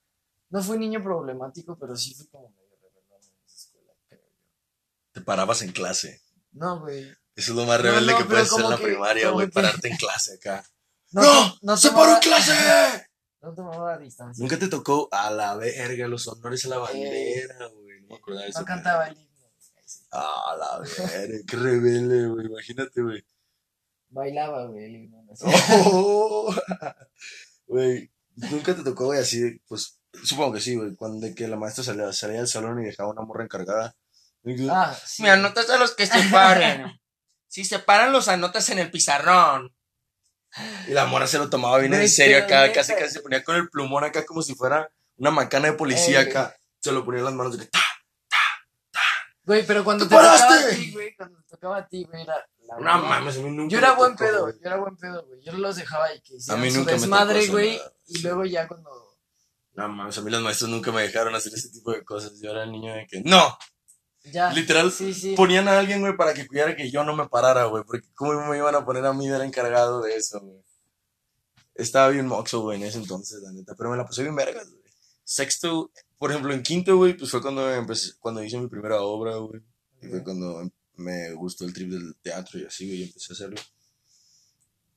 no 0.50 0.62
fui 0.64 0.78
niño 0.78 1.02
problemático, 1.04 1.78
pero 1.78 1.96
sí 1.96 2.14
fui 2.14 2.28
como 2.28 2.50
medio 2.50 2.78
rebelde 2.82 3.28
en 3.28 3.46
esa 3.46 3.56
escuela, 3.56 3.94
creo 4.08 4.22
yo. 4.22 5.12
Te 5.12 5.22
parabas 5.22 5.62
en 5.64 5.72
clase. 5.72 6.22
No, 6.52 6.80
güey. 6.82 7.04
Eso 7.36 7.52
es 7.52 7.58
lo 7.58 7.66
más 7.66 7.82
rebelde 7.82 8.12
no, 8.12 8.18
que 8.20 8.26
puedes 8.26 8.52
hacer 8.52 8.64
en 8.64 8.70
la 8.70 8.78
que- 8.78 8.84
primaria, 8.84 9.30
güey. 9.32 9.48
que- 9.48 9.54
Pararte 9.54 9.88
en 9.90 9.98
clase 9.98 10.36
acá. 10.36 10.64
No, 11.14 11.22
¡No! 11.22 11.56
no 11.62 11.78
¡Se 11.78 11.92
paró 11.92 12.14
en 12.16 12.20
clase! 12.22 12.52
No 13.44 13.54
tomaba 13.54 13.98
distancia. 13.98 14.42
Nunca 14.42 14.58
te 14.58 14.70
tocó 14.70 15.10
a 15.12 15.30
la 15.30 15.56
verga 15.58 16.08
los 16.08 16.26
honores 16.30 16.64
a 16.64 16.70
la 16.70 16.78
bandera, 16.78 17.68
güey. 17.68 18.00
No 18.04 18.08
me 18.08 18.16
acordaba 18.16 18.44
de 18.46 18.50
eso. 18.52 18.60
No 18.62 18.66
cantaba 18.66 19.08
el 19.10 19.18
himno. 19.18 19.52
Ah, 20.14 20.56
la 20.58 20.80
verga. 20.80 21.44
Qué 21.46 21.58
rebelde, 21.58 22.28
güey. 22.30 22.46
Imagínate, 22.46 23.02
güey. 23.02 23.26
Bailaba, 24.14 24.68
güey. 24.68 25.10
Oh, 25.42 26.54
Güey, 27.68 28.12
nunca 28.36 28.76
te 28.76 28.84
tocó, 28.84 29.06
güey, 29.06 29.20
así, 29.20 29.40
de, 29.40 29.60
pues, 29.68 30.00
supongo 30.24 30.54
que 30.54 30.62
sí, 30.62 30.76
güey, 30.76 30.96
cuando 30.96 31.26
de 31.26 31.34
que 31.34 31.48
la 31.48 31.56
maestra 31.56 31.84
salía, 31.84 32.14
salía 32.14 32.38
del 32.38 32.48
salón 32.48 32.82
y 32.82 32.86
dejaba 32.86 33.10
una 33.10 33.24
morra 33.24 33.44
encargada. 33.44 33.96
Ah, 34.70 34.96
sí. 35.06 35.24
Me 35.24 35.32
anotas 35.32 35.70
a 35.70 35.78
los 35.78 35.96
que 35.96 36.06
se 36.06 36.22
paren. 36.30 37.00
Si 37.48 37.66
se 37.66 37.80
paran, 37.80 38.12
los 38.12 38.28
anotas 38.28 38.70
en 38.70 38.80
el 38.80 38.92
pizarrón. 38.92 39.74
Y 40.88 40.92
la 40.92 41.06
morra 41.06 41.26
se 41.26 41.40
lo 41.40 41.50
tomaba 41.50 41.80
bien 41.80 41.94
en 41.96 42.08
serio 42.08 42.38
acá, 42.38 42.62
neta. 42.62 42.74
casi 42.74 42.94
casi 42.94 43.14
se 43.14 43.22
ponía 43.22 43.44
con 43.44 43.56
el 43.56 43.70
plumón 43.70 44.04
acá 44.04 44.24
como 44.26 44.44
si 44.44 44.54
fuera 44.54 44.92
una 45.18 45.32
macana 45.32 45.70
de 45.70 45.74
policía 45.74 46.22
Ey. 46.22 46.30
acá. 46.30 46.56
Se 46.80 46.92
lo 46.92 47.04
ponía 47.04 47.20
en 47.20 47.26
las 47.26 47.34
manos 47.34 47.58
de 47.58 47.66
que, 47.66 47.72
¡ta! 47.72 47.80
Güey, 49.46 49.66
pero 49.66 49.84
cuando 49.84 50.08
¡Te 50.08 50.16
te 50.16 50.16
tocaba 50.16 50.36
a 50.36 50.70
ti, 50.70 50.92
güey, 50.92 51.16
cuando 51.16 51.38
te 51.40 51.48
tocaba 51.50 51.78
a 51.78 51.88
ti, 51.88 52.04
güey, 52.04 52.22
era... 52.22 52.36
No 52.80 53.00
mames, 53.04 53.38
a 53.38 53.42
mí 53.42 53.52
nunca 53.52 53.72
Yo 53.72 53.78
era 53.80 53.92
me 53.92 53.98
buen 53.98 54.12
tocó, 54.16 54.24
pedo, 54.26 54.42
güey. 54.44 54.54
yo 54.56 54.68
era 54.68 54.78
buen 54.78 54.98
pedo, 54.98 55.26
güey. 55.26 55.42
Yo 55.44 55.54
los 55.54 55.76
dejaba 55.76 56.14
y 56.14 56.22
que 56.22 56.36
hicieran 56.36 56.62
mí 56.62 56.72
su 56.72 56.78
nunca 56.80 56.92
me 56.92 56.98
tocó 56.98 57.02
desmadre, 57.02 57.40
hacer 57.40 57.52
güey. 57.52 57.78
nada, 57.78 57.94
Y 58.08 58.22
luego 58.22 58.46
ya 58.46 58.68
cuando... 58.68 58.90
No 59.76 59.90
mames, 59.90 60.18
a 60.18 60.22
mí 60.22 60.32
los 60.32 60.42
maestros 60.42 60.70
nunca 60.70 60.92
me 60.92 61.02
dejaron 61.02 61.34
hacer 61.36 61.54
ese 61.54 61.70
tipo 61.70 61.92
de 61.92 62.04
cosas. 62.04 62.40
Yo 62.42 62.52
era 62.52 62.64
el 62.64 62.72
niño 62.72 62.94
de 62.94 63.08
que, 63.08 63.22
¡no! 63.22 63.58
Ya. 64.26 64.54
Literal, 64.54 64.92
Sí, 64.92 65.14
sí. 65.14 65.36
ponían 65.36 65.68
a 65.68 65.78
alguien, 65.80 66.00
güey, 66.02 66.16
para 66.16 66.34
que 66.34 66.48
cuidara 66.48 66.76
que 66.76 66.90
yo 66.90 67.04
no 67.04 67.16
me 67.16 67.28
parara, 67.28 67.66
güey. 67.66 67.84
Porque 67.84 68.08
cómo 68.14 68.34
me 68.48 68.58
iban 68.58 68.76
a 68.76 68.86
poner 68.86 69.06
a 69.06 69.14
mí 69.14 69.28
de 69.28 69.36
era 69.36 69.46
encargado 69.46 70.02
de 70.02 70.16
eso, 70.16 70.40
güey. 70.40 70.64
Estaba 71.76 72.10
bien 72.10 72.28
moxo, 72.28 72.62
güey, 72.62 72.78
en 72.80 72.88
ese 72.88 73.00
entonces, 73.00 73.42
la 73.42 73.52
neta. 73.52 73.74
Pero 73.76 73.90
me 73.90 73.98
la 73.98 74.06
pasé 74.06 74.22
bien 74.22 74.36
vergas, 74.36 74.70
güey. 74.70 74.84
Sexto, 75.24 75.92
por 76.20 76.30
ejemplo, 76.32 76.54
en 76.54 76.62
quinto, 76.64 76.96
güey, 76.96 77.18
pues 77.18 77.32
fue 77.32 77.42
cuando 77.42 77.70
empecé, 77.74 78.12
cuando 78.20 78.44
hice 78.44 78.60
mi 78.60 78.68
primera 78.68 79.02
obra, 79.02 79.36
güey. 79.38 79.62
Y 80.02 80.08
fue 80.08 80.24
cuando 80.24 80.62
em- 80.62 80.72
me 80.96 81.34
gustó 81.34 81.66
el 81.66 81.74
trip 81.74 81.90
del 81.90 82.16
teatro 82.22 82.60
y 82.60 82.66
así, 82.66 82.88
güey, 82.88 83.00
y 83.00 83.04
empecé 83.04 83.34
a 83.34 83.36
hacerlo. 83.36 83.62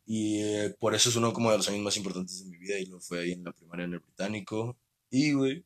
Y 0.07 0.43
eh, 0.43 0.77
por 0.79 0.95
eso 0.95 1.09
es 1.09 1.17
uno 1.17 1.33
como 1.33 1.51
de 1.51 1.57
los 1.57 1.69
años 1.69 1.83
más 1.83 1.97
importantes 1.97 2.45
de 2.45 2.51
mi 2.51 2.57
vida. 2.59 2.79
Y 2.79 2.87
lo 2.87 3.01
fue 3.01 3.21
ahí 3.21 3.33
en 3.33 3.45
la 3.45 3.53
primaria 3.53 3.85
en 3.85 3.95
el 3.95 3.99
británico. 3.99 4.79
Y, 5.11 5.33
güey, 5.33 5.65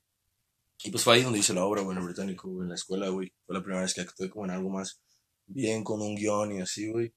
y 0.82 0.90
pues 0.90 1.04
fue 1.04 1.14
ahí 1.14 1.22
donde 1.22 1.38
hice 1.38 1.52
la 1.52 1.64
obra, 1.64 1.82
güey, 1.82 1.94
en 1.94 2.00
el 2.02 2.06
británico, 2.06 2.48
güey, 2.48 2.64
en 2.64 2.70
la 2.70 2.74
escuela, 2.74 3.08
güey. 3.10 3.32
Fue 3.44 3.54
la 3.54 3.62
primera 3.62 3.82
vez 3.82 3.92
que 3.92 4.00
actué 4.00 4.30
como 4.30 4.46
en 4.46 4.52
algo 4.52 4.70
más 4.70 5.00
bien, 5.46 5.84
con 5.84 6.00
un 6.00 6.14
guion 6.16 6.52
y 6.52 6.60
así, 6.60 6.90
güey. 6.90 7.12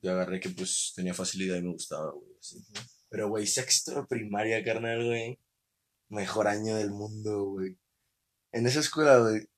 Y 0.00 0.08
agarré 0.08 0.38
que 0.38 0.50
pues 0.50 0.92
tenía 0.94 1.12
facilidad 1.12 1.56
y 1.56 1.62
me 1.62 1.72
gustaba, 1.72 2.12
güey, 2.12 2.30
así. 2.38 2.62
Pero, 3.08 3.28
güey, 3.28 3.46
sexto 3.46 3.94
de 3.96 4.06
primaria, 4.06 4.62
carnal, 4.62 5.04
güey. 5.04 5.38
Mejor 6.10 6.46
año 6.46 6.76
del 6.76 6.90
mundo, 6.90 7.44
güey. 7.46 7.76
En 8.52 8.66
esa 8.66 8.80
escuela, 8.80 9.18
güey. 9.18 9.48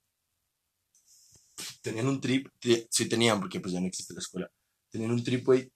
Tenían 1.83 2.09
un 2.09 2.21
trip, 2.21 2.49
sí 2.91 3.09
tenían, 3.09 3.41
porque 3.41 3.61
pues 3.61 3.73
ya 3.73 3.81
no 3.81 3.87
existe 3.87 4.15
la 4.15 4.21
escuela. 4.21 4.51
Tenían 4.91 5.11
un 5.11 5.25
trip, 5.25 5.45
güey, 5.45 5.71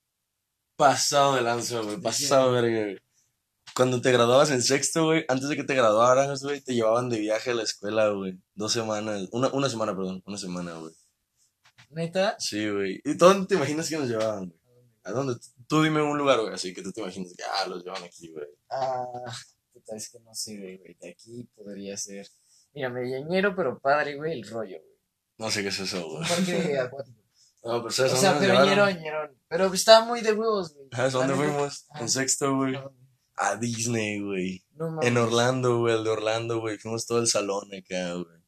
pasado 0.76 1.34
de 1.34 1.42
lanza, 1.42 1.80
güey, 1.80 1.96
¿De 1.96 2.02
pasado 2.02 2.52
de 2.52 2.60
verga, 2.60 2.84
güey. 2.84 2.98
Cuando 3.74 4.00
te 4.00 4.12
graduabas 4.12 4.50
en 4.50 4.62
sexto, 4.62 5.06
güey, 5.06 5.24
antes 5.28 5.48
de 5.48 5.56
que 5.56 5.64
te 5.64 5.74
graduaras, 5.74 6.42
güey, 6.42 6.60
te 6.60 6.74
llevaban 6.74 7.10
de 7.10 7.18
viaje 7.18 7.50
a 7.50 7.54
la 7.54 7.62
escuela, 7.62 8.08
güey. 8.10 8.38
Dos 8.54 8.72
semanas, 8.72 9.28
una, 9.32 9.48
una 9.48 9.68
semana, 9.68 9.94
perdón, 9.94 10.22
una 10.24 10.38
semana, 10.38 10.74
güey. 10.78 10.94
Neta. 11.90 12.36
Sí, 12.38 12.68
güey. 12.70 13.00
¿Y 13.04 13.14
dónde 13.14 13.46
te 13.46 13.54
imaginas 13.54 13.88
que 13.88 13.98
nos 13.98 14.08
llevaban, 14.08 14.48
güey? 14.48 14.60
¿A 15.04 15.12
dónde? 15.12 15.34
Tú 15.66 15.82
dime 15.82 16.02
un 16.02 16.16
lugar, 16.16 16.40
güey, 16.40 16.54
así 16.54 16.72
que 16.72 16.82
tú 16.82 16.92
te 16.92 17.00
imaginas 17.00 17.34
que, 17.36 17.42
ah, 17.42 17.66
los 17.68 17.84
llevan 17.84 18.02
aquí, 18.04 18.30
güey. 18.32 18.46
Ah, 18.70 19.04
puta, 19.72 19.96
es 19.96 20.10
que 20.10 20.20
no 20.20 20.34
sé, 20.34 20.58
güey, 20.58 20.78
güey. 20.78 20.96
De 21.00 21.10
aquí 21.10 21.48
podría 21.54 21.96
ser. 21.96 22.26
Mira, 22.72 22.88
medieñero, 22.88 23.54
pero 23.54 23.78
padre, 23.78 24.16
güey, 24.16 24.32
el 24.32 24.48
rollo, 24.48 24.78
güey. 24.78 24.95
No 25.38 25.50
sé 25.50 25.62
qué 25.62 25.68
es 25.68 25.78
eso, 25.80 26.06
Un 26.06 26.16
güey. 26.16 26.28
parque 26.28 26.78
acuático. 26.80 27.18
No, 27.64 27.82
pero 27.82 27.90
¿sabes 27.90 28.12
O 28.12 28.16
sea, 28.16 28.32
dónde 28.34 28.46
pero 28.48 28.90
ñerón. 28.90 29.36
Pero 29.48 29.72
estaba 29.74 30.04
muy 30.06 30.20
de 30.20 30.32
huevos, 30.32 30.74
güey. 30.74 30.88
¿Sabes 30.92 31.12
dónde 31.12 31.34
fuimos? 31.34 31.86
ah, 31.90 32.00
En 32.00 32.08
sexto, 32.08 32.54
güey. 32.56 32.78
¿a 33.38 33.56
Disney, 33.56 34.20
güey. 34.20 34.64
No. 34.76 34.98
En 35.02 35.16
Orlando, 35.18 35.80
güey, 35.80 35.94
el 35.96 36.04
de 36.04 36.10
Orlando, 36.10 36.60
güey. 36.60 36.78
Fuimos 36.78 37.06
todo 37.06 37.18
el 37.18 37.26
salón 37.26 37.68
acá, 37.74 38.14
güey. 38.14 38.40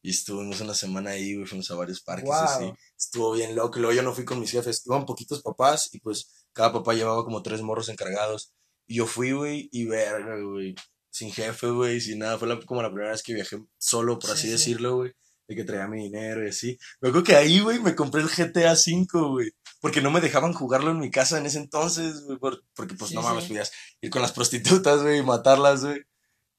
Y 0.00 0.10
estuvimos 0.10 0.60
una 0.60 0.74
semana 0.74 1.10
ahí, 1.10 1.34
güey. 1.34 1.46
Fuimos 1.46 1.70
a 1.70 1.74
varios 1.74 2.00
parques 2.00 2.30
así. 2.32 2.72
Estuvo 2.96 3.32
bien 3.32 3.54
loco. 3.54 3.78
Luego 3.78 3.94
yo 3.94 4.02
no 4.02 4.14
fui 4.14 4.24
con 4.24 4.40
mis 4.40 4.50
jefes. 4.50 4.82
Iban 4.86 5.04
poquitos 5.06 5.42
papás 5.42 5.90
y 5.92 6.00
pues 6.00 6.46
cada 6.52 6.72
papá 6.72 6.94
llevaba 6.94 7.24
como 7.24 7.42
tres 7.42 7.60
morros 7.62 7.88
encargados. 7.90 8.54
Y 8.86 8.96
yo 8.96 9.06
fui, 9.06 9.32
güey, 9.32 9.68
y 9.72 9.84
verga, 9.84 10.36
güey. 10.40 10.74
Sin 11.10 11.30
jefe, 11.32 11.68
güey, 11.68 12.00
sin 12.00 12.20
nada. 12.20 12.38
Fue 12.38 12.48
la- 12.48 12.58
como 12.64 12.80
la 12.82 12.88
primera 12.90 13.10
vez 13.10 13.22
que 13.22 13.34
viajé 13.34 13.58
solo, 13.76 14.18
por 14.18 14.30
Sí, 14.30 14.32
así 14.34 14.42
sí. 14.46 14.52
decirlo, 14.52 14.96
güey. 14.96 15.12
De 15.48 15.56
que 15.56 15.64
traía 15.64 15.88
mi 15.88 16.04
dinero 16.04 16.44
y 16.44 16.50
así. 16.50 16.78
Me 17.00 17.08
acuerdo 17.08 17.24
que 17.26 17.34
ahí, 17.36 17.58
güey, 17.60 17.80
me 17.80 17.94
compré 17.96 18.20
el 18.22 18.28
GTA 18.28 18.74
V, 18.74 19.06
güey. 19.28 19.50
Porque 19.80 20.02
no 20.02 20.10
me 20.10 20.20
dejaban 20.20 20.52
jugarlo 20.52 20.90
en 20.90 20.98
mi 20.98 21.10
casa 21.10 21.38
en 21.38 21.46
ese 21.46 21.58
entonces, 21.58 22.22
güey. 22.24 22.38
por- 22.38 22.62
porque, 22.74 22.94
pues, 22.94 23.10
Sí, 23.10 23.14
no 23.16 23.22
mames, 23.22 23.44
sí. 23.44 23.48
podías 23.50 23.72
ir 24.02 24.10
con 24.10 24.20
las 24.22 24.32
prostitutas, 24.32 25.02
güey, 25.02 25.18
y 25.18 25.22
matarlas, 25.22 25.84
güey. 25.84 26.02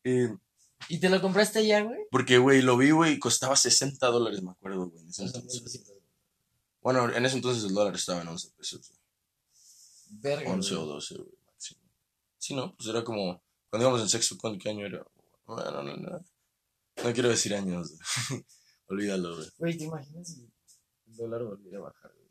Y 0.03 0.25
¿Y 0.87 0.99
te 0.99 1.09
lo 1.09 1.21
compraste 1.21 1.59
allá, 1.59 1.81
güey? 1.83 1.99
Porque, 2.09 2.37
güey, 2.37 2.61
lo 2.61 2.77
vi, 2.77 2.91
güey, 2.91 3.13
y 3.13 3.19
costaba 3.19 3.55
60 3.57 4.07
dólares, 4.07 4.41
me 4.41 4.51
acuerdo, 4.51 4.87
güey. 4.89 5.03
en 5.03 5.09
ese 5.09 5.23
entonces. 5.23 5.83
Bueno, 6.81 7.13
en 7.13 7.25
ese 7.25 7.35
entonces 7.35 7.65
el 7.65 7.73
dólar 7.73 7.93
estaba 7.95 8.21
en 8.21 8.29
11 8.29 8.49
pesos. 8.57 8.89
güey. 8.89 8.99
Verga. 10.21 10.49
11 10.51 10.73
o 10.75 10.77
güey. 10.79 10.89
12, 10.93 11.15
güey, 11.15 11.29
máximo. 11.51 11.81
Sí, 12.37 12.55
¿no? 12.55 12.75
Pues 12.75 12.89
era 12.89 13.03
como. 13.03 13.43
Cuando 13.69 13.85
íbamos 13.87 14.01
en 14.01 14.09
sexto, 14.09 14.37
¿cuándo- 14.37 14.57
¿qué 14.57 14.69
año 14.69 14.85
era? 14.85 15.05
Bueno, 15.45 15.69
no, 15.71 15.83
no, 15.83 15.95
no. 15.97 16.25
No 17.03 17.13
quiero 17.13 17.29
decir 17.29 17.53
años. 17.53 17.91
güey. 18.29 18.45
Olvídalo, 18.89 19.35
güey. 19.35 19.47
Güey, 19.57 19.77
¿te 19.77 19.83
imaginas 19.83 20.27
si 20.27 20.51
el 21.07 21.15
dólar 21.15 21.43
volviera 21.43 21.77
a 21.77 21.81
bajar, 21.81 22.11
güey? 22.11 22.29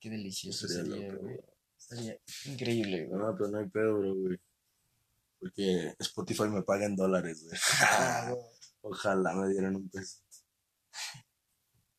Qué 0.00 0.10
delicioso 0.10 0.66
Sería 0.66 0.84
sería, 0.84 1.12
loco, 1.12 1.24
güey. 1.24 1.40
Estaría 1.78 2.18
increíble, 2.46 3.06
güey. 3.06 3.20
No, 3.20 3.36
pero 3.36 3.50
no 3.50 3.58
hay 3.58 3.68
pedo, 3.68 3.98
bro, 3.98 4.14
güey. 4.14 4.40
Porque 5.38 5.94
Spotify 5.98 6.44
me 6.44 6.62
paga 6.62 6.86
en 6.86 6.96
dólares, 6.96 7.44
güey. 7.44 7.60
Ah, 7.82 8.30
güey. 8.32 8.44
Ojalá 8.80 9.34
me 9.34 9.48
dieran 9.50 9.76
un 9.76 9.88
peso. 9.90 10.22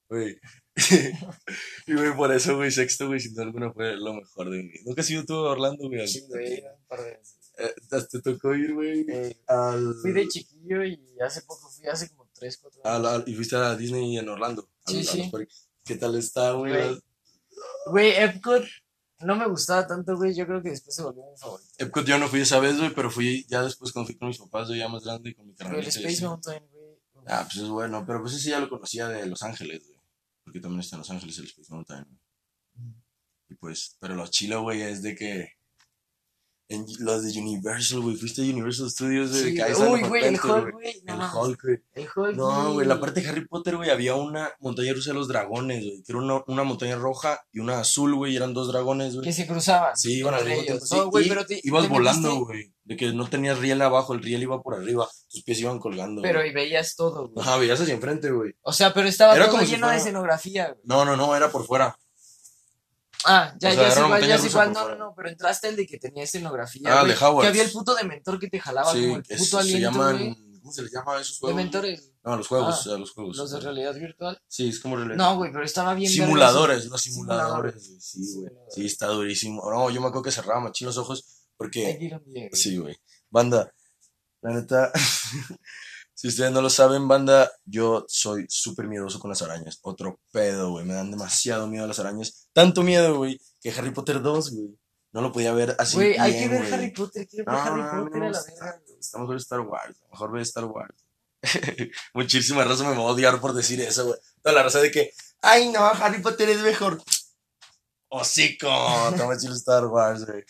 Güey. 0.09 0.39
y, 1.87 1.93
güey, 1.93 2.15
por 2.15 2.33
eso, 2.33 2.55
güey, 2.55 2.71
sexto, 2.71 3.07
güey, 3.07 3.19
sin 3.19 3.33
duda 3.33 3.43
alguna 3.43 3.71
fue 3.71 3.95
lo 3.97 4.15
mejor 4.15 4.49
de 4.49 4.63
vida. 4.63 4.79
Nunca 4.83 5.01
has 5.01 5.09
ido 5.11 5.25
tú 5.25 5.33
a 5.35 5.51
Orlando, 5.51 5.87
güey. 5.87 6.07
Sí, 6.07 6.25
güey, 6.27 6.63
un 6.63 6.87
par 6.87 7.03
de 7.03 7.11
veces. 7.11 7.53
Eh, 7.59 7.73
¿Te 8.09 8.21
tocó 8.21 8.55
ir, 8.55 8.73
güey? 8.73 9.05
Al... 9.47 9.93
Fui 10.01 10.11
de 10.11 10.27
chiquillo 10.27 10.83
y 10.83 10.99
hace 11.19 11.41
poco 11.41 11.69
fui, 11.69 11.87
hace 11.87 12.09
como 12.09 12.26
3, 12.39 12.57
4 12.57 12.81
a 12.85 12.95
años. 12.95 13.03
la- 13.03 13.23
y 13.31 13.35
fuiste 13.35 13.55
a 13.55 13.75
Disney 13.75 14.17
en 14.17 14.29
Orlando. 14.29 14.69
a 14.85 14.91
Sí, 14.91 14.97
los- 14.97 15.09
a 15.09 15.11
sí. 15.11 15.17
los 15.19 15.27
parques. 15.29 15.69
¿Qué 15.83 15.95
tal 15.95 16.15
está, 16.15 16.51
güey? 16.53 16.73
Güey. 17.87 18.11
Epcot 18.15 18.63
no 19.21 19.35
me 19.35 19.47
gustaba 19.47 19.87
tanto, 19.87 20.15
güey. 20.15 20.33
Yo 20.35 20.45
creo 20.45 20.61
que 20.61 20.69
después 20.69 20.95
se 20.95 21.01
volvió 21.03 21.23
mi 21.31 21.37
favorito. 21.37 21.69
Epcot 21.77 22.05
yo 22.05 22.17
no 22.17 22.27
fui 22.27 22.41
esa 22.41 22.59
vez, 22.59 22.77
güey, 22.77 22.93
pero 22.93 23.09
fui 23.09 23.45
ya 23.49 23.63
después 23.63 23.91
cuando 23.91 24.07
fui 24.07 24.17
con 24.17 24.27
mis 24.27 24.37
papás, 24.37 24.67
güey, 24.67 24.79
ya 24.79 24.87
más 24.89 25.03
grande 25.03 25.29
y 25.31 25.33
con 25.35 25.47
mi 25.47 25.53
Pero 25.53 25.77
el 25.79 25.87
Space. 25.87 26.23
Mountain, 26.25 26.63
güey. 26.71 26.87
Ah, 27.27 27.43
pues 27.45 27.63
es 27.63 27.69
bueno, 27.69 28.05
pero 28.05 28.21
pues 28.21 28.33
ese 28.35 28.51
ya 28.51 28.59
lo 28.59 28.69
conocía 28.69 29.07
de 29.09 29.25
Los 29.25 29.41
Ángeles, 29.43 29.83
güey. 29.87 29.99
Porque 30.43 30.59
también 30.61 30.79
está 30.81 30.95
en 30.95 30.99
Los 30.99 31.09
Ángeles 31.09 31.37
el 31.39 31.45
Space 31.45 31.73
Mountain. 31.73 32.05
güey. 32.05 32.93
Y 33.49 33.55
pues, 33.55 33.95
pero 33.99 34.15
lo 34.15 34.27
chilo, 34.27 34.61
güey, 34.61 34.81
es 34.81 35.01
de 35.01 35.15
que 35.15 35.56
en 36.69 36.85
los 36.99 37.23
de 37.23 37.39
Universal, 37.39 38.01
güey, 38.01 38.15
fuiste 38.17 38.41
a 38.41 38.45
Universal 38.45 38.89
Studios, 38.91 39.29
güey, 39.31 39.55
Sí, 39.55 39.61
Uy, 39.83 40.01
güey, 40.01 40.25
el 40.25 40.35
Hulk, 40.35 40.71
güey. 40.73 41.01
No, 41.05 41.13
El. 41.13 41.21
Hulk, 41.49 41.61
güey. 41.63 41.77
El 41.93 42.07
Hulk. 42.13 42.35
No, 42.35 42.73
güey, 42.73 42.85
la 42.87 42.99
parte 42.99 43.21
de 43.21 43.29
Harry 43.29 43.45
Potter, 43.47 43.77
güey, 43.77 43.89
había 43.89 44.15
una 44.15 44.49
montaña 44.59 44.91
rusa 44.93 45.11
de 45.11 45.13
los 45.15 45.27
dragones, 45.29 45.83
güey, 45.83 46.03
que 46.03 46.11
era 46.11 46.19
una, 46.19 46.43
una 46.47 46.63
montaña 46.63 46.97
roja 46.97 47.39
y 47.53 47.59
una 47.59 47.79
azul, 47.79 48.15
güey, 48.15 48.33
y 48.33 48.35
eran 48.35 48.53
dos 48.53 48.67
dragones, 48.71 49.13
güey. 49.15 49.23
Que 49.25 49.31
se 49.33 49.47
cruzaban. 49.47 49.95
Sí, 49.95 50.17
iban 50.17 50.33
al 50.33 50.43
mismo 50.45 50.61
ellos. 50.61 50.89
tiempo, 50.89 51.05
No, 51.05 51.09
güey, 51.11 51.29
pero 51.29 51.45
te- 51.45 51.61
ibas 51.63 51.83
te 51.83 51.89
volando, 51.89 52.35
güey, 52.45 52.73
de 52.83 52.97
que 52.97 53.13
no 53.13 53.29
tenías 53.29 53.59
riel 53.59 53.81
abajo, 53.81 54.13
el 54.13 54.21
riel 54.21 54.43
iba 54.43 54.61
por 54.61 54.75
arriba, 54.75 55.07
tus 55.29 55.43
pies 55.43 55.59
iban 55.61 55.79
colgando, 55.79 56.21
Pero 56.21 56.45
y 56.45 56.51
veías 56.51 56.95
todo, 56.97 57.29
güey. 57.29 57.45
Ajá, 57.47 57.57
veías 57.57 57.79
hacia 57.79 57.93
enfrente, 57.93 58.29
güey. 58.31 58.53
O 58.61 58.73
sea, 58.73 58.93
pero 58.93 59.07
estaba 59.07 59.35
Era 59.35 59.45
todo 59.45 59.55
como 59.55 59.65
si 59.65 59.71
lleno 59.71 59.89
de 59.89 59.97
escenografía, 59.97 60.67
güey. 60.67 60.81
No, 60.83 61.05
no, 61.05 61.15
no, 61.15 61.33
era 61.35 61.49
por 61.49 61.65
fuera. 61.65 61.97
Ah, 63.25 63.53
ya, 63.59 63.69
O 63.69 63.73
sea, 63.73 63.81
ya 63.83 63.87
es 63.89 63.97
igual, 63.97 64.27
ya 64.27 64.35
es 64.35 64.45
igual. 64.45 64.73
No, 64.73 64.89
no, 64.89 64.95
no, 64.95 65.13
pero 65.15 65.29
entraste 65.29 65.67
el 65.69 65.75
de 65.75 65.87
que 65.87 65.97
tenía 65.97 66.23
escenografía, 66.23 66.89
Ah, 66.93 67.01
güey. 67.01 67.13
de 67.13 67.17
Hogwarts. 67.17 67.41
Que 67.41 67.47
había 67.47 67.63
el 67.63 67.71
puto 67.71 67.95
de 67.95 68.03
mentor 68.03 68.39
que 68.39 68.47
te 68.47 68.59
jalaba 68.59 68.91
Sí, 68.93 69.01
como 69.01 69.15
el 69.17 69.23
es- 69.27 69.37
puto 69.39 69.57
se 69.57 69.57
aliento, 69.59 69.91
llaman. 69.91 70.17
güey. 70.17 70.47
¿Cómo 70.61 70.71
se 70.73 70.81
les 70.83 70.91
llama 70.91 71.17
a 71.17 71.21
esos 71.21 71.39
juegos? 71.39 71.55
mentores. 71.55 72.11
No, 72.25 72.33
a 72.33 72.37
los 72.37 72.47
juegos, 72.47 72.87
Ah, 72.87 72.95
a 72.95 72.97
los 72.97 73.11
juegos. 73.11 73.37
Los 73.37 73.51
de 73.51 73.59
realidad 73.61 73.95
virtual. 73.95 74.37
Sí, 74.47 74.67
es 74.69 74.79
como 74.81 74.97
realidad. 74.97 75.15
No, 75.15 75.37
güey, 75.37 75.51
pero 75.51 75.63
estaba 75.63 75.93
bien 75.93 76.11
Simuladores, 76.11 76.85
los 76.87 77.01
simuladores. 77.01 77.75
güey, 77.87 78.01
Sí, 78.01 78.19
güey. 78.35 78.51
Sí, 78.69 78.85
está 78.85 79.07
durísimo. 79.07 79.63
No, 79.71 79.89
yo 79.89 80.01
me 80.01 80.07
acuerdo 80.07 80.23
que 80.23 80.31
cerraba 80.31 80.59
machín 80.59 80.87
los 80.87 80.97
ojos 80.97 81.23
Hay 81.25 81.69
que 81.71 81.99
porque. 82.01 82.19
ir. 82.35 82.49
Sí, 82.53 82.77
güey. 82.77 82.97
Banda, 83.29 83.71
la 84.41 84.53
neta. 84.53 84.91
si 86.17 86.29
ustedes 86.29 86.51
no 86.51 86.63
lo 86.63 86.69
saben, 86.71 87.07
banda, 87.07 87.51
yo 87.63 88.03
soy 88.07 88.47
súper 88.49 88.87
miedoso 88.87 89.19
con 89.19 89.29
las 89.29 89.43
arañas. 89.43 89.77
Otro 89.83 90.19
pedo, 90.31 90.71
güey. 90.71 90.83
Me 90.83 90.95
dan 90.95 91.11
demasiado 91.11 91.67
miedo 91.67 91.85
las 91.85 91.99
arañas. 91.99 92.49
Tanto 92.53 92.81
miedo, 92.81 93.17
güey, 93.17 93.39
que 93.61 93.69
Harry 93.69 93.91
Potter 93.91 94.19
2, 94.23 94.51
güey. 94.51 94.79
No 95.11 95.21
lo 95.21 95.31
podía 95.31 95.53
ver 95.53 95.75
así. 95.77 95.95
Güey, 95.95 96.17
hay 96.17 96.33
que 96.33 96.49
ver. 96.49 96.73
Harry 96.73 96.89
Potter. 96.89 97.27
Quiero 97.27 97.45
ver 97.45 97.53
No, 97.53 97.61
Harry 97.61 97.81
no, 97.81 97.87
a 97.87 98.03
Potter 98.03 98.19
no 98.19 98.25
a 98.25 98.29
la 98.31 98.41
verga. 98.41 98.81
Está 98.99 99.19
mejor 99.19 99.35
Star 99.35 99.59
Wars. 99.59 100.01
Mejor 100.09 100.31
ve 100.31 100.41
Star 100.41 100.65
Wars. 100.65 100.95
Muchísima 102.15 102.63
raza 102.63 102.83
me 102.83 102.97
va 102.97 103.03
a 103.03 103.11
odiar 103.11 103.39
por 103.39 103.53
decir 103.53 103.79
eso, 103.81 104.07
güey. 104.07 104.19
Toda 104.41 104.55
la 104.55 104.63
raza 104.63 104.79
de 104.79 104.89
que, 104.89 105.11
ay, 105.41 105.69
no, 105.69 105.85
Harry 105.85 106.19
Potter 106.19 106.49
es 106.49 106.61
mejor. 106.61 106.99
Hocico, 108.09 108.67
toma 109.17 109.37
chido 109.37 109.53
Star 109.53 109.85
Wars, 109.85 110.25
güey. 110.25 110.43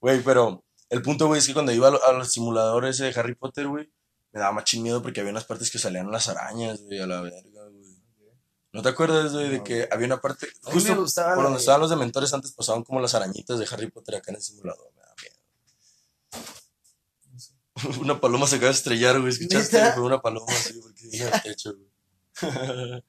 Güey, 0.00 0.22
pero 0.22 0.61
el 0.92 1.02
punto, 1.02 1.26
güey, 1.26 1.38
es 1.40 1.46
que 1.46 1.52
cuando 1.54 1.72
iba 1.72 1.88
a, 1.88 1.90
lo- 1.90 2.04
a 2.04 2.12
los 2.12 2.30
simuladores 2.32 2.98
de 2.98 3.08
Harry 3.16 3.34
Potter, 3.34 3.66
güey, 3.66 3.90
me 4.32 4.40
daba 4.40 4.52
machín 4.52 4.82
miedo 4.82 5.02
porque 5.02 5.20
había 5.20 5.32
unas 5.32 5.44
partes 5.44 5.70
que 5.70 5.78
salían 5.78 6.10
las 6.10 6.28
arañas, 6.28 6.82
güey, 6.82 7.00
a 7.00 7.06
la 7.06 7.20
verga, 7.22 7.40
güey. 7.68 7.82
¿No 8.72 8.80
te 8.82 8.88
acuerdas, 8.90 9.32
güey, 9.32 9.48
de 9.50 9.58
No, 9.58 9.64
que 9.64 9.88
había 9.90 10.06
una 10.06 10.20
parte, 10.20 10.48
justo 10.62 10.94
gustaba 10.96 11.34
por 11.34 11.44
donde 11.44 11.58
de- 11.58 11.60
estaban 11.62 11.80
los 11.80 11.90
dementores 11.90 12.32
antes 12.32 12.52
pasaban 12.52 12.84
como 12.84 13.00
las 13.00 13.14
arañitas 13.14 13.58
de 13.58 13.66
Harry 13.70 13.90
Potter 13.90 14.16
acá 14.16 14.30
en 14.30 14.36
el 14.36 14.42
simulador, 14.42 14.90
me 14.94 15.02
da 15.02 15.14
miedo. 17.84 18.00
Una 18.02 18.20
paloma 18.20 18.46
se 18.46 18.56
acaba 18.56 18.68
de 18.70 18.76
estrellar, 18.76 19.18
güey. 19.20 19.32
¿Escuchaste? 19.32 19.92
Fue 19.92 20.02
una 20.02 20.20
paloma, 20.20 20.52
sí, 20.52 20.78
porque 20.82 21.08
vino 21.08 21.26
al 21.32 21.42
techo, 21.42 21.74
güey. 21.74 21.90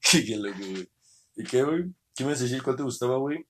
qué 0.00 0.36
loco, 0.36 0.58
güey. 0.58 0.88
¿Y 1.36 1.44
qué, 1.44 1.62
güey? 1.62 1.84
¿Qué 2.14 2.24
me 2.24 2.30
decir? 2.34 2.62
¿Cuál 2.62 2.76
te 2.76 2.82
gustaba, 2.84 3.16
güey? 3.18 3.46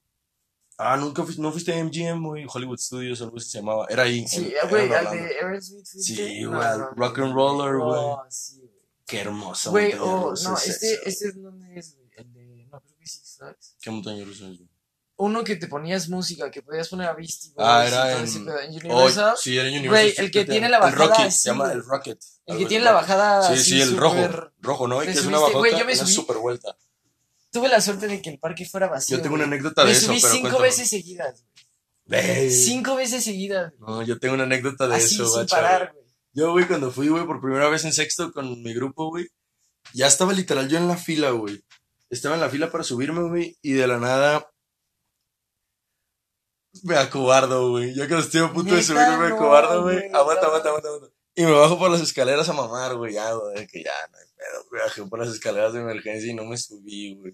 Ah, 0.77 0.97
nunca 0.97 1.23
fuiste, 1.23 1.41
no 1.41 1.53
fuiste 1.53 1.73
a 1.73 1.85
MGM, 1.85 2.27
güey. 2.27 2.47
Hollywood 2.53 2.79
Studios, 2.79 3.21
algo 3.23 3.37
así 3.37 3.49
se 3.51 3.59
llamaba. 3.59 3.87
Era 3.89 4.03
ahí. 4.05 4.27
Sí, 4.27 4.53
güey, 4.69 4.93
al 4.93 5.11
de 5.11 5.19
Aerosmith. 5.41 5.85
Sí, 5.87 6.43
No, 6.43 6.51
güey, 6.57 6.63
al 6.69 6.79
no, 6.81 6.91
Rock 6.97 7.19
no, 7.19 7.25
and 7.27 7.35
Roller, 7.35 7.75
no, 7.75 7.85
güey. 7.85 8.17
sí, 8.31 8.59
güey. 8.59 8.71
Qué 9.07 9.21
hermosa 9.21 9.71
Güey, 9.71 9.93
montaña 9.95 10.13
o 10.15 10.31
rusa 10.31 10.49
no, 10.51 10.57
es 10.57 10.69
este, 10.69 10.95
este 11.09 11.29
es 11.29 11.43
donde 11.43 11.79
es, 11.79 11.95
güey. 11.97 12.09
El 12.17 12.33
de, 12.33 12.67
no, 12.71 12.81
creo 12.81 12.97
que 12.99 13.07
Six 13.07 13.37
Flags. 13.39 13.77
¿Qué 13.81 13.91
montaña 13.91 14.25
rusa 14.25 14.45
es, 14.51 14.57
güey? 14.59 14.69
Uno 15.17 15.45
que 15.45 15.55
te 15.55 15.69
ponías 15.69 16.09
música, 16.09 16.51
que 16.51 16.61
podías 16.61 16.89
poner 16.89 17.07
a 17.09 17.13
Beastie 17.15 17.53
Boys. 17.55 17.69
Ah, 17.69 17.87
era 17.87 18.19
en-. 18.19 18.27
En 18.27 18.49
Oh, 18.91 18.97
Universal. 18.97 19.35
sí, 19.41 19.57
era 19.57 19.69
en 19.69 19.75
Universal. 19.79 19.91
Güey, 20.13 20.15
el 20.27 20.31
que 20.33 20.45
tiene 20.45 20.69
la 20.69 20.79
El 20.79 20.83
bajada 20.83 21.07
Rocket, 21.07 21.27
así, 21.27 21.39
se 21.39 21.51
llama 21.51 21.71
el 21.73 21.85
Rocket. 21.85 22.19
el 22.47 22.59
que 22.59 22.67
tiene 22.67 22.85
la 22.85 22.93
bajada. 22.93 23.55
Sí, 23.57 23.63
sí, 23.63 23.81
el 23.81 23.97
rojo. 23.97 24.17
Rojo, 24.61 24.89
¿no? 24.89 25.03
Y 25.05 25.07
¿Te 25.07 25.13
que 25.13 25.19
es 25.21 25.27
una? 25.27 25.39
Güey, 25.39 25.71
yo 25.79 25.85
me 25.85 25.93
una 25.95 26.07
super 26.07 26.39
vuelta. 26.39 26.77
Tuve 27.55 27.69
la 27.69 27.81
suerte 27.81 28.09
de 28.09 28.21
que 28.21 28.31
el 28.31 28.41
parque 28.41 28.67
fuera 28.67 28.89
vacío. 28.89 29.17
Yo 29.17 29.23
tengo 29.23 29.37
una 29.37 29.45
anécdota 29.45 29.85
Me 29.85 29.91
de 29.91 29.97
eso, 29.97 30.07
subí 30.07 30.21
pero 30.21 30.35
cinco 30.35 30.59
veces 30.59 30.91
seguidas. 30.91 31.45
güey. 32.05 32.23
Ve. 32.23 32.51
Cinco 32.51 32.97
veces 32.97 33.23
seguidas. 33.23 33.73
No, 33.79 34.03
yo 34.03 34.19
tengo 34.19 34.35
una 34.35 34.43
anécdota 34.43 34.89
de 34.89 34.97
Así, 34.97 35.15
eso, 35.15 35.25
sin 35.29 35.43
bacha, 35.43 35.55
parar, 35.55 35.93
güey. 35.93 36.05
Yo, 36.33 36.51
güey, 36.51 36.67
cuando 36.67 36.91
fui, 36.91 37.07
güey, 37.07 37.25
por 37.25 37.41
primera 37.41 37.69
vez 37.69 37.85
en 37.85 37.93
sexto 37.93 38.33
con 38.33 38.61
mi 38.61 38.75
grupo, 38.75 39.09
güey, 39.09 39.29
ya 39.93 40.09
estaba 40.09 40.33
literal 40.33 40.69
yo 40.69 40.79
en 40.79 40.89
la 40.89 40.97
fila, 40.97 41.31
güey. 41.31 41.65
Estaba 42.11 42.35
en 42.35 42.41
la 42.41 42.51
fila 42.51 42.73
para 42.73 42.83
subirme, 42.83 43.23
güey, 43.29 43.57
y 43.63 43.75
de 43.75 43.87
la 43.87 43.99
nada 43.99 44.51
me 46.83 46.97
acobardo, 46.97 47.71
güey. 47.71 47.95
Yo 47.95 48.09
cuando 48.09 48.27
estoy 48.27 48.41
a 48.41 48.53
punto 48.53 48.75
de 48.75 48.83
subirme 48.83 49.17
me 49.17 49.27
acobardo, 49.29 49.85
güey. 49.85 50.11
Aguanta, 50.13 50.47
aguanta, 50.47 50.71
aguanta, 50.71 50.89
aguanta. 50.89 51.15
Y 51.37 51.45
me 51.45 51.53
bajo 51.53 51.79
por 51.79 51.89
las 51.89 52.01
escaleras 52.01 52.49
a 52.49 52.53
mamar, 52.53 52.97
güey, 52.97 53.15
ya, 53.15 53.33
güey, 53.33 53.65
que 53.69 53.85
ya, 53.85 53.93
no 54.11 54.19
hay 54.19 54.27
pedo, 54.37 54.65
güey. 54.71 54.83
Bajé 54.83 55.05
por 55.05 55.21
las 55.21 55.29
escaleras 55.29 55.73
de 55.73 55.83
emergencia 55.83 56.29
y 56.29 56.35
no 56.35 56.45
me 56.45 56.57
subí, 56.57 57.15
güey. 57.15 57.33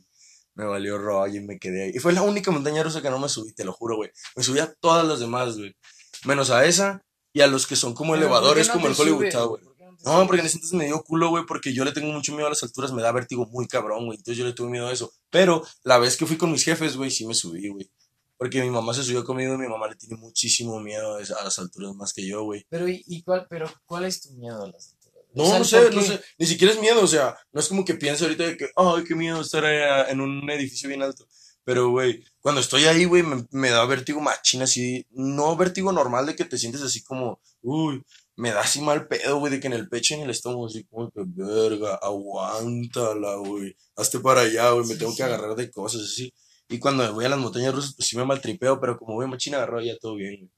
Me 0.55 0.65
valió 0.65 0.99
rollo 0.99 1.37
y 1.37 1.41
me 1.41 1.59
quedé 1.59 1.85
ahí. 1.85 1.93
Y 1.95 1.99
fue 1.99 2.13
la 2.13 2.23
única 2.23 2.51
montaña 2.51 2.83
rusa 2.83 3.03
que 3.03 3.11
no 3.11 3.19
me 3.19 3.29
subí, 3.29 3.53
te 3.53 3.65
lo 3.65 3.73
juro, 3.73 3.97
güey. 3.97 4.11
Me 4.37 4.43
subí 4.43 4.59
a 4.59 4.73
todas 4.73 5.07
las 5.07 5.21
demás, 5.21 5.57
güey. 5.57 5.77
Menos 6.25 6.51
a 6.51 6.65
esa 6.67 7.03
y 7.33 7.41
a 7.41 7.47
los 7.47 7.67
que 7.67 7.77
son 7.77 7.95
como 7.95 8.13
Pero, 8.15 8.29
¿por 8.29 8.29
qué 8.29 8.37
elevadores, 8.37 8.69
no 8.69 8.75
como 8.75 8.87
el 8.89 8.95
Hollywood 8.99 9.31
Tower. 9.31 9.63
¿Por 9.63 9.77
qué 9.77 9.81
no 10.05 10.27
porque 10.27 10.41
en 10.41 10.47
ese 10.47 10.57
entonces 10.57 10.79
me 10.79 10.87
dio 10.87 11.03
culo, 11.03 11.29
güey, 11.29 11.45
porque 11.47 11.75
yo 11.75 11.85
le 11.85 11.93
tengo 11.93 12.11
mucho 12.11 12.33
miedo 12.33 12.47
a 12.47 12.51
las 12.51 12.63
alturas, 12.63 12.93
me 12.93 13.03
da 13.03 13.13
vértigo 13.13 13.47
muy 13.47 13.67
cabrón, 13.67 14.07
güey. 14.07 14.19
Entonces 14.19 14.39
yo 14.39 14.47
le 14.47 14.53
tuve 14.53 14.71
miedo 14.71 14.89
a 14.89 14.93
eso. 14.93 15.13
Pero 15.29 15.63
la 15.85 15.99
vez 15.99 16.17
que 16.17 16.27
fui 16.27 16.37
con 16.37 16.51
mis 16.51 16.65
jefes, 16.65 16.97
güey, 16.97 17.11
sí 17.11 17.27
me 17.27 17.35
subí, 17.35 17.69
güey. 17.69 17.91
Porque 18.39 18.63
mi 18.63 18.71
mamá 18.71 18.95
se 18.95 19.03
subió 19.03 19.23
conmigo 19.23 19.55
y 19.55 19.59
mi 19.59 19.69
mamá 19.69 19.89
le 19.89 19.97
tiene 19.97 20.17
muchísimo 20.17 20.81
miedo 20.81 21.17
a 21.17 21.45
las 21.45 21.59
alturas 21.59 21.95
más 21.95 22.15
que 22.15 22.27
yo, 22.27 22.43
güey. 22.45 22.65
Pero, 22.71 22.89
¿y, 22.89 23.05
y 23.07 23.23
cuál, 23.23 23.47
pero, 23.51 23.71
¿cuál 23.85 24.07
es 24.07 24.23
tu 24.23 24.33
miedo 24.33 24.63
a 24.63 24.67
las 24.67 24.93
alturas? 24.93 25.00
No, 25.35 25.59
no 25.59 25.65
sé, 25.65 25.91
no 25.91 26.03
sé. 26.03 26.21
Ni 26.39 26.47
siquiera 26.47 26.73
es 26.75 26.81
miedo, 26.81 27.03
o 27.03 27.07
sea, 27.07 27.37
no 27.53 27.61
es 27.61 27.69
como 27.69 27.85
que 27.85 27.95
pienso 27.95 28.25
ahorita 28.25 28.45
de 28.45 28.57
que, 28.57 28.69
ay, 28.77 29.05
qué 29.05 29.15
miedo 29.15 29.41
estar 29.41 29.65
en 30.09 30.21
un 30.21 30.49
edificio 30.51 30.89
bien 30.89 31.03
alto. 31.03 31.27
Pero, 31.65 31.91
güey, 31.91 32.25
cuando 32.41 32.61
estoy 32.61 32.85
ahí, 32.85 33.05
güey, 33.05 33.23
me, 33.23 33.47
me 33.51 33.71
da 33.71 33.85
vértigo 33.85 34.21
machín 34.21 34.63
así. 34.63 35.07
No 35.11 35.57
vértigo 35.57 35.93
normal 35.93 36.27
de 36.27 36.35
que 36.35 36.45
te 36.45 36.59
sientes 36.59 36.83
así 36.83 37.03
como, 37.03 37.41
uy, 37.63 38.03
me 38.37 38.51
da 38.51 38.61
así 38.61 38.81
mal 38.81 39.07
pedo, 39.07 39.39
güey, 39.39 39.53
de 39.53 39.61
que 39.61 39.67
en 39.67 39.75
el 39.75 39.89
pecho 39.89 40.15
y 40.15 40.19
en 40.19 40.25
el 40.25 40.31
estómago, 40.31 40.67
así 40.67 40.85
como 40.85 41.11
que, 41.11 41.21
verga, 41.27 41.97
aguántala, 41.97 43.37
güey. 43.37 43.77
Hazte 43.97 44.19
para 44.21 44.41
allá, 44.43 44.71
güey, 44.71 44.87
me 44.87 44.95
Sí, 44.95 44.99
tengo 44.99 45.15
que 45.15 45.23
agarrar 45.23 45.55
de 45.55 45.71
cosas 45.71 46.03
así. 46.03 46.33
Y 46.69 46.79
cuando 46.79 47.05
me 47.05 47.11
voy 47.11 47.25
a 47.25 47.29
las 47.29 47.39
montañas 47.39 47.75
rusas, 47.75 47.95
pues 47.95 48.09
sí 48.09 48.17
me 48.17 48.25
maltripeo, 48.25 48.81
pero 48.81 48.99
como 48.99 49.15
voy 49.15 49.27
machín 49.27 49.55
agarrado, 49.55 49.83
ya 49.83 49.97
todo 49.99 50.15
bien, 50.17 50.37
güey. 50.39 50.51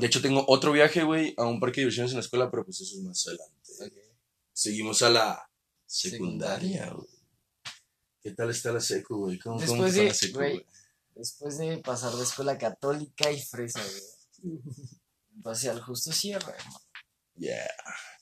De 0.00 0.06
hecho, 0.06 0.20
tengo 0.22 0.44
otro 0.48 0.72
viaje, 0.72 1.02
güey, 1.04 1.34
a 1.36 1.44
un 1.46 1.58
parque 1.60 1.80
de 1.80 1.84
diversiones 1.86 2.12
en 2.12 2.18
la 2.18 2.22
escuela, 2.22 2.50
pero 2.50 2.64
pues 2.64 2.80
eso 2.80 2.96
es 2.96 3.02
más 3.02 3.26
adelante. 3.26 4.02
Seguimos 4.52 5.02
a 5.02 5.10
la 5.10 5.50
secundaria, 5.86 6.90
güey. 6.90 7.08
¿Qué 8.22 8.32
tal 8.32 8.50
está 8.50 8.72
la 8.72 8.80
secu, 8.80 9.16
güey? 9.18 9.38
¿Cómo, 9.38 9.60
Después 9.60 9.80
fue 9.80 9.92
de- 10.02 10.08
la 10.08 10.14
secu, 10.14 10.38
güey. 10.38 10.66
Después 11.14 11.58
de 11.58 11.78
pasar 11.78 12.12
de 12.14 12.22
escuela 12.24 12.58
católica 12.58 13.30
y 13.30 13.40
fresa, 13.40 13.80
güey. 14.42 14.60
pasé 15.42 15.70
al 15.70 15.80
Justo 15.80 16.12
Sierra, 16.12 16.54
hermano. 16.58 16.80
Yeah. 17.36 17.70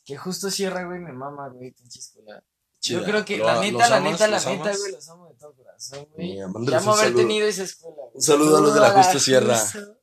Que 0.04 0.16
Justo 0.16 0.50
Sierra, 0.50 0.84
güey, 0.84 1.00
me 1.00 1.12
mama, 1.12 1.48
güey, 1.48 1.72
pinche 1.72 1.98
escuela. 1.98 2.42
Chida. 2.80 2.98
Yo 3.00 3.04
creo 3.06 3.24
que, 3.24 3.38
la 3.38 3.60
neta, 3.60 3.88
la 3.88 4.00
neta, 4.00 4.28
la 4.28 4.38
neta, 4.44 4.76
güey, 4.76 4.92
los 4.92 5.08
amo 5.08 5.28
de 5.30 5.34
todo 5.36 5.54
corazón, 5.54 6.06
güey. 6.14 6.28
Mira, 6.32 6.40
Ya 6.46 6.48
mándeles 6.48 6.80
amo 6.82 6.92
un 6.92 6.98
haber 6.98 7.08
saludo. 7.12 7.22
tenido 7.22 7.46
esa 7.48 7.62
escuela, 7.62 7.96
güey. 7.96 8.10
Un 8.14 8.22
saludo 8.22 8.56
a 8.58 8.60
los 8.60 8.74
de 8.74 8.80
la 8.80 8.90
Justo 8.90 9.18
Sierra. 9.18 9.58
Justo. 9.58 9.98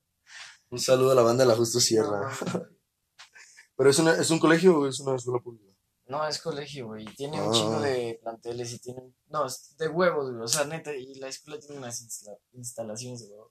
Un 0.71 0.79
saludo 0.79 1.11
a 1.11 1.15
la 1.15 1.21
banda 1.21 1.43
de 1.43 1.49
la 1.49 1.55
Justo 1.55 1.79
Sierra. 1.79 2.31
No. 2.53 2.65
Pero 3.77 3.89
es, 3.89 3.99
una, 3.99 4.13
es 4.15 4.29
un 4.29 4.39
colegio 4.39 4.77
o 4.79 4.87
es 4.87 4.99
una 4.99 5.15
escuela 5.15 5.39
pública. 5.39 5.71
No, 6.07 6.27
es 6.27 6.39
colegio, 6.39 6.87
güey. 6.87 7.05
Tiene 7.15 7.41
un 7.41 7.49
Ah. 7.49 7.53
chingo 7.53 7.79
de 7.79 8.19
planteles 8.21 8.73
y 8.73 8.79
tiene. 8.79 9.01
No, 9.27 9.45
es 9.45 9.75
de 9.77 9.87
huevos, 9.87 10.29
güey. 10.31 10.43
O 10.43 10.47
sea, 10.47 10.65
neta, 10.65 10.93
y 10.93 11.15
la 11.15 11.27
escuela 11.29 11.59
tiene 11.59 11.77
unas 11.77 12.01
instala- 12.01 12.37
instalaciones 12.53 13.21
de 13.21 13.29
huevos. 13.29 13.49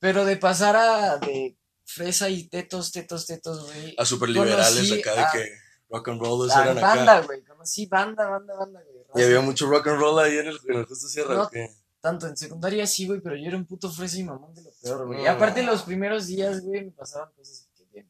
Pero 0.00 0.24
de 0.24 0.36
pasar 0.36 0.76
a 0.76 1.16
de 1.18 1.56
fresa 1.84 2.28
y 2.28 2.48
tetos, 2.48 2.92
tetos, 2.92 3.26
tetos, 3.26 3.66
güey. 3.66 3.94
A 3.98 4.04
super 4.04 4.28
liberales 4.28 4.74
Conocí 4.74 5.00
acá 5.00 5.14
de 5.14 5.20
a- 5.20 5.30
que 5.32 5.48
rock 5.90 6.08
and 6.08 6.20
rollers 6.20 6.54
eran 6.56 6.80
banda, 6.80 7.16
acá. 7.18 7.26
güey. 7.26 7.44
Conocí 7.44 7.86
banda, 7.86 8.28
banda, 8.28 8.54
banda, 8.56 8.80
güey. 8.82 8.98
Y 9.14 9.22
había 9.26 9.40
mucho 9.40 9.68
rock 9.68 9.86
and 9.88 10.00
roll 10.00 10.18
ahí 10.18 10.38
en 10.38 10.48
el, 10.48 10.58
en 10.68 10.76
el 10.78 10.84
Justo 10.86 11.08
Sierra. 11.08 11.34
No. 11.34 11.42
¿o 11.44 11.48
qué? 11.50 11.70
Tanto 12.00 12.26
en 12.28 12.36
secundaria 12.36 12.86
sí, 12.86 13.06
güey, 13.08 13.20
pero 13.20 13.36
yo 13.36 13.46
era 13.48 13.56
un 13.56 13.66
puto 13.66 13.90
fresa 13.90 14.18
y 14.18 14.22
mamón 14.24 14.54
de 14.54 14.62
lo 14.62 14.70
peor, 14.82 15.06
güey. 15.06 15.20
Y 15.20 15.24
No. 15.24 15.30
aparte 15.32 15.62
los 15.64 15.82
primeros 15.82 16.26
días, 16.26 16.60
güey, 16.60 16.84
me 16.86 16.90
pasaban 16.92 17.32
cosas 17.34 17.68
que 17.76 17.84
bien. 17.92 18.08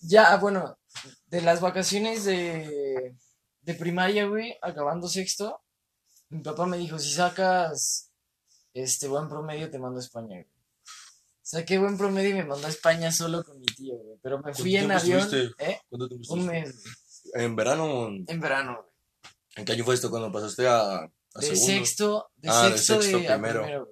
Ya, 0.00 0.36
bueno, 0.36 0.78
de 1.26 1.40
las 1.40 1.60
vacaciones 1.60 2.24
de, 2.24 3.16
de 3.62 3.74
primaria, 3.74 4.26
güey, 4.26 4.56
acabando 4.62 5.08
sexto, 5.08 5.62
mi 6.28 6.40
papá 6.42 6.66
me 6.66 6.76
dijo, 6.78 6.98
si 6.98 7.10
sacas 7.12 8.10
este 8.74 9.08
buen 9.08 9.28
promedio 9.28 9.70
te 9.70 9.78
mando 9.78 9.98
a 9.98 10.02
España, 10.02 10.36
güey. 10.36 10.46
Saqué 11.42 11.78
buen 11.78 11.98
promedio 11.98 12.30
y 12.30 12.34
me 12.34 12.44
mandó 12.44 12.66
a 12.66 12.70
España 12.70 13.12
solo 13.12 13.44
con 13.44 13.58
mi 13.60 13.66
tío, 13.66 13.96
güey. 13.96 14.18
Pero 14.22 14.38
me 14.40 14.54
fui 14.54 14.76
en 14.76 14.86
¿Cuánto 14.86 15.02
avión, 15.04 15.18
estuviste? 15.20 15.64
¿eh? 15.64 15.80
¿Cuánto 15.90 16.08
tiempo 16.08 16.32
Un 16.34 16.46
mes, 16.46 16.82
güey. 16.82 17.44
En 17.44 17.56
verano. 17.56 18.06
¿En 18.08 18.24
En 18.28 18.40
verano, 18.40 18.82
güey. 19.54 19.64
qué 19.66 19.72
año 19.72 19.84
fue 19.84 19.94
esto? 19.94 20.10
Cuando 20.10 20.32
pasaste 20.32 20.66
a, 20.66 21.10
a 21.34 21.40
De 21.40 21.46
segundo. 21.48 21.66
sexto, 21.66 22.30
de 22.36 22.48
Ah, 22.50 22.68
de 22.68 22.78
sexto, 22.78 23.02
sexto 23.02 23.18
de, 23.18 23.24
primero. 23.26 23.62
primero. 23.62 23.88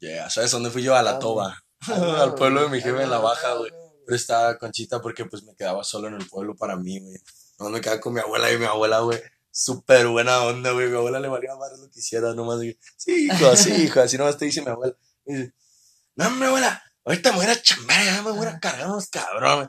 Yeah, 0.00 0.30
¿sabes 0.30 0.50
dónde 0.50 0.70
fui 0.70 0.82
yo? 0.82 0.94
A 0.96 1.02
la 1.02 1.12
Ah, 1.12 1.18
Toba. 1.18 1.62
Ah, 1.82 2.20
Al 2.22 2.34
pueblo 2.34 2.60
de 2.62 2.66
mi 2.68 2.80
güey. 2.80 2.82
jefe 2.82 3.02
en 3.02 3.10
la 3.10 3.16
Ah, 3.16 3.20
baja, 3.20 3.54
güey. 3.54 3.70
Pero 4.06 4.16
estaba 4.16 4.58
conchita 4.58 5.00
porque 5.00 5.24
pues 5.26 5.42
me 5.44 5.54
quedaba 5.54 5.84
solo 5.84 6.08
en 6.08 6.14
el 6.14 6.26
pueblo 6.26 6.56
para 6.56 6.76
mí, 6.76 6.98
güey. 7.00 7.18
No 7.58 7.68
me 7.70 7.80
quedaba 7.80 8.00
con 8.00 8.14
mi 8.14 8.20
abuela 8.20 8.50
y 8.52 8.58
mi 8.58 8.64
abuela, 8.64 9.00
güey. 9.00 9.20
Súper 9.52 10.06
buena 10.08 10.42
onda, 10.44 10.70
güey. 10.72 10.88
Mi 10.88 10.96
abuela 10.96 11.20
le 11.20 11.28
valía 11.28 11.54
más 11.56 11.78
lo 11.78 11.90
que 11.90 12.00
hiciera, 12.00 12.32
nomás. 12.34 12.60
sí, 12.96 13.26
hijo, 13.30 13.56
sí, 13.56 13.72
hijo. 13.84 14.00
Así 14.00 14.16
nomás 14.16 14.36
te 14.38 14.46
dice 14.46 14.62
mi 14.62 14.68
abuela. 14.70 14.96
Y 15.26 15.34
dice, 15.34 15.54
no, 16.16 16.26
hombre, 16.28 16.48
abuela. 16.48 16.82
Ahorita 17.04 17.30
me 17.32 17.36
voy 17.38 17.46
a 17.46 17.60
chambear, 17.62 18.04
ya 18.04 18.22
me 18.22 18.30
voy 18.32 18.46
a 18.46 18.58
cargar 18.58 18.88
unos 18.88 19.08
cabrones. 19.08 19.68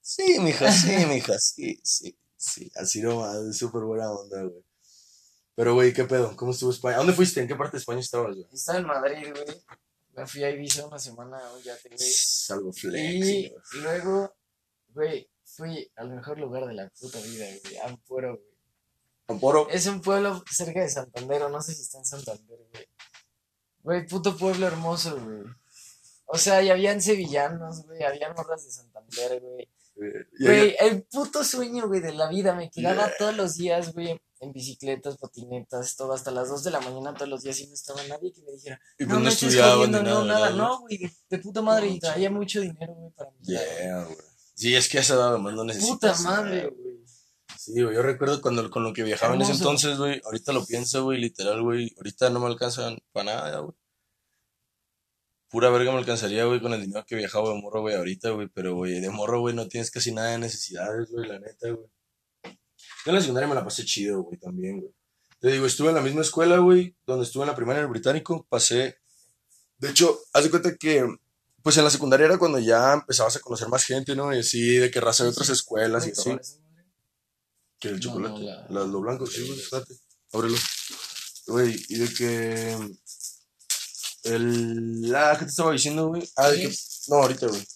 Sí, 0.00 0.38
mija, 0.40 0.70
sí, 0.72 1.06
mija, 1.06 1.38
sí, 1.38 1.80
sí, 1.84 2.16
sí. 2.36 2.70
Así 2.74 3.00
nomás, 3.02 3.56
súper 3.56 3.82
buena 3.82 4.10
onda, 4.10 4.42
güey. 4.42 4.64
Pero, 5.54 5.74
güey, 5.74 5.92
¿qué 5.92 6.04
pedo? 6.04 6.34
¿Cómo 6.36 6.52
estuvo 6.52 6.70
España? 6.70 6.96
¿A 6.96 6.98
dónde 6.98 7.12
fuiste? 7.12 7.40
¿En 7.40 7.48
qué 7.48 7.54
parte 7.56 7.76
de 7.76 7.80
España 7.80 8.00
estabas, 8.00 8.34
güey? 8.34 8.46
Estaba 8.52 8.78
en 8.78 8.86
Madrid, 8.86 9.28
güey. 9.32 9.62
Me 10.14 10.26
fui 10.26 10.44
a 10.44 10.50
Ibiza 10.50 10.86
una 10.86 10.98
semana, 10.98 11.38
ya 11.64 11.76
te 11.76 11.88
güey. 11.90 12.10
Algo 12.50 12.72
flex, 12.72 13.14
Y 13.26 13.48
güey. 13.48 13.54
luego, 13.82 14.34
güey, 14.88 15.30
fui 15.44 15.90
al 15.96 16.10
mejor 16.10 16.38
lugar 16.38 16.66
de 16.66 16.74
la 16.74 16.88
puta 16.90 17.18
vida, 17.20 17.46
güey. 17.64 17.76
Ampuero, 17.78 18.36
güey. 18.36 18.52
Amporo. 19.28 19.68
Es 19.70 19.86
un 19.86 20.00
pueblo 20.02 20.42
cerca 20.50 20.80
de 20.80 20.88
Santander, 20.90 21.42
o 21.44 21.48
no 21.48 21.60
sé 21.62 21.74
si 21.74 21.82
está 21.82 21.98
en 21.98 22.04
Santander, 22.04 22.58
güey. 22.72 22.86
Güey, 23.82 24.06
puto 24.06 24.36
pueblo 24.36 24.66
hermoso, 24.66 25.18
güey. 25.18 25.42
O 26.26 26.38
sea, 26.38 26.62
y 26.62 26.70
habían 26.70 27.00
sevillanos, 27.02 27.84
güey, 27.84 28.02
habían 28.04 28.34
morras 28.34 28.64
de 28.64 28.70
Santander, 28.70 29.40
güey. 29.40 29.62
eh, 29.96 30.26
Güey, 30.40 30.76
el 30.80 31.02
puto 31.04 31.44
sueño, 31.44 31.88
güey, 31.88 32.00
de 32.00 32.12
la 32.12 32.28
vida. 32.28 32.54
Me 32.54 32.70
quedaba 32.70 33.06
Yeah. 33.06 33.14
todos 33.18 33.36
los 33.36 33.56
días, 33.56 33.92
güey, 33.92 34.20
en 34.42 34.52
bicicletas, 34.52 35.16
patinetas, 35.18 35.94
todo, 35.94 36.12
hasta 36.12 36.32
las 36.32 36.48
2 36.48 36.64
de 36.64 36.70
la 36.72 36.80
mañana 36.80 37.14
todos 37.14 37.28
los 37.28 37.42
días 37.42 37.60
y 37.60 37.68
no 37.68 37.74
estaba 37.74 38.02
nadie 38.08 38.32
que 38.32 38.42
me 38.42 38.52
dijera, 38.52 38.80
y 38.98 39.04
no, 39.04 39.08
pues 39.08 39.18
no 39.18 39.24
me 39.24 39.28
estés 39.28 39.56
jodiendo, 39.56 40.02
no, 40.02 40.04
nada, 40.04 40.24
nada, 40.24 40.40
¿verdad, 40.40 40.56
no, 40.56 40.80
güey, 40.80 40.98
de, 40.98 41.12
de 41.30 41.38
puta 41.38 41.62
madre, 41.62 41.86
y 41.86 41.94
No, 41.94 42.00
traía 42.00 42.30
mucho 42.30 42.60
dinero, 42.60 42.92
güey, 42.92 43.12
para 43.12 43.30
mí. 43.30 43.36
Yeah, 43.42 44.04
güey. 44.04 44.16
Sí, 44.54 44.74
es 44.74 44.88
que 44.88 44.98
a 44.98 45.00
esa 45.00 45.14
edad 45.14 45.28
además 45.28 45.54
no 45.54 45.64
necesitas. 45.64 46.18
Puta 46.18 46.30
madre, 46.30 46.68
güey. 46.68 47.04
Sí, 47.56 47.80
güey, 47.80 47.94
yo 47.94 48.02
recuerdo 48.02 48.42
cuando 48.42 48.68
con 48.68 48.82
lo 48.82 48.92
que 48.92 49.04
viajaba 49.04 49.34
en 49.36 49.42
ese 49.42 49.52
entonces, 49.52 49.96
güey. 49.96 50.20
Ahorita 50.24 50.52
lo 50.52 50.66
pienso, 50.66 51.04
güey, 51.04 51.20
literal, 51.20 51.62
güey. 51.62 51.94
Ahorita 51.96 52.28
no 52.28 52.40
me 52.40 52.46
alcanzan 52.46 52.98
para 53.12 53.36
nada, 53.36 53.60
güey. 53.60 53.76
Pura 55.48 55.70
verga 55.70 55.92
me 55.92 55.98
alcanzaría, 55.98 56.44
güey, 56.44 56.60
con 56.60 56.72
el 56.72 56.80
dinero 56.80 57.04
que 57.06 57.14
viajaba 57.14 57.50
de 57.50 57.60
morro, 57.60 57.82
güey, 57.82 57.94
ahorita, 57.94 58.30
güey. 58.30 58.48
Pero, 58.48 58.74
güey, 58.74 58.98
de 59.00 59.10
morro, 59.10 59.40
güey, 59.40 59.54
no 59.54 59.68
tienes 59.68 59.92
casi 59.92 60.12
nada 60.12 60.32
de 60.32 60.38
necesidades, 60.38 61.10
güey, 61.12 61.28
la 61.28 61.38
neta, 61.38 61.70
güey. 61.70 61.86
Yo 63.04 63.10
en 63.10 63.14
la 63.16 63.20
secundaria 63.20 63.48
me 63.48 63.54
la 63.54 63.64
pasé 63.64 63.84
chido, 63.84 64.22
güey, 64.22 64.38
también, 64.38 64.80
güey. 64.80 64.92
Te 65.40 65.48
digo, 65.50 65.66
estuve 65.66 65.88
en 65.88 65.96
la 65.96 66.00
misma 66.02 66.20
escuela, 66.22 66.58
güey, 66.58 66.94
donde 67.06 67.24
estuve 67.24 67.42
en 67.42 67.48
la 67.48 67.56
primaria 67.56 67.80
en 67.80 67.86
el 67.86 67.90
británico. 67.90 68.46
Pasé. 68.48 68.96
De 69.78 69.90
hecho, 69.90 70.20
haz 70.32 70.44
de 70.44 70.50
cuenta 70.50 70.76
que, 70.76 71.04
pues 71.62 71.76
en 71.76 71.84
la 71.84 71.90
secundaria 71.90 72.26
era 72.26 72.38
cuando 72.38 72.58
ya 72.60 72.92
empezabas 72.92 73.34
a 73.36 73.40
conocer 73.40 73.68
más 73.68 73.84
gente, 73.84 74.14
¿no? 74.14 74.32
Y 74.34 74.38
así, 74.38 74.76
de 74.76 74.90
que 74.90 75.00
raza 75.00 75.24
de 75.24 75.30
otras 75.30 75.48
escuelas 75.48 76.06
y 76.06 76.10
así. 76.12 76.36
Que 77.80 77.88
el 77.88 77.94
No, 77.94 78.00
chocolate. 78.00 78.34
no, 78.40 78.44
la- 78.46 78.66
la- 78.70 78.84
lo 78.86 79.00
blanco, 79.00 79.26
sí, 79.26 79.44
güey, 79.46 79.58
espérate. 79.58 79.94
Ábrelo. 80.32 80.56
Güey, 81.48 81.84
y 81.88 81.96
de 81.98 82.14
que. 82.14 82.78
El. 84.24 85.12
Ah, 85.16 85.34
¿qué 85.38 85.44
te 85.46 85.50
estaba 85.50 85.72
diciendo, 85.72 86.08
güey? 86.08 86.28
Ah, 86.36 86.50
de 86.50 86.60
¿Qué 86.60 86.68
que. 86.68 86.76
No, 87.08 87.16
ahorita, 87.16 87.46
güey. 87.48 87.66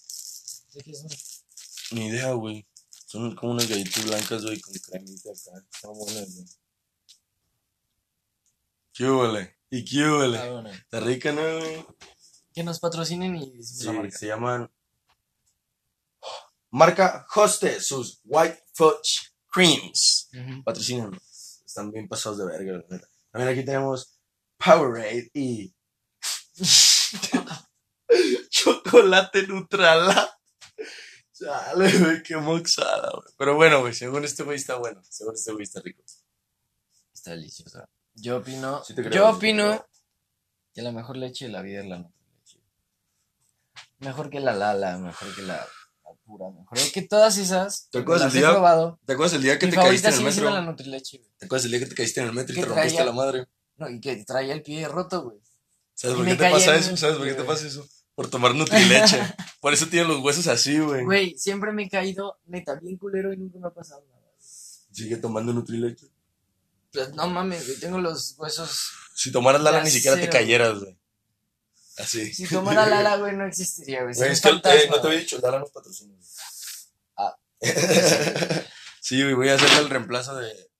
¿De 0.73 0.81
qué 0.83 0.93
son? 0.93 1.07
Ni 1.91 2.07
idea, 2.07 2.31
güey. 2.33 2.65
Son 3.09 3.33
como 3.35 3.53
unas 3.53 3.69
galletitas 3.69 4.03
blancas, 4.05 4.43
güey, 4.43 4.59
con 4.59 4.73
cremita 4.73 5.29
acá. 5.31 5.65
Están 5.73 5.93
buenas, 5.93 6.35
güey. 6.35 6.45
¿Qué 8.93 9.09
huele? 9.09 9.57
¿Y 9.69 9.85
qué 9.85 10.09
huele? 10.09 10.37
Ah, 10.37 10.49
bueno. 10.51 10.69
Está 10.69 10.99
rica, 10.99 11.31
¿no, 11.31 11.41
güey? 11.41 11.85
Que 12.53 12.63
nos 12.63 12.79
patrocinen 12.81 13.37
y 13.37 13.51
decimos 13.57 13.77
Sí, 13.79 13.85
la 13.85 13.93
marca. 13.93 14.17
se 14.17 14.27
llaman. 14.27 14.71
Marca 16.69 17.25
Hostess, 17.33 17.87
sus 17.87 18.19
White 18.25 18.61
Fudge 18.73 19.31
Creams. 19.53 20.29
Ujú. 20.33 20.63
patrocínanos. 20.65 21.61
Están 21.65 21.91
bien 21.91 22.09
pasados 22.09 22.39
de 22.39 22.45
verga, 22.45 22.73
la 22.73 22.85
neta. 22.89 23.07
También 23.31 23.53
aquí 23.53 23.63
tenemos 23.63 24.19
Powerade 24.57 25.29
y 25.33 25.73
chocolate 28.49 29.47
Nutrala. 29.47 30.36
Chale, 31.39 31.97
güey, 31.99 32.23
qué 32.23 32.37
moxada, 32.37 33.11
güey. 33.13 33.33
Pero 33.37 33.55
bueno, 33.55 33.81
güey, 33.81 33.93
según 33.93 34.23
este 34.25 34.43
güey 34.43 34.57
está 34.57 34.75
bueno. 34.75 35.01
Según 35.09 35.35
este 35.35 35.51
güey 35.51 35.63
está 35.63 35.81
rico. 35.81 36.01
Está 37.13 37.31
deliciosa. 37.31 37.87
Yo 38.15 38.37
opino, 38.37 38.83
Sí 38.83 38.93
creo, 38.95 39.11
yo 39.11 39.29
opino 39.29 39.85
que 40.73 40.81
la 40.81 40.91
mejor 40.91 41.17
leche 41.17 41.45
de 41.45 41.51
la 41.51 41.61
vida 41.61 41.81
es 41.81 41.87
la 41.87 41.97
Nutrileche. 41.99 42.59
Mejor 43.99 44.29
que 44.29 44.39
la 44.39 44.53
Lala, 44.53 44.97
mejor 44.97 45.35
que 45.35 45.41
la, 45.43 45.55
la 45.55 46.11
pura, 46.25 46.45
mejor 46.49 46.77
que 46.91 47.01
todas 47.03 47.37
esas. 47.37 47.89
¿Te 47.91 47.99
acuerdas 47.99 48.33
el 48.33 48.39
día 48.39 48.51
probado. 48.51 48.99
¿Te 49.05 49.13
acuerdas 49.13 49.33
el 49.33 49.43
día 49.43 49.59
que 49.59 49.67
te 49.67 49.75
caíste 49.75 50.07
en 50.09 50.13
el 50.15 50.21
metro? 50.23 50.49
la 50.49 50.61
Nutrileche. 50.61 51.21
¿Te 51.37 51.45
acuerdas 51.45 51.65
el 51.65 51.71
día 51.71 51.79
que 51.81 51.85
te 51.87 51.95
caíste 51.95 52.21
en 52.21 52.27
el 52.27 52.33
metro 52.33 52.53
y 52.53 52.59
te 52.59 52.65
rompiste 52.65 52.89
traía- 52.95 53.05
la 53.05 53.11
madre? 53.11 53.47
No, 53.77 53.89
y 53.89 53.99
que 54.01 54.23
traía 54.25 54.53
el 54.53 54.63
pie 54.63 54.87
roto, 54.87 55.23
güey. 55.23 55.37
¿Sabes 55.93 56.15
Y 56.15 56.17
por 56.19 56.25
qué 56.27 56.35
te 56.35 56.51
pasa 56.51 56.73
en 56.75 56.79
eso? 56.79 56.97
¿Sabes 56.97 57.17
por 57.17 57.27
qué 57.27 57.33
te 57.35 57.43
pasa 57.43 57.67
eso? 57.67 57.87
Por 58.17 58.31
tomar 58.31 58.55
Nutrileche. 58.55 59.21
por 59.61 59.75
eso 59.75 59.85
tienen 59.89 60.07
los 60.07 60.21
huesos 60.21 60.47
así, 60.47 60.79
güey. 60.79 61.05
Güey, 61.05 61.37
siempre 61.37 61.71
me 61.71 61.83
he 61.83 61.89
caído, 61.89 62.39
neta, 62.47 62.73
bien 62.73 62.97
culero 62.97 63.31
y 63.31 63.37
nunca 63.37 63.59
me 63.59 63.67
ha 63.67 63.69
pasado 63.69 64.03
nada. 64.09 64.25
Sigue 64.91 65.17
tomando 65.17 65.53
Nutrileche. 65.53 66.07
Pues 66.91 67.13
no 67.13 67.27
mames, 67.27 67.67
güey, 67.67 67.79
tengo 67.79 67.99
los 67.99 68.33
huesos. 68.39 68.89
Si 69.13 69.31
tomaras 69.31 69.61
Lala 69.61 69.83
ni 69.83 69.91
siquiera 69.91 70.19
te 70.19 70.27
cayeras, 70.29 70.79
güey. 70.79 70.97
Así. 71.99 72.33
Si 72.33 72.47
tomara 72.47 72.85
Lala, 72.89 73.17
güey, 73.17 73.35
no 73.35 73.45
existiría, 73.45 74.01
güey. 74.01 74.15
Güey, 74.15 74.35
Sería 74.35 74.51
es 74.51 74.55
un 74.55 74.61
que 74.61 74.69
eh, 74.69 74.89
no 74.89 74.99
te 74.99 75.07
había 75.07 75.19
dicho, 75.19 75.37
Lala 75.37 75.59
nos 75.59 75.69
patrocina. 75.69 76.15
Ah. 77.17 77.37
sí, 78.99 79.21
güey, 79.21 79.35
voy 79.35 79.49
a 79.49 79.53
hacer 79.53 79.69
el 79.79 79.91
reemplazo 79.91 80.35
de. 80.37 80.71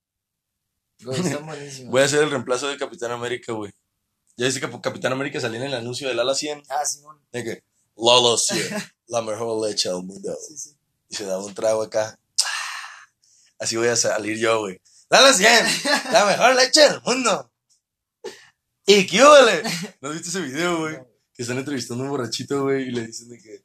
Güey, 1.03 1.19
están 1.21 1.45
buenísimos. 1.45 1.91
Voy 1.91 2.01
a 2.01 2.05
hacer 2.05 2.23
el 2.23 2.31
reemplazo 2.31 2.67
de 2.67 2.77
Capitán 2.77 3.11
América, 3.11 3.53
güey. 3.53 3.71
Ya 4.37 4.45
dice 4.45 4.59
que 4.59 4.81
Capitán 4.81 5.11
América 5.11 5.39
salía 5.39 5.59
en 5.59 5.65
el 5.67 5.73
anuncio 5.73 6.07
de 6.07 6.13
Lala 6.13 6.35
100. 6.35 6.63
Ah, 6.69 6.85
Simón. 6.85 7.19
De 7.31 7.43
que 7.43 7.63
Lala 7.95 8.37
100, 8.37 8.93
la 9.07 9.21
mejor 9.21 9.67
leche 9.67 9.89
del 9.89 10.03
mundo. 10.03 10.37
Sí, 10.47 10.57
sí. 10.57 10.77
Y 11.09 11.15
se 11.15 11.25
daba 11.25 11.43
un 11.43 11.53
trago 11.53 11.81
acá. 11.81 12.19
Así 13.59 13.75
voy 13.75 13.87
a 13.87 13.95
salir 13.95 14.37
yo, 14.37 14.59
güey. 14.59 14.79
Lala 15.09 15.33
100, 15.33 15.65
la 16.11 16.25
mejor 16.25 16.55
leche 16.55 16.81
del 16.81 17.01
mundo. 17.01 17.51
¿Y 18.85 19.05
qué 19.07 19.21
huele? 19.23 19.63
¿No 20.01 20.09
has 20.09 20.15
visto 20.15 20.29
ese 20.29 20.41
video, 20.41 20.79
güey? 20.79 20.97
que 21.37 21.43
están 21.43 21.59
entrevistando 21.59 22.03
a 22.03 22.07
un 22.07 22.11
borrachito, 22.11 22.63
güey, 22.63 22.87
y 22.87 22.91
le 22.91 23.05
dicen 23.05 23.29
de 23.29 23.37
que, 23.37 23.63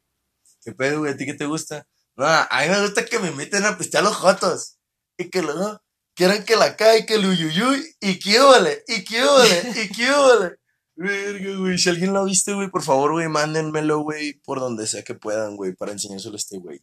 ¿qué 0.62 0.72
pedo, 0.72 0.98
güey? 0.98 1.12
¿A 1.12 1.16
ti 1.16 1.24
qué 1.24 1.32
te 1.32 1.46
gusta? 1.46 1.86
No, 2.16 2.26
a 2.26 2.48
mí 2.62 2.68
me 2.68 2.82
gusta 2.82 3.06
que 3.06 3.18
me 3.18 3.30
meten 3.30 3.64
a 3.64 3.78
pistear 3.78 4.04
los 4.04 4.14
jotos. 4.14 4.76
Y 5.16 5.30
que 5.30 5.40
luego 5.40 5.82
quieran 6.14 6.44
que 6.44 6.56
la 6.56 6.76
cae, 6.76 7.06
que 7.06 7.14
el 7.14 7.24
uyuyuy, 7.24 7.96
y 7.98 8.18
qué 8.18 8.38
vale, 8.40 8.84
y 8.86 9.02
qué 9.04 9.24
vale, 9.24 9.72
y 9.74 9.88
qué 9.88 10.10
vale. 10.10 10.56
Verga, 10.94 11.56
güey. 11.56 11.78
Si 11.78 11.88
alguien 11.88 12.12
lo 12.12 12.24
viste, 12.24 12.52
güey, 12.52 12.70
por 12.70 12.82
favor, 12.82 13.12
güey, 13.12 13.28
mándenmelo, 13.28 14.00
güey, 14.00 14.34
por 14.40 14.60
donde 14.60 14.86
sea 14.86 15.02
que 15.02 15.14
puedan, 15.14 15.56
güey, 15.56 15.74
para 15.74 15.92
enseñárselo 15.92 16.34
a 16.34 16.36
este 16.36 16.58
güey. 16.58 16.82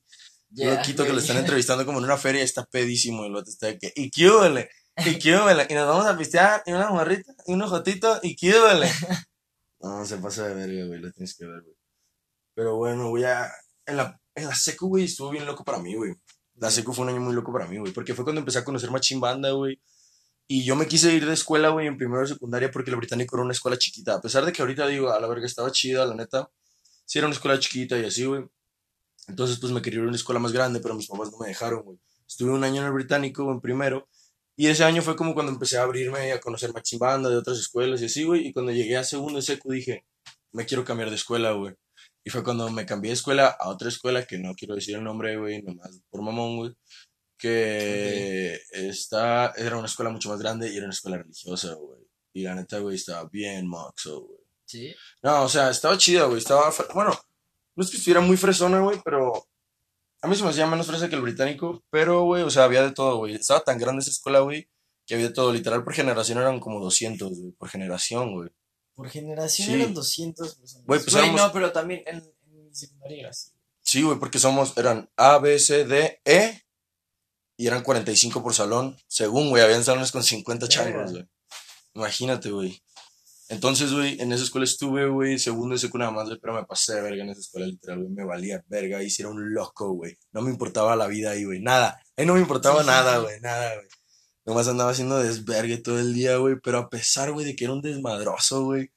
Ya, 0.50 0.76
Lo 0.76 0.82
quito 0.82 1.06
que 1.06 1.14
lo 1.14 1.20
están 1.20 1.38
entrevistando 1.38 1.86
como 1.86 2.00
en 2.00 2.06
una 2.06 2.18
feria, 2.18 2.42
está 2.42 2.66
pedísimo 2.66 3.24
el 3.24 3.34
vato 3.34 3.52
está 3.52 3.78
que, 3.78 3.94
y 3.96 4.10
qué 4.10 4.30
húbele, 4.30 4.70
y 4.98 5.20
qué 5.20 5.36
húbele, 5.36 5.68
y 5.70 5.74
nos 5.76 5.88
vamos 5.88 6.08
a 6.08 6.18
pistear, 6.18 6.64
y 6.66 6.72
una 6.72 6.90
morrita, 6.90 7.32
y 7.46 7.54
unos 7.54 7.70
jotitos, 7.70 8.20
y 8.24 8.36
qué 8.36 8.56
húbele. 8.56 8.90
No, 9.82 10.06
se 10.06 10.18
pasa 10.18 10.46
de 10.46 10.56
verga, 10.56 10.88
güey, 10.88 11.00
lo 11.00 11.10
tienes 11.14 11.38
que 11.38 11.46
ver, 11.46 11.62
güey. 11.62 11.74
Pero 12.54 12.76
bueno, 12.76 13.08
güey, 13.12 13.24
ya, 13.24 13.50
en 13.86 13.96
la, 13.96 14.20
en 14.36 14.48
la 14.48 14.54
secu, 14.54 14.90
güey, 14.90 15.06
estuvo 15.06 15.30
bien 15.30 15.46
loco 15.46 15.64
para 15.64 15.80
mí, 15.80 15.96
güey. 15.96 16.16
La 16.56 16.70
secu 16.70 16.92
fue 16.92 17.04
un 17.04 17.12
año 17.12 17.22
muy 17.22 17.34
loco 17.34 17.54
para 17.54 17.66
mí, 17.66 17.78
güey, 17.78 17.94
porque 17.94 18.14
fue 18.14 18.26
cuando 18.26 18.40
empecé 18.40 18.60
a 18.60 18.66
conocer 18.66 18.92
Machín 18.92 19.22
Banda, 19.22 19.52
güey. 19.52 19.80
Y 20.52 20.64
yo 20.64 20.76
me 20.76 20.88
quise 20.88 21.14
ir 21.14 21.28
de 21.28 21.34
escuela, 21.34 21.70
güey, 21.70 21.86
en 21.86 21.96
primero 21.96 22.22
de 22.22 22.28
secundaria 22.30 22.72
porque 22.72 22.90
el 22.90 22.96
británico 22.96 23.36
era 23.36 23.44
una 23.44 23.54
escuela 23.54 23.78
chiquita. 23.78 24.16
A 24.16 24.22
pesar 24.22 24.44
de 24.46 24.52
que 24.52 24.64
ahorita 24.64 24.88
digo, 24.88 25.12
a 25.12 25.20
la 25.20 25.28
verga 25.28 25.46
estaba 25.46 25.72
chida, 25.72 26.08
la 26.08 26.16
neta. 26.16 26.50
Sí 27.06 27.20
era 27.20 27.28
una 27.28 27.36
escuela 27.36 27.60
chiquita 27.60 28.00
y 28.00 28.06
así, 28.06 28.26
güey. 28.26 28.46
Entonces, 29.28 29.60
pues 29.60 29.72
me 29.72 29.80
quería 29.80 30.00
ir 30.00 30.06
a 30.06 30.08
una 30.08 30.16
escuela 30.16 30.40
más 30.40 30.52
grande, 30.52 30.80
pero 30.80 30.96
mis 30.96 31.06
papás 31.08 31.32
no 31.32 31.38
me 31.38 31.50
dejaron, 31.50 31.84
güey. 31.84 32.00
Estuve 32.28 32.50
un 32.50 32.64
año 32.64 32.82
en 32.82 32.88
el 32.88 32.94
británico, 32.94 33.52
en 33.52 33.62
primero. 33.62 34.10
Y 34.56 34.66
ese 34.68 34.84
año 34.84 35.04
fue 35.04 35.16
como 35.16 35.36
cuando 35.36 35.52
empecé 35.52 35.78
a 35.78 35.84
abrirme 35.84 36.32
a 36.32 36.40
conocer 36.40 36.74
Machín 36.74 36.98
Banda 36.98 37.30
de 37.30 37.38
otras 37.38 37.60
escuelas 37.60 38.02
y 38.02 38.06
así, 38.06 38.24
güey. 38.24 38.48
Y 38.48 38.52
cuando 38.52 38.72
llegué 38.72 38.98
a 38.98 39.04
segundo 39.04 39.36
de 39.36 39.44
secu 39.44 39.72
dije, 39.72 40.04
me 40.52 40.66
quiero 40.66 40.84
cambiar 40.84 41.12
de 41.12 41.16
escuela, 41.16 41.52
güey. 41.52 41.76
Y 42.24 42.32
fue 42.32 42.44
cuando 42.44 42.72
me 42.72 42.88
cambié 42.88 43.10
de 43.10 43.14
escuela 43.14 43.56
a 43.60 43.70
otra 43.70 43.88
escuela, 43.88 44.26
que 44.26 44.40
no 44.40 44.56
quiero 44.56 44.74
decir 44.74 44.96
el 44.96 45.04
nombre, 45.04 45.38
güey, 45.38 45.62
nomás 45.62 46.02
por 46.10 46.24
mamón, 46.24 46.58
güey. 46.58 46.76
Que 47.40 48.60
está, 48.72 49.54
era 49.58 49.78
una 49.78 49.88
escuela 49.88 50.12
mucho 50.12 50.30
más 50.30 50.40
grande 50.40 50.70
y 50.72 50.76
era 50.76 50.86
una 50.86 50.94
escuela 50.94 51.18
religiosa, 51.18 51.74
güey. 51.74 52.00
Y 52.34 52.44
la 52.44 52.54
neta, 52.54 52.80
güey, 52.80 52.96
estaba 52.96 53.28
bien 53.30 53.68
moxo, 53.68 54.22
güey. 54.22 54.40
Sí. 54.66 54.94
No, 55.24 55.44
o 55.44 55.50
sea, 55.50 55.72
estaba 55.72 55.98
chida, 55.98 56.26
güey. 56.26 56.38
Estaba, 56.38 56.72
bueno, 56.94 57.12
no 57.76 57.84
es 57.84 57.90
que 57.90 57.98
estuviera 57.98 58.22
muy 58.22 58.38
fresona, 58.38 58.80
güey, 58.82 59.02
pero 59.04 59.48
a 60.22 60.28
mí 60.28 60.36
se 60.36 60.44
me 60.44 60.50
hacía 60.50 60.68
menos 60.68 60.86
fresa 60.86 61.10
que 61.10 61.16
el 61.16 61.22
británico. 61.22 61.84
Pero, 61.90 62.24
güey, 62.24 62.44
o 62.44 62.50
sea, 62.50 62.66
había 62.66 62.84
de 62.84 62.92
todo, 62.92 63.18
güey. 63.18 63.36
Estaba 63.36 63.62
tan 63.62 63.80
grande 63.80 64.02
esa 64.02 64.12
escuela, 64.12 64.42
güey, 64.42 64.70
que 65.08 65.16
había 65.16 65.30
de 65.30 65.34
todo. 65.34 65.52
Literal, 65.52 65.84
por 65.84 65.94
generación 65.94 66.38
eran 66.38 66.60
como 66.60 66.80
200, 66.82 67.40
güey, 67.40 67.52
por 67.54 67.70
generación, 67.70 68.34
güey. 68.36 68.50
Por 68.94 69.10
generación 69.10 69.70
Sí. 69.70 69.74
eran 69.76 69.94
200 69.94 70.56
personas. 70.56 70.86
Güey, 70.86 71.00
pues 71.00 71.14
Güey, 71.14 71.24
éramos- 71.26 71.42
no, 71.42 71.52
pero 71.54 71.72
también 71.72 72.04
en, 72.06 72.22
secundaria 72.72 73.22
era 73.22 73.30
así. 73.30 73.50
Sí, 73.82 74.04
güey, 74.04 74.20
porque 74.20 74.38
somos, 74.38 74.78
eran 74.78 75.10
A, 75.16 75.40
B, 75.40 75.58
C, 75.58 75.86
D, 75.86 76.22
E, 76.26 76.62
y 77.60 77.68
eran 77.68 77.84
45 77.84 78.42
por 78.42 78.54
salón. 78.54 78.96
Según, 79.10 79.50
güey, 79.50 79.62
habían 79.62 79.84
salones 79.84 80.14
con 80.14 80.24
50 80.24 80.70
changos, 80.70 81.12
güey. 81.12 81.28
Imagínate, 81.94 82.52
güey. 82.52 82.82
Entonces, 83.50 83.92
güey, 83.92 84.18
en 84.22 84.32
esa 84.32 84.46
escuela 84.46 84.64
estuve, 84.64 85.10
güey, 85.10 85.38
segundo 85.38 85.76
y 85.76 85.78
secundaria 85.78 86.16
más, 86.16 86.30
pero 86.42 86.54
me 86.54 86.64
pasé 86.64 86.96
de 86.96 87.02
verga 87.02 87.24
en 87.24 87.32
esa 87.32 87.42
escuela, 87.42 87.68
literal, 87.68 88.00
güey, 88.00 88.12
me 88.12 88.24
valía 88.24 88.64
verga, 88.68 89.04
y 89.04 89.10
si 89.10 89.24
era 89.24 89.30
un 89.32 89.54
loco, 89.54 89.92
güey. 89.92 90.18
No 90.32 90.42
me 90.42 90.52
importaba 90.52 90.96
la 90.96 91.08
vida 91.08 91.32
ahí, 91.32 91.44
güey, 91.44 91.60
nada. 91.60 92.02
Ahí 92.16 92.26
no 92.26 92.36
me 92.36 92.40
importaba 92.40 92.80
Sí, 92.80 92.88
nada, 92.88 93.18
sí. 93.18 93.24
güey, 93.24 93.42
nada, 93.42 93.76
güey. 93.76 93.88
Nomás 94.46 94.68
andaba 94.70 94.92
haciendo 94.92 95.20
desvergue 95.20 95.80
todo 95.80 96.00
el 96.00 96.14
día, 96.14 96.38
güey, 96.38 96.56
pero 96.64 96.78
a 96.78 96.90
pesar, 96.90 97.34
güey, 97.34 97.46
de 97.46 97.58
que 97.58 97.66
era 97.66 97.74
un 97.74 97.82
desmadroso, 97.82 98.64
güey. 98.64 98.90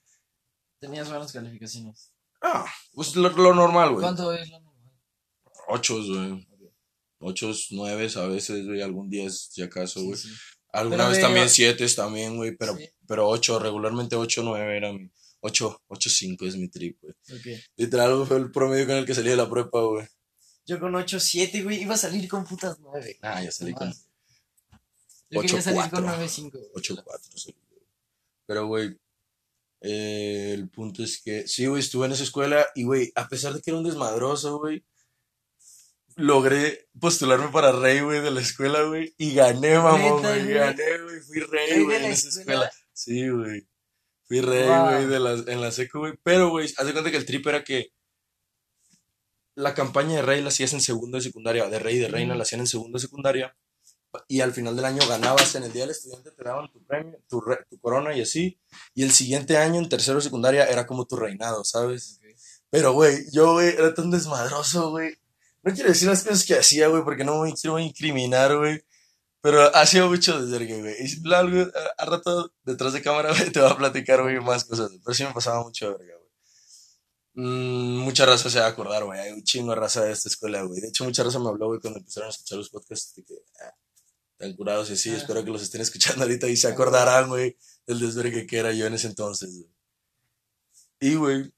Tenías 0.79 1.09
buenas 1.09 1.33
calificaciones. 1.33 2.12
Ah, 2.40 2.64
pues 2.94 3.16
lo, 3.16 3.29
lo 3.29 3.55
normal, 3.55 3.90
güey. 3.90 4.03
¿Cuánto 4.03 4.33
es 4.33 4.48
lo 4.51 4.61
normal? 4.61 4.92
Ocho, 5.66 5.96
güey. 5.96 6.46
Ocho, 7.23 7.53
nueve 7.71 8.09
a 8.17 8.27
veces, 8.27 8.67
güey, 8.67 8.83
algún 8.83 9.09
diez, 9.09 9.49
si 9.53 9.63
acaso, 9.63 10.01
Sí, 10.01 10.07
güey. 10.07 10.19
sí. 10.19 10.29
Alguna 10.73 10.97
Pero 10.99 11.09
vez 11.11 11.17
de- 11.19 11.23
también 11.23 11.49
siete 11.51 11.87
también, 11.89 12.37
güey, 12.37 12.57
pero, 12.57 12.77
Sí. 12.77 12.89
pero 13.07 13.29
ocho, 13.29 13.59
regularmente 13.59 14.17
ocho, 14.17 14.43
nueve 14.43 14.77
era 14.77 14.93
mi... 14.93 15.11
Ocho, 15.45 15.83
ocho, 15.89 16.09
cinco 16.09 16.47
es 16.47 16.57
mi 16.57 16.69
trip, 16.69 16.99
güey. 17.01 17.15
Ok. 17.33 17.61
Literal, 17.77 18.25
fue 18.27 18.37
el 18.39 18.51
promedio 18.53 18.87
con 18.87 18.97
el 18.97 19.05
que 19.05 19.15
salí 19.15 19.29
de 19.31 19.37
la 19.37 19.51
prepa, 19.51 19.81
güey. 19.81 20.07
Yo 20.65 20.79
con 20.79 20.95
8, 20.95 21.19
7, 21.19 21.65
güey, 21.65 21.83
iba 21.83 21.95
a 21.95 21.99
salir 21.99 22.29
con 22.29 22.45
putas 22.45 22.79
9. 22.79 23.19
Ah, 23.23 23.43
ya 23.43 23.51
salí 23.51 23.73
con 23.75 23.93
Yo 23.93 25.41
quería 25.41 25.57
ocho, 25.57 25.61
salir 25.63 25.81
con 25.81 25.91
cuatro. 25.91 26.07
9, 26.07 26.29
5. 26.29 26.59
ocho, 26.75 26.95
cuatro. 27.05 27.31
salí, 27.37 27.57
güey. 27.69 27.83
Pero, 28.47 28.67
güey, 28.69 28.97
eh, 29.81 30.53
el 30.55 30.69
punto 30.69 31.03
es 31.03 31.21
que, 31.21 31.49
sí, 31.49 31.67
güey, 31.67 31.81
estuve 31.81 32.07
en 32.07 32.13
esa 32.13 32.23
escuela 32.23 32.65
y, 32.77 32.85
güey, 32.85 33.11
a 33.17 33.29
pesar 33.29 33.53
de 33.53 33.61
que 33.61 33.71
era 33.71 33.79
un 33.79 33.85
desmadroso, 33.85 34.59
güey, 34.59 34.85
logré 36.16 36.88
postularme 37.01 37.48
para 37.48 37.72
rey, 37.72 38.01
güey, 38.01 38.20
de 38.20 38.31
la 38.31 38.40
escuela, 38.40 38.83
güey, 38.85 39.14
y 39.18 39.35
gané, 39.35 39.79
mamón, 39.79 40.20
güey, 40.22 40.53
gané, 40.53 40.98
güey, 41.05 41.20
fui 41.20 41.40
¿Rey 41.40 41.83
güey, 41.85 41.96
en 42.05 42.12
esa 42.12 42.29
escuela? 42.29 42.66
escuela. 42.66 42.72
Sí, 42.92 43.29
güey. 43.29 43.66
Fui 44.25 44.40
rey, 44.40 44.66
Wow. 44.68 45.07
güey, 45.07 45.20
la, 45.20 45.53
en 45.53 45.61
la 45.61 45.70
seco, 45.72 45.98
güey. 46.01 46.14
Pero, 46.22 46.51
güey, 46.51 46.72
haz 46.77 46.87
de 46.87 46.92
cuenta 46.92 47.11
que 47.11 47.16
el 47.16 47.27
trip 47.27 47.46
era 47.46 47.64
que 47.64 47.92
la 49.55 49.75
campaña 49.75 50.16
de 50.16 50.22
rey 50.22 50.40
la 50.42 50.48
hacías 50.48 50.72
en 50.72 50.81
segundo 50.81 51.18
de 51.18 51.22
secundaria, 51.22 51.68
de 51.68 51.79
rey 51.79 51.96
y 51.96 52.01
de 52.01 52.09
reina 52.09 52.35
la 52.35 52.42
hacían 52.42 52.61
en 52.62 52.66
segundo 52.66 52.96
de 52.98 53.03
secundaria. 53.03 53.55
Y 54.29 54.40
al 54.40 54.53
final 54.53 54.77
del 54.77 54.85
año 54.85 55.01
ganabas 55.09 55.55
en 55.55 55.64
el 55.64 55.72
día 55.72 55.83
del 55.83 55.90
estudiante, 55.92 56.31
te 56.33 56.44
daban 56.44 56.70
tu 56.70 56.85
premio, 56.85 57.18
tu, 57.29 57.40
re- 57.40 57.64
tu 57.68 57.79
corona 57.79 58.14
y 58.16 58.20
así. 58.22 58.59
Y 58.94 59.03
el 59.03 59.12
siguiente 59.12 59.57
año, 59.57 59.79
en 59.79 59.88
tercero 59.88 60.16
de 60.18 60.22
secundaria, 60.22 60.64
era 60.66 60.87
como 60.87 61.07
tu 61.07 61.16
reinado, 61.16 61.64
¿sabes? 61.64 62.20
Pero, 62.70 62.92
güey, 62.92 63.25
yo, 63.33 63.53
güey, 63.55 63.68
era 63.70 63.92
tan 63.94 64.11
desmadroso, 64.11 64.90
güey. 64.90 65.14
No 65.62 65.72
quiero 65.72 65.88
decir 65.90 66.09
las 66.09 66.25
cosas 66.25 66.44
que 66.44 66.55
hacía, 66.55 66.88
güey, 66.88 67.05
porque 67.05 67.25
no 67.25 67.42
me 67.42 67.53
quiero 67.55 67.79
incriminar, 67.79 68.57
güey. 68.57 68.83
Pero 69.40 69.75
hacía 69.75 70.07
mucho 70.07 70.40
desvergue, 70.40 70.81
güey. 70.81 70.94
Y 71.01 71.35
algo, 71.35 71.62
a, 71.62 72.03
a 72.03 72.07
rato, 72.07 72.53
detrás 72.64 72.92
de 72.92 73.03
cámara, 73.03 73.33
güey, 73.37 73.51
te 73.51 73.61
voy 73.61 73.70
a 73.70 73.77
platicar, 73.77 74.22
güey, 74.22 74.40
más 74.40 74.64
cosas. 74.64 74.90
Pero 75.05 75.14
sí 75.14 75.25
me 75.25 75.33
pasaba 75.33 75.62
mucho 75.62 75.87
de 75.90 75.98
verga, 75.98 76.14
güey. 76.16 77.46
Mm, 77.46 77.98
mucha 77.98 78.27
raza 78.27 78.51
se 78.51 78.61
va 78.61 78.66
a 78.66 78.68
acordar, 78.68 79.05
güey. 79.05 79.18
Hay 79.18 79.33
un 79.33 79.42
chingo 79.42 79.70
de 79.70 79.81
raza 79.81 80.05
de 80.05 80.12
esta 80.12 80.29
escuela, 80.29 80.62
güey. 80.62 80.81
De 80.81 80.88
hecho, 80.88 81.05
mucha 81.05 81.25
raza 81.25 81.38
me 81.38 81.48
habló, 81.48 81.66
güey, 81.66 81.81
cuando 81.81 81.98
empezaron 81.98 82.29
a 82.29 82.31
escuchar 82.31 82.59
los 82.59 82.70
podcasts. 82.70 83.14
De 83.14 83.25
que, 83.25 83.35
ah, 83.61 83.75
están 84.33 84.55
curados 84.55 84.90
y 84.90 84.92
así. 84.94 85.11
Ah. 85.11 85.16
Espero 85.16 85.44
que 85.44 85.51
los 85.51 85.62
estén 85.62 85.81
escuchando 85.81 86.22
ahorita 86.22 86.48
y 86.48 86.57
se 86.57 86.68
acordarán, 86.68 87.29
güey, 87.29 87.57
del 87.87 87.98
desvergue 87.98 88.46
que 88.46 88.59
era 88.59 88.72
yo 88.72 88.87
en 88.87 88.94
ese 88.94 89.09
entonces, 89.09 89.55
güey. 89.57 89.70
Y, 91.01 91.16
güey, 91.16 91.53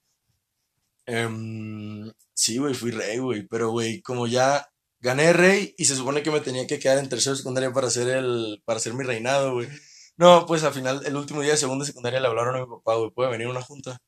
em, 1.05 2.11
sí, 2.35 2.59
güey, 2.59 2.75
fui 2.75 2.91
rey, 2.91 3.19
güey. 3.19 3.47
Pero, 3.49 3.71
güey, 3.71 4.03
como 4.03 4.27
ya 4.27 4.69
gané 5.01 5.33
rey 5.33 5.75
y 5.79 5.85
se 5.85 5.97
supone 5.97 6.23
que 6.23 6.31
me 6.31 6.41
tenía 6.41 6.67
que 6.67 6.79
quedar 6.79 6.99
en 6.99 7.09
tercero 7.09 7.33
de 7.33 7.39
secundaria 7.39 7.73
para 7.73 7.89
hacer 7.89 8.09
el, 8.09 8.63
para 8.65 8.79
hacer 8.79 8.95
mi 8.95 9.05
reinado, 9.05 9.55
güey. 9.55 9.69
No, 10.17 10.47
pues 10.47 10.63
al 10.65 10.73
final, 10.73 11.05
el 11.05 11.17
último 11.17 11.43
día 11.43 11.53
de 11.53 11.59
segundo 11.59 11.85
de 11.85 11.91
secundaria 11.91 12.21
le 12.21 12.29
hablaron 12.29 12.57
a 12.57 12.61
mi 12.61 12.67
papá, 12.67 12.95
güey, 12.97 13.11
puede 13.11 13.31
venir 13.31 13.49
a 13.49 13.51
una 13.51 13.63
junta. 13.63 13.99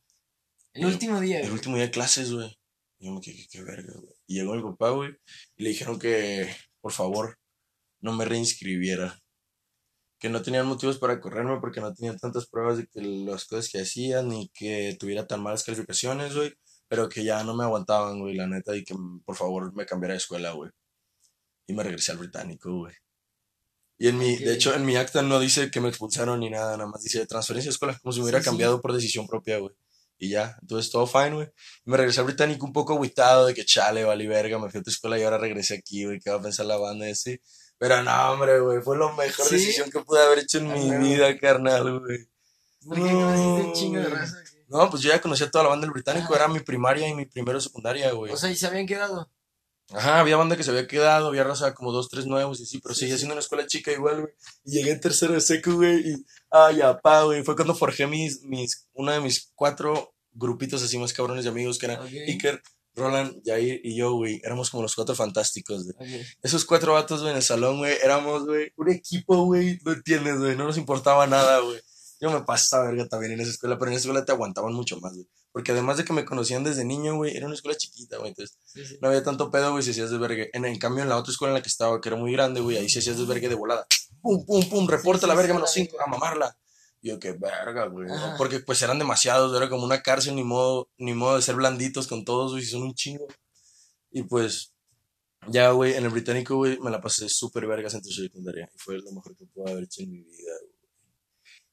El 0.72 0.86
último 0.86 1.20
día, 1.20 1.40
El 1.40 1.52
último 1.52 1.76
día 1.76 1.86
de 1.86 1.90
clases, 1.90 2.32
güey. 2.32 2.56
Y 2.98 3.06
yo 3.06 3.12
me 3.12 3.20
quedé, 3.20 3.46
qué 3.50 3.62
verga, 3.62 3.92
güey. 3.94 4.14
Y 4.26 4.34
llegó 4.34 4.54
mi 4.54 4.62
papá, 4.62 4.90
güey, 4.90 5.10
y 5.56 5.64
le 5.64 5.70
dijeron 5.70 5.98
que, 5.98 6.54
por 6.80 6.92
favor, 6.92 7.38
no 8.00 8.12
me 8.12 8.24
reinscribiera. 8.24 9.18
Que 10.18 10.30
no 10.30 10.42
tenían 10.42 10.66
motivos 10.66 10.98
para 10.98 11.20
correrme 11.20 11.60
porque 11.60 11.80
no 11.80 11.92
tenían 11.92 12.18
tantas 12.18 12.46
pruebas 12.46 12.78
de 12.78 12.86
que 12.86 13.02
las 13.02 13.44
cosas 13.44 13.68
que 13.70 13.80
hacía, 13.80 14.22
ni 14.22 14.48
que 14.54 14.96
tuviera 14.98 15.26
tan 15.26 15.42
malas 15.42 15.64
calificaciones, 15.64 16.34
güey. 16.34 16.54
Pero 16.88 17.08
que 17.08 17.24
ya 17.24 17.42
no 17.42 17.54
me 17.54 17.64
aguantaban, 17.64 18.20
güey, 18.20 18.34
la 18.36 18.46
neta, 18.46 18.76
y 18.76 18.84
que 18.84 18.94
por 19.24 19.34
favor 19.36 19.72
me 19.74 19.86
cambiara 19.86 20.12
de 20.14 20.18
escuela, 20.18 20.52
güey. 20.52 20.70
Y 21.66 21.72
me 21.72 21.82
regresé 21.82 22.12
al 22.12 22.18
británico, 22.18 22.72
güey. 22.72 22.94
Y 23.98 24.08
en 24.08 24.18
mi, 24.18 24.34
Ok. 24.34 24.40
de 24.40 24.54
hecho, 24.54 24.74
en 24.74 24.84
mi 24.84 24.96
acta 24.96 25.22
no 25.22 25.40
dice 25.40 25.70
que 25.70 25.80
me 25.80 25.88
expulsaron 25.88 26.38
ni 26.40 26.50
nada, 26.50 26.76
nada 26.76 26.88
más 26.88 27.02
dice 27.02 27.26
transferencia 27.26 27.70
de 27.70 27.72
escuela, 27.72 27.98
como 28.02 28.12
si 28.12 28.18
me 28.20 28.24
hubiera 28.24 28.38
Sí, 28.38 28.44
sí. 28.44 28.50
cambiado 28.50 28.80
por 28.80 28.92
decisión 28.92 29.26
propia, 29.26 29.58
güey. 29.58 29.74
Y 30.18 30.28
ya, 30.30 30.56
entonces 30.62 30.90
todo 30.92 31.06
fine, 31.06 31.34
güey. 31.34 31.48
Me 31.84 31.96
regresé 31.96 32.20
al 32.20 32.26
británico 32.26 32.64
un 32.66 32.72
poco 32.72 32.94
agüitado 32.94 33.46
de 33.46 33.54
que 33.54 33.64
chale, 33.64 34.04
vale 34.04 34.26
verga, 34.28 34.58
me 34.58 34.70
fui 34.70 34.80
a 34.80 34.82
tu 34.82 34.90
escuela 34.90 35.18
y 35.18 35.22
ahora 35.22 35.38
regresé 35.38 35.74
aquí, 35.74 36.04
güey, 36.04 36.20
¿qué 36.20 36.30
va 36.30 36.36
a 36.36 36.42
pensar 36.42 36.66
la 36.66 36.76
banda 36.76 37.08
y 37.08 37.12
así? 37.12 37.40
Pero 37.78 38.02
no, 38.02 38.32
hombre, 38.32 38.60
güey, 38.60 38.80
fue 38.80 38.96
la 38.96 39.12
mejor 39.14 39.46
¿Sí? 39.46 39.56
decisión 39.56 39.90
que 39.90 40.00
pude 40.00 40.22
haber 40.22 40.38
hecho 40.40 40.58
en 40.58 40.68
mi 40.72 40.90
vida, 41.08 41.36
carnal, 41.38 41.98
güey. 42.00 42.26
Porque 42.86 43.00
No, 43.02 43.56
un 43.56 43.72
chingo 43.74 43.98
de 44.00 44.08
raza. 44.08 44.40
güey. 44.40 44.55
No, 44.68 44.90
pues 44.90 45.02
yo 45.02 45.10
ya 45.10 45.20
conocía 45.20 45.46
a 45.46 45.50
toda 45.50 45.64
la 45.64 45.70
banda 45.70 45.86
del 45.86 45.92
británico, 45.92 46.32
Ah. 46.32 46.36
era 46.36 46.48
mi 46.48 46.60
primaria 46.60 47.08
y 47.08 47.14
mi 47.14 47.26
primero 47.26 47.60
secundaria, 47.60 48.10
güey. 48.12 48.32
O 48.32 48.36
sea, 48.36 48.50
y 48.50 48.56
se 48.56 48.66
habían 48.66 48.86
quedado. 48.86 49.30
Ajá, 49.92 50.18
había 50.18 50.36
banda 50.36 50.56
que 50.56 50.64
se 50.64 50.70
había 50.70 50.88
quedado, 50.88 51.28
había 51.28 51.44
raza 51.44 51.72
como 51.72 51.92
dos, 51.92 52.08
tres 52.08 52.26
nuevos 52.26 52.58
y 52.60 52.66
sí, 52.66 52.80
pero 52.82 52.92
Sí, 52.92 53.00
seguía 53.02 53.16
siendo 53.18 53.34
una 53.34 53.40
escuela 53.40 53.66
chica 53.68 53.92
igual, 53.92 54.22
güey. 54.22 54.32
Y 54.64 54.72
llegué 54.72 54.90
en 54.90 55.00
tercero 55.00 55.34
de 55.34 55.40
seco, 55.40 55.74
güey, 55.74 56.00
y, 56.10 56.26
ay, 56.50 56.80
apá, 56.80 57.22
güey. 57.22 57.44
Fue 57.44 57.54
cuando 57.54 57.74
forjé 57.74 58.08
mis, 58.08 58.42
mis, 58.42 58.88
uno 58.94 59.12
de 59.12 59.20
mis 59.20 59.52
cuatro 59.54 60.12
grupitos 60.32 60.82
así 60.82 60.98
más 60.98 61.12
cabrones 61.12 61.44
de 61.44 61.50
amigos, 61.50 61.78
que 61.78 61.86
eran 61.86 62.00
Ok. 62.00 62.10
Iker, 62.26 62.60
Roland, 62.96 63.40
Jair 63.44 63.80
y 63.84 63.96
yo, 63.96 64.12
güey. 64.14 64.40
Éramos 64.42 64.70
como 64.70 64.82
los 64.82 64.94
cuatro 64.96 65.14
fantásticos, 65.14 65.84
güey. 65.84 66.26
Esos 66.42 66.64
cuatro 66.64 66.94
vatos, 66.94 67.20
güey, 67.20 67.30
en 67.30 67.36
el 67.36 67.42
salón, 67.44 67.78
güey, 67.78 67.96
éramos, 68.02 68.44
güey, 68.44 68.72
un 68.76 68.90
equipo, 68.90 69.44
güey, 69.44 69.78
no 69.84 69.92
entiendes, 69.92 70.38
güey, 70.38 70.56
no 70.56 70.64
nos 70.64 70.78
importaba 70.78 71.28
nada, 71.28 71.60
güey. 71.60 71.80
Yo 72.20 72.30
me 72.30 72.40
pasaba 72.42 72.86
verga 72.86 73.06
también 73.08 73.32
en 73.32 73.40
esa 73.40 73.50
escuela, 73.50 73.78
pero 73.78 73.90
en 73.90 73.96
esa 73.96 74.08
escuela 74.08 74.24
te 74.24 74.32
aguantaban 74.32 74.72
mucho 74.72 74.98
más, 75.00 75.14
güey. 75.14 75.26
Porque 75.52 75.72
además 75.72 75.96
de 75.96 76.04
que 76.04 76.12
me 76.12 76.24
conocían 76.24 76.64
desde 76.64 76.84
niño, 76.84 77.16
güey, 77.16 77.36
era 77.36 77.46
una 77.46 77.54
escuela 77.54 77.76
chiquita, 77.76 78.18
güey, 78.18 78.30
entonces 78.30 78.58
Sí, 78.64 78.84
sí. 78.86 78.98
no 79.00 79.08
había 79.08 79.22
tanto 79.22 79.50
pedo, 79.50 79.72
güey, 79.72 79.82
si 79.82 79.90
hacías 79.90 80.10
desvergue. 80.10 80.50
En, 80.52 80.64
en 80.64 80.78
cambio, 80.78 81.02
en 81.02 81.08
la 81.08 81.16
otra 81.16 81.30
escuela 81.32 81.52
en 81.52 81.54
la 81.56 81.62
que 81.62 81.68
estaba, 81.68 82.00
que 82.00 82.08
era 82.08 82.16
muy 82.16 82.32
grande, 82.32 82.60
güey, 82.60 82.76
ahí 82.76 82.88
sí 82.88 82.98
hacías 82.98 83.18
desvergue 83.18 83.48
de 83.48 83.54
volada. 83.54 83.86
Pum, 84.20 84.44
pum, 84.44 84.68
pum, 84.68 84.88
reporta 84.88 85.22
Sí, 85.22 85.26
la 85.28 85.34
verga 85.34 85.54
menos 85.54 85.72
cinco, 85.72 85.96
a 86.00 86.06
mamarla. 86.06 86.56
Y 87.00 87.08
yo, 87.10 87.18
qué 87.18 87.32
verga, 87.32 87.86
güey. 87.86 88.08
Porque 88.38 88.60
pues 88.60 88.80
eran 88.82 88.98
demasiados, 88.98 89.56
era 89.56 89.68
como 89.68 89.84
una 89.84 90.02
cárcel, 90.02 90.34
ni 90.34 90.44
modo, 90.44 90.90
ni 90.98 91.14
modo 91.14 91.36
de 91.36 91.42
ser 91.42 91.54
blanditos 91.54 92.06
con 92.06 92.24
todos, 92.24 92.52
güey, 92.52 92.64
si 92.64 92.70
son 92.70 92.82
un 92.82 92.94
chingo. 92.94 93.26
Y 94.10 94.22
pues, 94.22 94.72
ya, 95.48 95.70
güey, 95.70 95.94
en 95.94 96.04
el 96.04 96.10
británico, 96.10 96.56
güey, 96.56 96.78
me 96.80 96.90
la 96.90 97.00
pasé 97.00 97.28
súper 97.28 97.66
vergas 97.66 97.94
en 97.94 98.02
tercera 98.02 98.26
secundaria. 98.26 98.68
Y 98.74 98.78
fue 98.78 98.98
lo 98.98 99.12
mejor 99.12 99.36
que 99.36 99.44
pude 99.46 99.70
haber 99.70 99.84
hecho 99.84 100.02
en 100.02 100.10
mi 100.10 100.18
vida, 100.22 100.52
güey. 100.62 100.75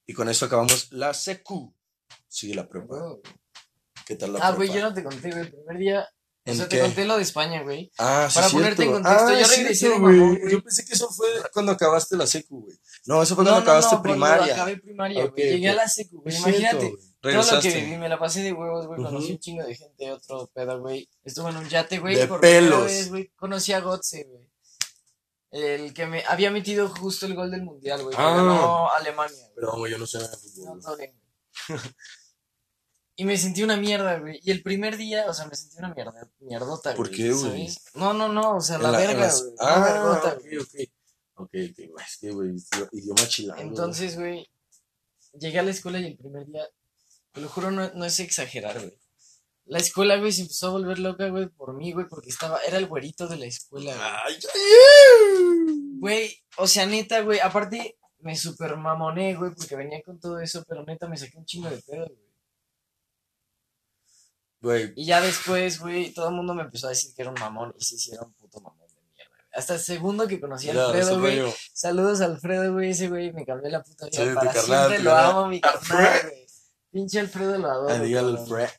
Y 0.05 0.13
con 0.13 0.29
esto 0.29 0.45
acabamos 0.45 0.91
la 0.91 1.13
secu. 1.13 1.73
Sigue 2.27 2.55
la 2.55 2.67
prepa. 2.67 2.97
Güey. 2.97 3.21
¿Qué 4.05 4.15
tal 4.15 4.33
la 4.33 4.39
Ah, 4.39 4.41
prepa? 4.49 4.55
güey, 4.57 4.73
yo 4.73 4.81
no 4.81 4.93
te 4.93 5.03
conté, 5.03 5.29
güey. 5.31 5.41
El 5.43 5.51
primer 5.51 5.77
día. 5.77 6.07
O 6.45 6.51
¿En 6.51 6.57
sea, 6.57 6.67
qué? 6.67 6.75
te 6.75 6.81
conté 6.83 7.05
lo 7.05 7.15
de 7.15 7.23
España, 7.23 7.61
güey. 7.63 7.89
Ah, 7.97 8.27
sí, 8.29 8.35
Para 8.35 8.49
cierto. 8.49 8.57
ponerte 8.57 8.83
en 8.83 8.91
contexto, 8.91 9.27
Ah, 9.27 9.31
yo 9.31 9.37
es 9.39 9.49
regresé 9.49 9.75
cierto, 9.75 9.95
de 9.95 10.01
güey. 10.01 10.15
mamón, 10.17 10.37
güey. 10.39 10.51
Yo 10.51 10.61
pensé 10.63 10.83
que 10.85 10.93
eso 10.93 11.09
fue 11.09 11.27
cuando 11.53 11.71
acabaste 11.71 12.17
la 12.17 12.27
secu, 12.27 12.63
güey. 12.63 12.77
No, 13.05 13.23
eso 13.23 13.35
fue 13.35 13.45
cuando 13.45 13.51
no, 13.61 13.63
acabaste 13.63 13.95
no, 13.95 14.01
cuando 14.01 14.13
primaria. 14.25 14.53
acabé 14.53 14.77
primaria, 14.77 15.25
güey. 15.27 15.43
Llegué 15.51 15.69
a 15.69 15.75
la 15.75 15.87
secu, 15.87 16.21
güey. 16.21 16.35
Imagínate. 16.35 16.79
cierto. 16.79 16.97
Todo 17.21 17.55
lo 17.55 17.61
que 17.61 17.69
viví, 17.75 17.97
me 17.97 18.09
la 18.09 18.19
pasé 18.19 18.41
de 18.41 18.51
huevos, 18.51 18.87
güey. 18.87 19.01
Conocí 19.01 19.31
un 19.31 19.39
chingo 19.39 19.63
de 19.65 19.73
gente, 19.75 20.11
otro 20.11 20.51
pedo, 20.53 20.81
güey. 20.81 21.07
Estuve 21.23 21.49
en 21.51 21.57
un 21.57 21.69
yate, 21.69 21.99
güey. 21.99 22.15
De 22.17 22.27
por 22.27 22.41
pelos. 22.41 22.83
vez, 22.83 23.07
güey. 23.09 23.31
Conocí 23.37 23.71
a 23.71 23.79
Gotze, 23.79 24.25
güey. 24.25 24.49
El 25.55 25.93
que 25.93 26.07
me 26.07 26.23
había 26.27 26.49
metido 26.49 26.89
justo 26.89 27.27
el 27.27 27.35
gol 27.35 27.51
del 27.51 27.61
mundial, 27.61 28.01
güey. 28.03 28.15
Ah. 28.17 28.35
ganó 28.35 28.89
Alemania. 28.91 29.37
Pero, 29.55 29.73
güey, 29.77 29.91
yo 29.91 29.99
no 29.99 30.07
sé 30.07 30.17
nada 30.17 30.31
de 30.31 30.35
No, 30.35 30.41
fútbol. 30.41 30.65
güey. 30.69 30.81
todo 30.81 30.97
bien. 30.97 31.13
Y 33.15 33.25
me 33.25 33.37
sentí 33.37 33.61
una 33.61 33.77
mierda, 33.77 34.17
güey. 34.19 34.39
Y 34.43 34.49
el 34.49 34.63
primer 34.63 34.97
día, 34.97 35.25
o 35.29 35.33
sea, 35.35 35.45
me 35.45 35.55
sentí 35.55 35.77
una 35.77 35.93
mierda, 35.93 36.27
mierdota, 36.39 36.95
¿Por 36.95 37.09
güey, 37.09 37.17
qué, 37.19 37.31
güey? 37.31 37.69
¿sabes? 37.69 37.85
No, 37.93 38.13
no, 38.13 38.27
no, 38.27 38.55
o 38.55 38.61
sea, 38.61 38.79
la, 38.79 38.89
la- 38.91 38.97
verga, 38.97 39.19
las- 39.21 39.43
güey. 39.43 39.55
Ah, 39.59 39.77
Una 39.77 39.85
vergota, 39.93 40.29
ok, 40.33 40.45
ok. 40.61 40.89
Ok, 41.35 41.49
ok, 41.69 41.99
es 42.07 42.17
que, 42.19 42.31
güey, 42.31 42.55
idioma- 42.93 43.27
chilango. 43.27 43.61
Entonces, 43.61 44.17
güey, 44.17 44.49
llegué 45.33 45.59
a 45.59 45.63
la 45.63 45.69
escuela 45.71 45.99
y 45.99 46.05
el 46.07 46.17
primer 46.17 46.47
día, 46.47 46.67
te 47.31 47.41
lo 47.41 47.49
juro, 47.49 47.69
no, 47.69 47.91
no 47.93 48.05
es 48.05 48.19
exagerar, 48.19 48.79
güey. 48.79 48.97
La 49.65 49.79
escuela, 49.79 50.17
güey, 50.17 50.31
se 50.31 50.41
empezó 50.41 50.67
a 50.67 50.71
volver 50.71 50.99
loca, 50.99 51.29
güey, 51.29 51.47
por 51.47 51.73
mí, 51.73 51.93
güey, 51.93 52.07
porque 52.07 52.29
estaba, 52.29 52.59
era 52.67 52.77
el 52.77 52.87
güerito 52.87 53.27
de 53.27 53.37
la 53.37 53.45
escuela, 53.45 53.95
güey. 54.25 54.39
Güey, 55.99 56.43
o 56.57 56.67
sea, 56.67 56.85
neta, 56.85 57.21
güey, 57.21 57.39
aparte 57.39 57.97
me 58.19 58.35
super 58.35 58.75
mamoné, 58.77 59.35
güey, 59.35 59.53
porque 59.55 59.75
venía 59.75 60.01
con 60.03 60.19
todo 60.19 60.39
eso, 60.39 60.63
pero 60.67 60.83
neta 60.83 61.07
me 61.07 61.17
saqué 61.17 61.37
un 61.37 61.45
chingo 61.45 61.69
de 61.69 61.77
pedo, 61.81 62.05
güey. 62.05 62.33
Güey, 64.61 64.93
Y 64.95 65.05
ya 65.05 65.21
después, 65.21 65.79
güey, 65.79 66.13
todo 66.13 66.29
el 66.29 66.35
mundo 66.35 66.53
me 66.53 66.63
empezó 66.63 66.87
a 66.87 66.91
decir 66.91 67.13
que 67.13 67.21
era 67.21 67.31
un 67.31 67.39
mamón, 67.39 67.73
y 67.77 67.83
sí, 67.83 67.97
sí, 67.97 68.11
era 68.13 68.23
un 68.23 68.33
puto 68.33 68.59
mamón 68.61 68.87
de 68.87 69.01
mierda, 69.13 69.31
güey. 69.37 69.47
Hasta 69.53 69.73
el 69.75 69.79
segundo 69.79 70.27
que 70.27 70.39
conocí 70.39 70.69
a 70.69 70.71
Alfredo, 70.85 71.19
güey. 71.19 71.41
Saludos 71.73 72.21
a 72.21 72.25
Alfredo, 72.25 72.73
güey. 72.73 72.91
Ese 72.91 73.07
güey 73.09 73.31
me 73.33 73.45
cambió 73.45 73.69
la 73.69 73.81
puta 73.83 74.07
vida. 74.07 74.33
Para 74.35 74.53
carnal, 74.53 74.87
siempre 74.87 75.03
lo 75.03 75.15
amo, 75.15 75.47
mi 75.47 75.59
Alfredo. 75.63 76.03
carnal, 76.03 76.21
güey. 76.29 76.47
Pinche 76.91 77.19
Alfredo 77.19 77.57
lo 77.57 77.69
adoro. 77.69 77.93
Ah, 77.93 77.99
dígale, 77.99 78.35
cabrón. 78.37 78.47
Fred. 78.47 78.69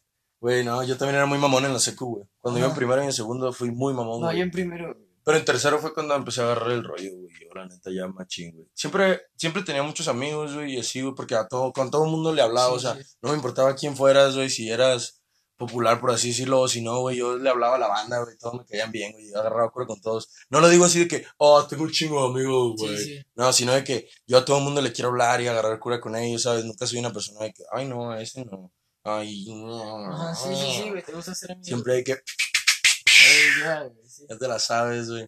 Güey, 0.44 0.62
no, 0.62 0.82
yo 0.84 0.98
también 0.98 1.16
era 1.16 1.24
muy 1.24 1.38
mamón 1.38 1.64
en 1.64 1.72
la 1.72 1.78
secu, 1.78 2.04
güey. 2.16 2.26
Cuando 2.38 2.58
iba 2.60 2.68
en 2.68 2.74
primero 2.74 3.02
y 3.02 3.06
en 3.06 3.14
segundo 3.14 3.50
fui 3.50 3.70
muy 3.70 3.94
mamón, 3.94 4.20
No, 4.20 4.26
güey. 4.26 4.36
yo 4.36 4.42
en 4.42 4.50
primero. 4.50 4.94
Pero 5.24 5.38
en 5.38 5.44
tercero 5.46 5.78
fue 5.78 5.94
cuando 5.94 6.14
empecé 6.14 6.42
a 6.42 6.44
agarrar 6.44 6.72
el 6.72 6.84
rollo, 6.84 7.12
güey. 7.16 7.30
Yo, 7.40 7.54
la 7.54 7.64
neta, 7.64 7.90
ya 7.90 8.06
machín, 8.08 8.52
güey. 8.54 8.68
Siempre, 8.74 9.22
siempre 9.36 9.62
tenía 9.62 9.82
muchos 9.82 10.06
amigos, 10.06 10.52
güey, 10.54 10.74
y 10.74 10.78
así, 10.80 11.00
güey, 11.00 11.14
porque 11.14 11.34
a 11.34 11.48
todo, 11.48 11.72
con 11.72 11.90
todo 11.90 12.04
el 12.04 12.10
mundo 12.10 12.34
le 12.34 12.42
hablaba, 12.42 12.68
Sí, 12.72 12.76
o 12.76 12.78
sea, 12.78 12.94
sí. 13.02 13.16
no 13.22 13.30
me 13.30 13.36
importaba 13.36 13.74
quién 13.74 13.96
fueras, 13.96 14.36
güey, 14.36 14.50
si 14.50 14.68
eras 14.68 15.22
popular, 15.56 15.98
por 15.98 16.10
así 16.10 16.28
decirlo, 16.28 16.60
o 16.60 16.68
si 16.68 16.82
no, 16.82 17.00
güey, 17.00 17.16
yo 17.16 17.38
le 17.38 17.48
hablaba 17.48 17.76
a 17.76 17.78
la 17.78 17.88
banda, 17.88 18.22
güey, 18.22 18.36
todos 18.36 18.56
me 18.56 18.66
caían 18.66 18.92
bien, 18.92 19.12
güey, 19.12 19.30
yo 19.30 19.38
agarraba 19.40 19.70
cura 19.70 19.86
con 19.86 19.98
todos. 20.02 20.28
No 20.50 20.60
lo 20.60 20.68
digo 20.68 20.84
así 20.84 20.98
de 20.98 21.08
que, 21.08 21.24
oh, 21.38 21.66
tengo 21.66 21.84
un 21.84 21.90
chingo 21.90 22.20
de 22.22 22.28
amigos, 22.38 22.74
güey. 22.76 22.98
sí. 22.98 23.18
No, 23.34 23.50
sino 23.54 23.72
de 23.72 23.82
que 23.82 24.06
yo 24.26 24.36
a 24.36 24.44
todo 24.44 24.58
el 24.58 24.64
mundo 24.64 24.82
le 24.82 24.92
quiero 24.92 25.08
hablar 25.08 25.40
y 25.40 25.46
agarrar 25.48 25.78
cura 25.78 26.02
con 26.02 26.14
ellos, 26.16 26.42
¿sabes? 26.42 26.66
Nunca 26.66 26.86
soy 26.86 26.98
una 26.98 27.14
persona 27.14 27.40
de 27.44 27.54
que, 27.54 27.62
ay, 27.72 27.88
no, 27.88 28.10
a 28.10 28.20
ese 28.20 28.44
no. 28.44 28.70
Ay, 29.04 29.44
no. 29.48 30.06
Ajá, 30.12 30.34
sí, 30.34 30.54
sí, 30.56 30.82
sí, 30.82 30.90
güey. 30.90 31.02
Te 31.02 31.12
gusta 31.12 31.32
hacer 31.32 31.52
amigos. 31.52 31.66
Siempre 31.66 31.94
hay 31.96 32.04
que, 32.04 32.12
Ey, 32.12 33.60
ya, 33.62 33.82
güey, 33.82 34.08
sí. 34.08 34.26
ya 34.28 34.38
te 34.38 34.48
la 34.48 34.58
sabes, 34.58 35.10
güey. 35.10 35.26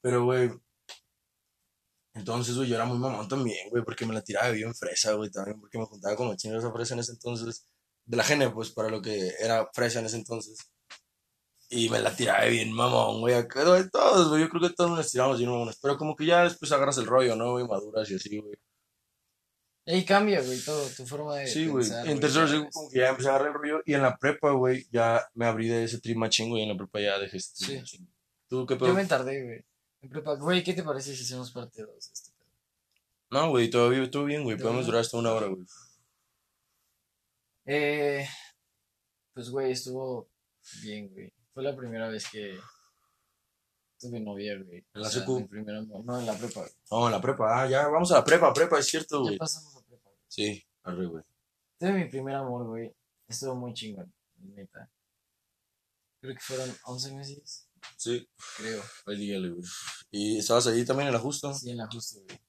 Pero, 0.00 0.24
güey. 0.24 0.50
Entonces, 2.14 2.56
güey, 2.56 2.68
yo 2.68 2.74
era 2.76 2.84
muy 2.84 2.98
mamón 2.98 3.28
también, 3.28 3.70
güey, 3.70 3.84
porque 3.84 4.04
me 4.06 4.14
la 4.14 4.22
tiraba 4.22 4.50
bien 4.50 4.74
fresa, 4.74 5.12
güey, 5.14 5.30
también, 5.30 5.58
porque 5.60 5.78
me 5.78 5.86
juntaba 5.86 6.14
con 6.16 6.28
los 6.28 6.36
chinos 6.36 6.62
esa 6.62 6.72
fresa 6.72 6.94
en 6.94 7.00
ese 7.00 7.12
entonces. 7.12 7.66
De 8.04 8.16
la 8.16 8.24
gene, 8.24 8.50
pues, 8.50 8.70
para 8.70 8.88
lo 8.88 9.00
que 9.00 9.32
era 9.40 9.68
fresa 9.72 10.00
en 10.00 10.06
ese 10.06 10.16
entonces. 10.16 10.58
Y 11.70 11.88
me 11.88 12.00
la 12.00 12.14
tiraba 12.14 12.44
bien 12.46 12.72
mamón, 12.72 13.20
güey. 13.20 13.34
acá, 13.34 13.62
Todos, 13.90 14.28
güey, 14.30 14.42
yo 14.42 14.48
creo 14.50 14.62
que 14.68 14.74
todos 14.74 14.90
nos 14.90 15.10
tiramos 15.10 15.38
bien 15.38 15.50
mamones. 15.50 15.78
Pero 15.80 15.96
como 15.96 16.14
que 16.16 16.26
ya 16.26 16.44
después 16.44 16.70
agarras 16.72 16.98
el 16.98 17.06
rollo, 17.06 17.34
¿no, 17.36 17.52
güey? 17.52 17.66
Maduras 17.66 18.10
y 18.10 18.16
así, 18.16 18.38
güey. 18.38 18.54
Ey, 19.84 20.04
cambia, 20.04 20.40
güey, 20.40 20.60
todo, 20.60 20.86
tu 20.96 21.04
forma 21.06 21.36
de 21.36 21.46
Sí, 21.48 21.66
güey. 21.66 21.84
En 22.06 22.20
tercero, 22.20 22.46
sí, 22.46 22.64
como 22.72 22.88
que 22.88 22.98
ya 23.00 23.08
empecé 23.08 23.28
a 23.28 23.34
agarrar 23.34 23.48
el 23.48 23.54
rollo. 23.54 23.82
Y 23.84 23.94
en 23.94 24.02
la 24.02 24.16
prepa, 24.16 24.52
güey, 24.52 24.86
ya 24.92 25.28
me 25.34 25.44
abrí 25.46 25.68
de 25.68 25.84
ese 25.84 26.00
trip 26.00 26.16
machín, 26.16 26.50
güey. 26.50 26.60
Y 26.60 26.64
en 26.64 26.70
la 26.70 26.76
prepa 26.76 27.00
ya 27.00 27.18
dejé 27.18 27.36
este 27.38 27.66
trip 27.66 27.84
Sí. 27.86 28.06
¿Tú 28.48 28.64
qué 28.66 28.76
pedo? 28.76 28.88
Yo 28.88 28.94
me 28.94 29.04
tardé, 29.06 29.42
güey. 29.44 29.64
En 30.02 30.08
prepa, 30.10 30.34
güey, 30.34 30.62
¿qué 30.62 30.72
te 30.74 30.82
parece 30.84 31.16
si 31.16 31.24
hacemos 31.24 31.50
parte 31.50 31.82
2 31.82 31.90
de 31.92 31.98
este 31.98 32.30
pedo? 32.30 32.48
No, 33.30 33.50
güey, 33.50 33.70
todavía 33.70 34.02
estuvo 34.02 34.24
bien, 34.24 34.44
güey. 34.44 34.56
¿De 34.56 34.62
Podemos 34.62 34.86
durar 34.86 35.00
hasta 35.00 35.16
una 35.16 35.32
hora, 35.32 35.46
güey. 35.48 35.64
Eh, 37.64 38.26
pues, 39.34 39.50
güey, 39.50 39.72
estuvo 39.72 40.28
bien, 40.82 41.08
güey. 41.12 41.32
Fue 41.54 41.62
la 41.62 41.76
primera 41.76 42.08
vez 42.08 42.28
que 42.30 42.58
tuve 43.98 44.20
novia, 44.20 44.54
güey. 44.62 44.84
¿En 44.94 45.00
la 45.02 45.08
O 45.08 45.10
sea, 45.10 45.20
secu? 45.20 45.48
No, 46.04 46.20
en 46.20 46.26
la 46.26 46.34
prepa, 46.34 46.60
güey. 46.60 46.72
No, 46.90 47.06
en 47.06 47.12
la 47.12 47.20
prepa. 47.20 47.62
Ah, 47.62 47.68
ya, 47.68 47.88
vamos 47.88 48.10
a 48.12 48.16
la 48.16 48.24
prepa, 48.24 48.52
prepa, 48.52 48.78
es 48.78 48.86
cierto, 48.86 49.18
Ya 49.22 49.28
güey. 49.28 49.38
pasamos 49.38 49.71
a 49.71 49.71
prepa, 49.71 49.71
güey. 49.71 49.71
Sí, 50.32 50.64
arre, 50.84 51.04
güey. 51.04 51.22
Tuve 51.78 51.92
mi 51.92 52.04
primer 52.06 52.34
amor, 52.36 52.66
güey. 52.66 52.90
Estuvo 53.28 53.54
muy 53.54 53.74
chingón, 53.74 54.10
neta. 54.38 54.90
Creo 56.22 56.34
que 56.34 56.40
fueron 56.40 56.74
11 56.84 57.14
meses, 57.14 57.68
Sí, 57.98 58.26
creo. 58.56 58.82
ahí 59.06 59.16
dígale, 59.18 59.50
güey. 59.50 59.62
¿Y 60.10 60.38
estabas 60.38 60.66
ahí 60.68 60.86
también 60.86 61.08
en 61.08 61.12
la 61.12 61.20
justo? 61.20 61.52
Sí, 61.52 61.68
en 61.72 61.76
la 61.76 61.86
justo, 61.86 62.20
güey. 62.22 62.40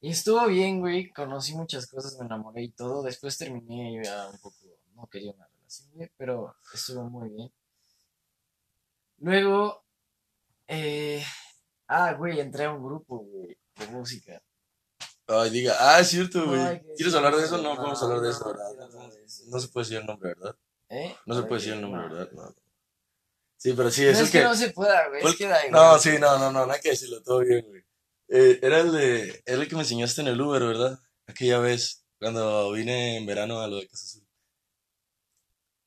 Y 0.00 0.10
estuvo 0.10 0.44
bien, 0.48 0.80
güey. 0.80 1.12
Conocí 1.12 1.54
muchas 1.54 1.86
cosas, 1.86 2.18
me 2.18 2.26
enamoré 2.26 2.64
y 2.64 2.72
todo. 2.72 3.04
Después 3.04 3.38
terminé 3.38 4.02
ya 4.04 4.28
un 4.28 4.38
poco. 4.40 4.56
No 4.96 5.06
quería 5.06 5.30
una 5.30 5.46
relación, 5.46 5.90
güey, 5.92 6.10
pero 6.16 6.56
estuvo 6.74 7.04
muy 7.08 7.28
bien. 7.30 7.52
Luego, 9.18 9.84
eh. 10.66 11.22
Ah, 11.86 12.14
güey, 12.14 12.40
entré 12.40 12.64
a 12.64 12.72
un 12.72 12.82
grupo, 12.84 13.18
güey, 13.18 13.56
de 13.76 13.86
música. 13.92 14.42
Ay, 15.26 15.50
diga, 15.50 15.74
ah, 15.80 16.00
es 16.00 16.08
cierto, 16.08 16.40
No, 16.40 16.46
güey. 16.48 16.82
¿Quieres 16.96 17.14
hablar 17.14 17.34
de 17.36 17.44
eso? 17.44 17.58
No, 17.58 17.76
podemos 17.76 18.02
hablar 18.02 18.20
de 18.20 18.30
eso, 18.30 18.44
no, 18.44 18.76
¿verdad? 18.76 18.90
No 19.48 19.58
se 19.60 19.68
puede 19.68 19.84
decir 19.84 19.98
el 19.98 20.06
nombre, 20.06 20.34
¿verdad? 20.34 20.56
¿Eh? 20.90 21.16
No 21.26 21.34
se 21.34 21.40
¿Para 21.40 21.48
puede 21.48 21.60
decir 21.60 21.72
el 21.74 21.80
nombre, 21.80 22.02
No. 22.02 22.08
¿verdad? 22.14 22.32
No. 22.32 22.54
Sí, 23.56 23.72
pero 23.72 23.90
sí, 23.90 24.02
No 24.02 24.10
eso 24.10 24.18
es 24.20 24.26
es 24.26 24.30
que 24.32 24.38
que... 24.38 24.44
no 24.44 24.54
se 24.54 24.70
pueda, 24.70 25.08
güey. 25.08 25.24
Es 25.24 25.36
que 25.36 25.46
da 25.48 25.58
No, 25.70 25.78
igual. 25.78 26.00
sí, 26.00 26.10
no, 26.20 26.38
no, 26.38 26.52
no, 26.52 26.66
no 26.66 26.72
hay 26.72 26.80
que 26.80 26.90
decirlo, 26.90 27.22
todo 27.22 27.38
bien, 27.40 27.64
güey. 27.66 27.82
Eh, 28.28 28.58
era 28.62 28.80
el 28.80 28.92
de, 28.92 29.42
era 29.46 29.62
el 29.62 29.68
que 29.68 29.74
me 29.76 29.82
enseñaste 29.82 30.20
en 30.20 30.28
el 30.28 30.40
Uber, 30.40 30.62
¿verdad? 30.62 30.98
Aquella 31.26 31.58
vez, 31.58 32.04
cuando 32.18 32.72
vine 32.72 33.16
en 33.16 33.24
verano 33.26 33.60
a 33.60 33.66
lo 33.68 33.76
de 33.76 33.88
Casa 33.88 34.04
Azul. 34.04 34.28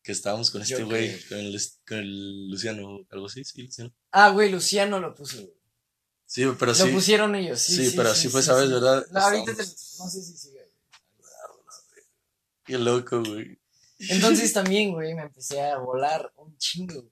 Que 0.04 0.12
estábamos 0.14 0.50
con 0.52 0.62
este 0.62 0.84
güey, 0.84 1.22
con 1.28 1.38
el, 1.38 1.60
con 1.88 1.98
el 1.98 2.50
Luciano, 2.50 3.06
algo 3.12 3.26
así, 3.26 3.44
sí, 3.44 3.64
Luciano. 3.64 3.94
Ah, 4.12 4.30
güey, 4.30 4.50
Luciano 4.50 5.00
lo 5.00 5.14
puso, 5.14 5.42
güey. 5.42 5.57
Sí, 6.28 6.44
pero 6.60 6.74
Lo 6.74 6.76
sí, 6.78 6.92
pusieron 6.92 7.34
ellos, 7.36 7.60
sí. 7.60 7.76
sí, 7.76 7.90
sí, 7.90 7.96
pero 7.98 8.14
sí 8.14 8.28
fue, 8.28 8.44
¿sabes, 8.44 8.70
verdad? 8.70 9.04
No, 9.12 9.20
ahorita 9.22 9.54
te- 9.56 9.64
no 9.64 10.10
sé 10.10 10.22
si 10.22 10.38
sigue. 10.38 10.70
Qué 12.66 12.78
loco, 12.78 13.24
güey. 13.24 13.58
Entonces 13.98 14.52
también, 14.54 14.92
güey, 14.94 15.14
me 15.16 15.24
empecé 15.24 15.62
a 15.62 15.78
volar 15.78 16.32
un 16.36 16.56
chingo, 16.58 16.96
güey. 17.02 17.12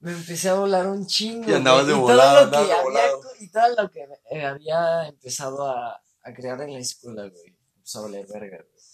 Me 0.00 0.12
empecé 0.12 0.48
a 0.48 0.54
volar 0.54 0.86
un 0.86 1.06
chingo. 1.06 1.50
Y 1.50 1.52
andabas 1.54 1.86
de 1.86 1.92
todo 1.92 2.02
volado, 2.02 2.44
lo 2.46 2.50
que 2.50 2.56
andabas 2.56 2.68
de 2.68 2.72
había 2.74 2.82
volado. 2.84 3.20
co- 3.20 3.28
Y 3.40 3.48
todo 3.50 3.82
lo 3.82 3.90
que 3.90 4.08
eh, 4.30 4.44
había 4.44 5.08
empezado 5.08 5.68
a, 5.70 6.02
a 6.22 6.34
crear 6.34 6.60
en 6.62 6.72
la 6.72 6.78
escuela, 6.80 7.28
güey. 7.28 7.56
Empezó 7.76 7.98
a 7.98 8.02
valer 8.02 8.26
verga, 8.26 8.56
güey. 8.58 8.84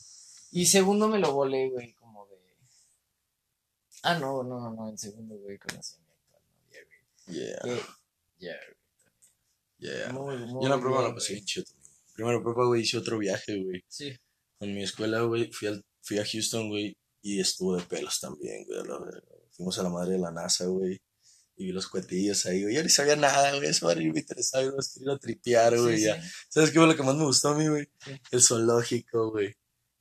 Y 0.52 0.66
segundo 0.66 1.08
me 1.08 1.18
lo 1.18 1.32
volé, 1.32 1.70
güey, 1.70 1.94
como 1.94 2.26
de. 2.26 2.36
Ah, 4.02 4.18
no, 4.18 4.42
no, 4.42 4.70
no, 4.74 4.88
en 4.88 4.98
segundo, 4.98 5.36
güey, 5.36 5.56
conocí 5.58 5.94
a 5.96 5.98
mi 6.00 6.10
actual 6.12 6.42
novia, 6.50 6.80
güey. 7.26 7.38
Yeah, 7.38 7.58
Que- 7.62 8.01
Ya, 8.48 8.56
yeah. 9.78 10.12
güey. 10.12 10.36
Muy, 10.38 10.46
muy 10.52 10.62
Yo 10.62 10.66
en 10.66 10.70
la 10.70 10.80
prueba 10.80 11.02
la 11.02 11.14
pasé 11.14 11.34
bien 11.34 11.44
chido. 11.44 11.64
Primero 12.14 12.38
en 12.38 12.44
prepa, 12.44 12.64
güey, 12.66 12.82
hice 12.82 12.98
otro 12.98 13.18
viaje, 13.18 13.62
güey. 13.62 13.82
Sí. 13.88 14.14
Con 14.58 14.74
mi 14.74 14.82
escuela, 14.82 15.20
güey, 15.22 15.50
fui, 15.52 15.68
al- 15.68 15.84
fui 16.02 16.18
a 16.18 16.24
Houston, 16.24 16.68
güey, 16.68 16.96
y 17.22 17.40
estuvo 17.40 17.76
de 17.76 17.82
pelos 17.84 18.20
también, 18.20 18.64
güey. 18.66 18.80
a 18.80 18.84
la 18.84 18.98
verga. 18.98 19.22
Fuimos 19.52 19.78
a 19.78 19.82
la 19.82 19.88
madre 19.90 20.12
de 20.12 20.18
la 20.18 20.30
NASA, 20.30 20.66
güey, 20.66 21.00
y 21.56 21.66
vi 21.66 21.72
los 21.72 21.86
cuetillos 21.88 22.44
ahí, 22.46 22.62
güey. 22.62 22.74
Yo 22.74 22.82
ni 22.82 22.88
sabía 22.88 23.16
nada, 23.16 23.54
güey, 23.56 23.68
eso 23.70 23.86
me 23.94 24.02
interesaba, 24.04 24.64
yo 24.64 24.76
más 24.76 24.92
quería 24.92 25.12
ir 25.12 25.16
a 25.16 25.18
tripear, 25.18 25.78
güey, 25.80 25.98
Sí, 25.98 26.04
ya. 26.04 26.22
sí. 26.22 26.28
¿Sabes 26.48 26.70
qué 26.70 26.78
fue 26.78 26.86
lo 26.88 26.96
que 26.96 27.02
más 27.02 27.16
me 27.16 27.24
gustó 27.24 27.48
a 27.50 27.54
mí, 27.56 27.68
güey? 27.68 27.88
El 28.30 28.42
zoológico, 28.42 29.30
güey. 29.30 29.54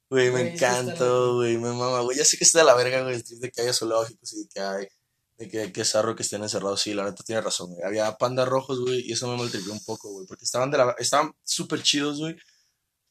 Güey, 0.09 0.29
me 0.31 0.53
encantó, 0.53 1.35
güey, 1.35 1.57
me 1.57 1.69
mama, 1.69 2.01
güey. 2.01 2.17
Ya 2.17 2.25
sé 2.25 2.37
que 2.37 2.43
está 2.43 2.59
de 2.59 2.65
la 2.65 2.75
verga, 2.75 3.03
güey, 3.03 3.15
el 3.15 3.23
trip 3.23 3.39
de 3.39 3.49
que 3.51 3.61
haya 3.61 3.73
zoológicos 3.73 4.33
y 4.33 4.43
de 4.43 4.47
que 4.49 4.59
hay, 4.59 4.87
de 5.41 5.49
que, 5.49 5.71
que 5.73 5.85
zarro 5.85 6.15
que 6.15 6.23
estén 6.23 6.43
encerrados. 6.43 6.81
Sí, 6.81 6.93
la 6.93 7.03
neta 7.05 7.23
tiene 7.23 7.41
razón, 7.41 7.71
güey. 7.71 7.83
Había 7.83 8.15
pandas 8.17 8.47
rojos, 8.47 8.79
güey, 8.79 9.01
y 9.07 9.11
eso 9.13 9.27
me 9.27 9.37
maltripió 9.37 9.73
un 9.73 9.83
poco, 9.83 10.11
güey, 10.11 10.27
porque 10.27 10.45
estaban 10.45 10.69
de 10.71 10.77
la, 10.77 10.95
estaban 10.99 11.31
súper 11.43 11.81
chidos, 11.83 12.19
güey. 12.19 12.35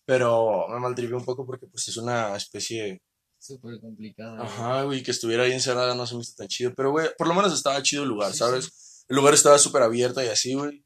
Pero 0.07 0.67
me 0.69 0.79
maltripié 0.81 1.15
un 1.17 1.25
poco 1.25 1.47
porque 1.47 1.67
pues 1.67 1.87
es 1.89 1.97
una 1.97 2.37
especie, 2.37 3.01
Súper 3.39 3.81
complicado. 3.81 4.37
güey. 4.37 4.47
ajá, 4.49 4.83
güey, 4.85 5.03
que 5.03 5.11
estuviera 5.13 5.45
ahí 5.45 5.53
encerrada 5.53 5.95
no 5.95 6.07
se 6.07 6.15
me 6.15 6.23
hizo 6.23 6.35
tan 6.37 6.49
chido. 6.49 6.73
Pero, 6.77 6.91
güey, 6.93 7.09
por 7.19 7.27
lo 7.29 7.35
menos 7.35 7.53
estaba 7.55 7.83
chido 7.83 8.03
el 8.05 8.09
lugar, 8.11 8.33
¿sabes? 8.35 9.05
El 9.09 9.17
lugar 9.17 9.35
estaba 9.35 9.59
súper 9.59 9.83
abierto 9.83 10.23
y 10.23 10.27
así, 10.29 10.55
güey. 10.55 10.85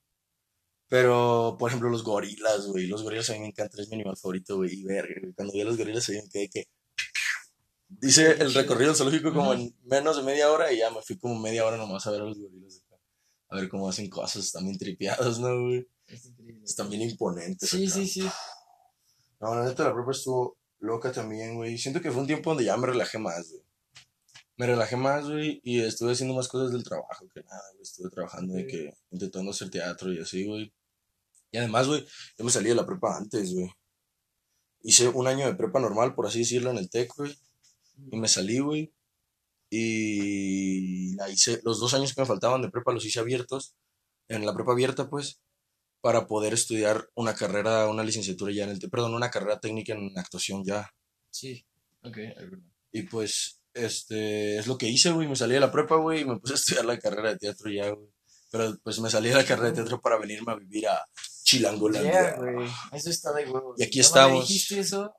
Pero, 0.89 1.57
por 1.59 1.71
ejemplo, 1.71 1.89
los 1.91 2.05
gorilas, 2.05 2.67
güey. 2.67 2.87
Los 2.87 3.03
gorilas 3.03 3.29
a 3.31 3.33
mí 3.35 3.41
me 3.41 3.47
encantan, 3.49 3.81
es 3.81 3.89
mi 3.89 3.97
animal 3.97 4.17
favorito, 4.17 4.57
güey. 4.57 4.73
Y 4.81 4.85
verga, 4.85 5.15
güey. 5.21 5.33
Cuando 5.35 5.53
vi 5.55 5.61
a 5.63 5.65
los 5.65 5.77
gorilas, 5.77 6.09
ahí 6.09 6.17
me 6.17 6.29
quedé 6.29 6.49
que. 6.51 6.65
Dice 8.01 8.33
el 8.33 8.53
recorrido 8.55 8.89
del 8.91 8.97
zoológico 8.97 9.33
como 9.33 9.53
en 9.55 9.75
menos 9.85 10.17
de 10.17 10.23
media 10.23 10.51
hora 10.51 10.73
y 10.73 10.79
ya 10.79 10.91
me 10.91 11.01
fui 11.03 11.17
como 11.19 11.39
media 11.39 11.65
hora 11.65 11.77
nomás 11.77 12.07
a 12.07 12.11
ver 12.11 12.23
a 12.23 12.25
los 12.25 12.39
gorilas 12.39 12.83
acá. 12.87 13.01
A 13.49 13.57
ver 13.57 13.69
cómo 13.69 13.89
hacen 13.89 14.09
cosas, 14.11 14.45
están 14.45 14.65
bien 14.65 14.79
tripeados, 14.79 15.39
¿no, 15.39 15.49
güey? 15.63 15.87
Es 16.07 16.27
increíble. 16.27 16.65
Están 16.65 16.91
bien 16.91 17.03
imponentes. 17.03 17.69
Sí, 17.71 17.85
acá. 17.87 17.95
sí, 17.95 18.07
sí. 18.07 18.29
No, 19.41 19.55
la 19.55 19.65
neta, 19.65 19.85
la 19.85 19.95
prepa 19.95 20.11
estuvo 20.11 20.59
loca 20.81 21.13
también, 21.13 21.55
güey. 21.57 21.79
Siento 21.79 22.01
que 22.01 22.11
fue 22.11 22.21
un 22.23 22.27
tiempo 22.27 22.51
donde 22.51 22.65
ya 22.65 22.77
me 22.77 22.87
relajé 22.87 23.19
más, 23.19 23.51
güey. 23.51 23.63
Me 24.57 24.67
relajé 24.67 24.97
más, 24.97 25.29
güey, 25.29 25.61
y 25.65 25.81
estuve 25.81 26.13
haciendo 26.13 26.35
más 26.35 26.47
cosas 26.49 26.73
del 26.73 26.85
trabajo 26.85 27.27
que 27.35 27.43
nada, 27.43 27.63
güey. 27.73 27.83
Estuve 27.83 28.11
trabajando 28.11 28.55
de 28.55 28.63
Sí. 28.63 28.67
que, 28.69 28.95
intentando 29.11 29.51
hacer 29.51 29.71
teatro 29.71 30.13
y 30.13 30.21
así, 30.21 30.47
güey. 30.47 30.73
Y 31.51 31.59
además, 31.59 31.87
güey, 31.89 32.05
yo 32.39 32.45
me 32.45 32.51
salí 32.51 32.69
de 32.69 32.75
la 32.75 32.87
prepa 32.87 33.17
antes, 33.17 33.53
güey. 33.53 33.69
Hice 34.83 35.09
un 35.09 35.27
año 35.27 35.47
de 35.47 35.55
prepa 35.55 35.81
normal, 35.81 36.15
por 36.15 36.27
así 36.27 36.41
decirlo, 36.41 36.71
en 36.71 36.79
el 36.79 36.91
TEC, 36.91 37.13
güey. 37.17 37.37
Y 38.11 38.17
me 38.17 38.29
salí, 38.29 38.59
güey. 38.59 38.93
Y 39.71 41.15
la 41.17 41.29
hice, 41.29 41.61
los 41.65 41.81
dos 41.81 41.95
años 41.95 42.15
que 42.15 42.21
me 42.21 42.27
faltaban 42.27 42.63
de 42.63 42.71
prepa 42.71 42.93
los 42.93 43.05
hice 43.05 43.21
abiertos, 43.21 43.75
en 44.29 44.47
la 44.47 44.55
prepa 44.55 44.73
abierta, 44.73 45.09
pues, 45.11 45.41
para 46.01 46.27
poder 46.27 46.53
estudiar 46.53 47.09
una 47.15 47.35
carrera, 47.35 47.89
una 47.89 48.05
licenciatura 48.05 48.53
ya 48.53 48.65
en 48.65 48.71
el, 48.71 48.91
perdón, 48.91 49.15
una 49.15 49.31
carrera 49.31 49.59
técnica 49.59 49.95
en 49.95 50.17
actuación 50.19 50.65
ya. 50.65 50.91
Sí. 51.31 51.67
Ok. 52.03 52.19
Y 52.93 53.03
pues, 53.03 53.61
este, 53.73 54.59
es 54.59 54.67
lo 54.67 54.79
que 54.79 54.89
hice, 54.89 55.11
güey. 55.11 55.27
Me 55.27 55.37
salí 55.37 55.55
de 55.55 55.61
la 55.61 55.73
prepa, 55.73 55.97
güey, 55.97 56.21
y 56.21 56.25
me 56.25 56.39
puse 56.39 56.53
a 56.53 56.57
estudiar 56.57 56.85
la 56.85 56.99
carrera 56.99 57.31
de 57.31 57.39
teatro 57.39 57.71
ya, 57.71 57.91
güey. 57.91 58.09
Pero 58.51 58.79
pues 58.85 59.01
me 59.01 59.11
salí 59.11 59.31
de 59.31 59.35
la 59.35 59.45
carrera 59.45 59.71
de 59.71 59.75
teatro 59.75 60.01
para 60.01 60.17
venirme 60.17 60.53
a 60.53 60.55
vivir 60.55 60.87
a 60.87 61.05
Chilangolandia. 61.43 62.37
Yeah. 62.37 62.89
Eso 62.93 63.11
está 63.11 63.33
de 63.33 63.51
huevos. 63.51 63.81
Y 63.81 63.83
aquí 63.83 63.99
me 63.99 64.03
estamos. 64.03 64.47
dijiste 64.47 64.79
eso, 64.79 65.13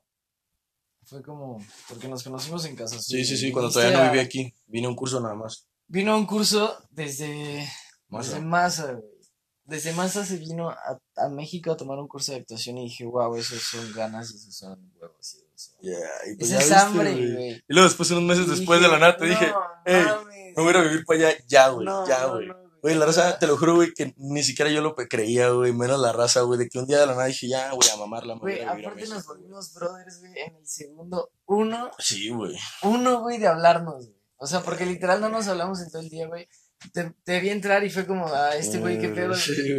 fue 1.06 1.22
como. 1.22 1.64
Porque 1.88 2.08
nos 2.08 2.22
conocimos 2.22 2.64
en 2.66 2.76
casa. 2.76 2.98
Sí, 3.00 3.24
sí, 3.24 3.36
sí, 3.36 3.50
cuando 3.52 3.70
todavía 3.70 3.96
no 3.98 4.04
vivía 4.10 4.22
aquí. 4.22 4.52
Vine 4.66 4.86
a 4.86 4.90
un 4.90 4.96
curso 4.96 5.20
nada 5.20 5.34
más. 5.34 5.66
Vino 5.88 6.12
a 6.12 6.16
un 6.16 6.26
curso 6.26 6.76
desde. 6.90 7.66
Más 8.08 8.26
Desde 8.28 8.40
Massa, 8.40 8.92
güey. 8.92 9.04
Desde 9.64 9.92
Massa 9.94 10.24
se 10.24 10.36
vino 10.36 10.70
a, 10.70 11.00
a 11.16 11.28
México 11.28 11.72
a 11.72 11.76
tomar 11.76 11.98
un 11.98 12.06
curso 12.06 12.30
de 12.32 12.38
actuación 12.38 12.78
y 12.78 12.84
dije, 12.84 13.04
wow, 13.04 13.34
esos 13.34 13.60
son 13.62 13.92
ganas 13.92 14.30
esos 14.30 14.54
son 14.54 14.92
huevos. 15.00 15.34
Y 15.34 15.58
son... 15.58 15.74
Yeah, 15.80 15.98
y 16.32 16.36
pues 16.36 16.50
ya 16.50 16.58
es 16.58 16.64
viste, 16.68 16.76
hambre, 16.76 17.12
güey. 17.12 17.50
Y 17.50 17.62
luego 17.74 17.88
después, 17.88 18.08
unos 18.12 18.22
meses 18.22 18.46
Y 18.46 18.50
después 18.50 18.80
de 18.80 18.86
la 18.88 18.98
nada, 19.00 19.16
te 19.16 19.24
no 19.24 19.30
dije, 19.30 19.52
"Ey, 19.84 20.04
mames. 20.04 20.56
me 20.56 20.62
voy 20.62 20.66
a 20.66 20.70
ir 20.70 20.76
a 20.76 20.82
vivir 20.82 21.04
para 21.04 21.18
allá 21.28 21.38
ya, 21.48 21.68
güey, 21.70 21.84
No, 21.84 22.06
ya, 22.06 22.26
güey. 22.26 22.46
no, 22.46 22.54
Güey, 22.86 22.94
la 22.98 23.06
raza, 23.06 23.36
te 23.40 23.48
lo 23.48 23.56
juro, 23.56 23.74
güey, 23.74 23.92
que 23.92 24.14
ni 24.16 24.44
siquiera 24.44 24.70
yo 24.70 24.80
lo 24.80 24.94
creía, 24.94 25.48
güey, 25.50 25.72
menos 25.72 25.98
la 25.98 26.12
raza, 26.12 26.42
güey, 26.42 26.56
de 26.56 26.68
que 26.68 26.78
un 26.78 26.86
día 26.86 27.00
de 27.00 27.06
la 27.06 27.14
nada 27.14 27.24
dije, 27.26 27.48
ya, 27.48 27.72
güey, 27.72 27.88
a 27.90 27.96
mamarla, 27.96 28.34
Güey, 28.34 28.62
aparte 28.62 28.84
nos 28.84 28.94
México, 28.94 29.24
güey". 29.26 29.38
volvimos 29.40 29.74
brothers, 29.74 30.20
güey, 30.20 30.32
en 30.38 30.54
el 30.54 30.66
segundo 30.68 31.30
uno, 31.46 31.90
Sí, 31.98 32.28
güey. 32.30 32.56
uno, 32.82 33.22
güey, 33.22 33.38
de 33.38 33.48
hablarnos, 33.48 34.06
güey. 34.06 34.16
O 34.36 34.46
sea, 34.46 34.60
porque 34.60 34.86
literal 34.86 35.20
no 35.20 35.28
nos 35.28 35.48
hablamos 35.48 35.80
en 35.80 35.90
todo 35.90 36.00
el 36.00 36.08
día, 36.10 36.28
güey. 36.28 36.48
Te, 36.92 37.12
te 37.24 37.40
vi 37.40 37.48
entrar 37.48 37.82
y 37.82 37.90
fue 37.90 38.06
como, 38.06 38.28
ah, 38.28 38.54
este 38.54 38.78
güey, 38.78 39.00
qué 39.00 39.08
pedo. 39.08 39.34
Mm, 39.34 39.38
Sí. 39.38 39.78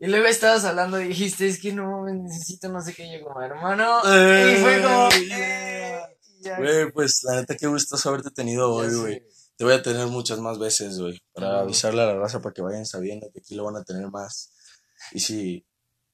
Y 0.00 0.06
luego 0.08 0.26
estabas 0.26 0.64
hablando 0.64 1.00
y 1.00 1.06
dijiste, 1.08 1.46
es 1.46 1.60
que 1.60 1.72
no 1.72 2.06
necesito 2.06 2.68
no 2.68 2.80
sé 2.80 2.92
qué, 2.92 3.08
yo 3.12 3.24
como 3.24 3.40
hermano. 3.40 4.00
Eh, 4.04 4.56
y 4.58 4.62
fue 4.62 4.82
como, 4.82 5.08
eh, 5.12 6.00
ya, 6.40 6.56
Güey, 6.58 6.90
pues 6.90 7.22
la 7.22 7.36
neta, 7.36 7.56
qué 7.56 7.68
gustoso 7.68 8.08
haberte 8.08 8.30
tenido 8.32 8.72
hoy, 8.74 8.92
güey. 8.94 9.22
Te 9.58 9.64
voy 9.64 9.74
a 9.74 9.82
tener 9.82 10.06
muchas 10.06 10.38
más 10.38 10.58
veces, 10.58 10.98
güey. 11.00 11.20
Para 11.34 11.48
Claro. 11.48 11.62
avisarle 11.64 12.02
a 12.02 12.06
la 12.06 12.14
raza 12.16 12.40
para 12.40 12.54
que 12.54 12.62
vayan 12.62 12.86
sabiendo 12.86 13.30
que 13.32 13.40
aquí 13.40 13.54
lo 13.56 13.64
van 13.64 13.76
a 13.76 13.84
tener 13.84 14.08
más. 14.08 14.52
Y 15.12 15.20
si, 15.20 15.66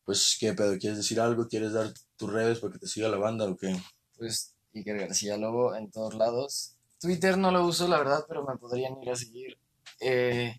pues, 0.04 0.36
¿qué 0.40 0.54
pedo? 0.54 0.76
¿Quieres 0.78 0.96
decir 0.98 1.20
algo? 1.20 1.46
¿Quieres 1.46 1.72
dar 1.74 1.92
tus 2.16 2.32
redes 2.32 2.58
para 2.58 2.72
que 2.72 2.78
te 2.80 2.86
siga 2.88 3.08
la 3.08 3.18
banda 3.18 3.44
o 3.44 3.56
qué? 3.56 3.76
Pues 4.16 4.54
Iker 4.74 4.98
García 4.98 5.36
Lobo 5.36 5.76
en 5.76 5.90
todos 5.90 6.14
lados. 6.14 6.76
Twitter 6.98 7.36
no 7.36 7.50
lo 7.50 7.66
uso, 7.66 7.86
la 7.86 7.98
verdad, 7.98 8.24
pero 8.26 8.44
me 8.46 8.56
podrían 8.56 9.00
ir 9.02 9.10
a 9.10 9.16
seguir. 9.16 9.58
Eh, 10.00 10.58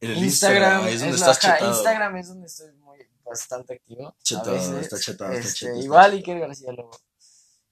En 0.00 0.10
el 0.10 0.18
Instagram, 0.24 0.84
ahí 0.84 0.94
es 0.94 1.00
donde 1.00 1.14
es 1.16 1.20
estás 1.20 1.42
la- 1.44 1.48
ajá, 1.50 1.56
chetado. 1.58 1.72
Instagram 1.76 2.16
es 2.16 2.28
donde 2.28 2.46
estoy 2.46 2.72
muy 2.76 2.98
bastante 3.24 3.74
activo. 3.74 4.08
a 4.08 4.16
Chetado, 4.22 4.52
veces. 4.52 4.74
está 4.80 4.98
chetado, 4.98 5.32
está 5.32 5.46
Este, 5.48 5.58
chetado, 5.60 5.80
Igual. 5.82 6.12
Iker 6.12 6.40
García 6.40 6.72
Lobo. 6.72 6.98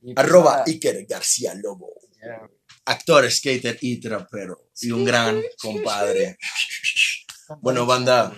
Y 0.02 0.14
pues 0.14 0.26
Arroba 0.26 0.62
Iker 0.66 1.06
García 1.06 1.54
Lobo. 1.54 1.90
Actor, 2.84 3.30
skater 3.30 3.78
y 3.80 4.00
trapero. 4.00 4.70
Y 4.80 4.90
un 4.90 5.04
gran 5.04 5.42
compadre. 5.60 6.36
Bueno, 7.60 7.86
banda, 7.86 8.34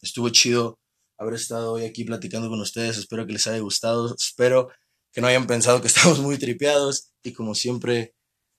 estuvo 0.00 0.28
chido 0.30 0.78
haber 1.18 1.34
estado 1.34 1.72
hoy 1.72 1.84
aquí 1.84 2.04
platicando 2.04 2.48
con 2.48 2.60
ustedes. 2.60 2.96
Espero 2.96 3.26
que 3.26 3.32
les 3.32 3.46
haya 3.46 3.58
gustado. 3.58 4.14
Espero 4.14 4.68
que 5.12 5.20
no 5.20 5.26
hayan 5.26 5.46
pensado 5.46 5.80
que 5.80 5.88
estamos 5.88 6.20
muy 6.20 6.38
tripeados. 6.38 7.12
Y 7.22 7.32
como 7.32 7.54
siempre, 7.54 8.14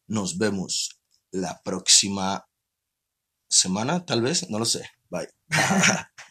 nos 0.08 0.38
vemos 0.38 1.00
la 1.32 1.62
próxima 1.64 2.48
semana, 3.50 4.06
tal 4.06 4.22
vez. 4.22 4.50
No 4.50 4.60
lo 4.60 4.66
sé. 4.66 4.90
Bye. 5.10 5.30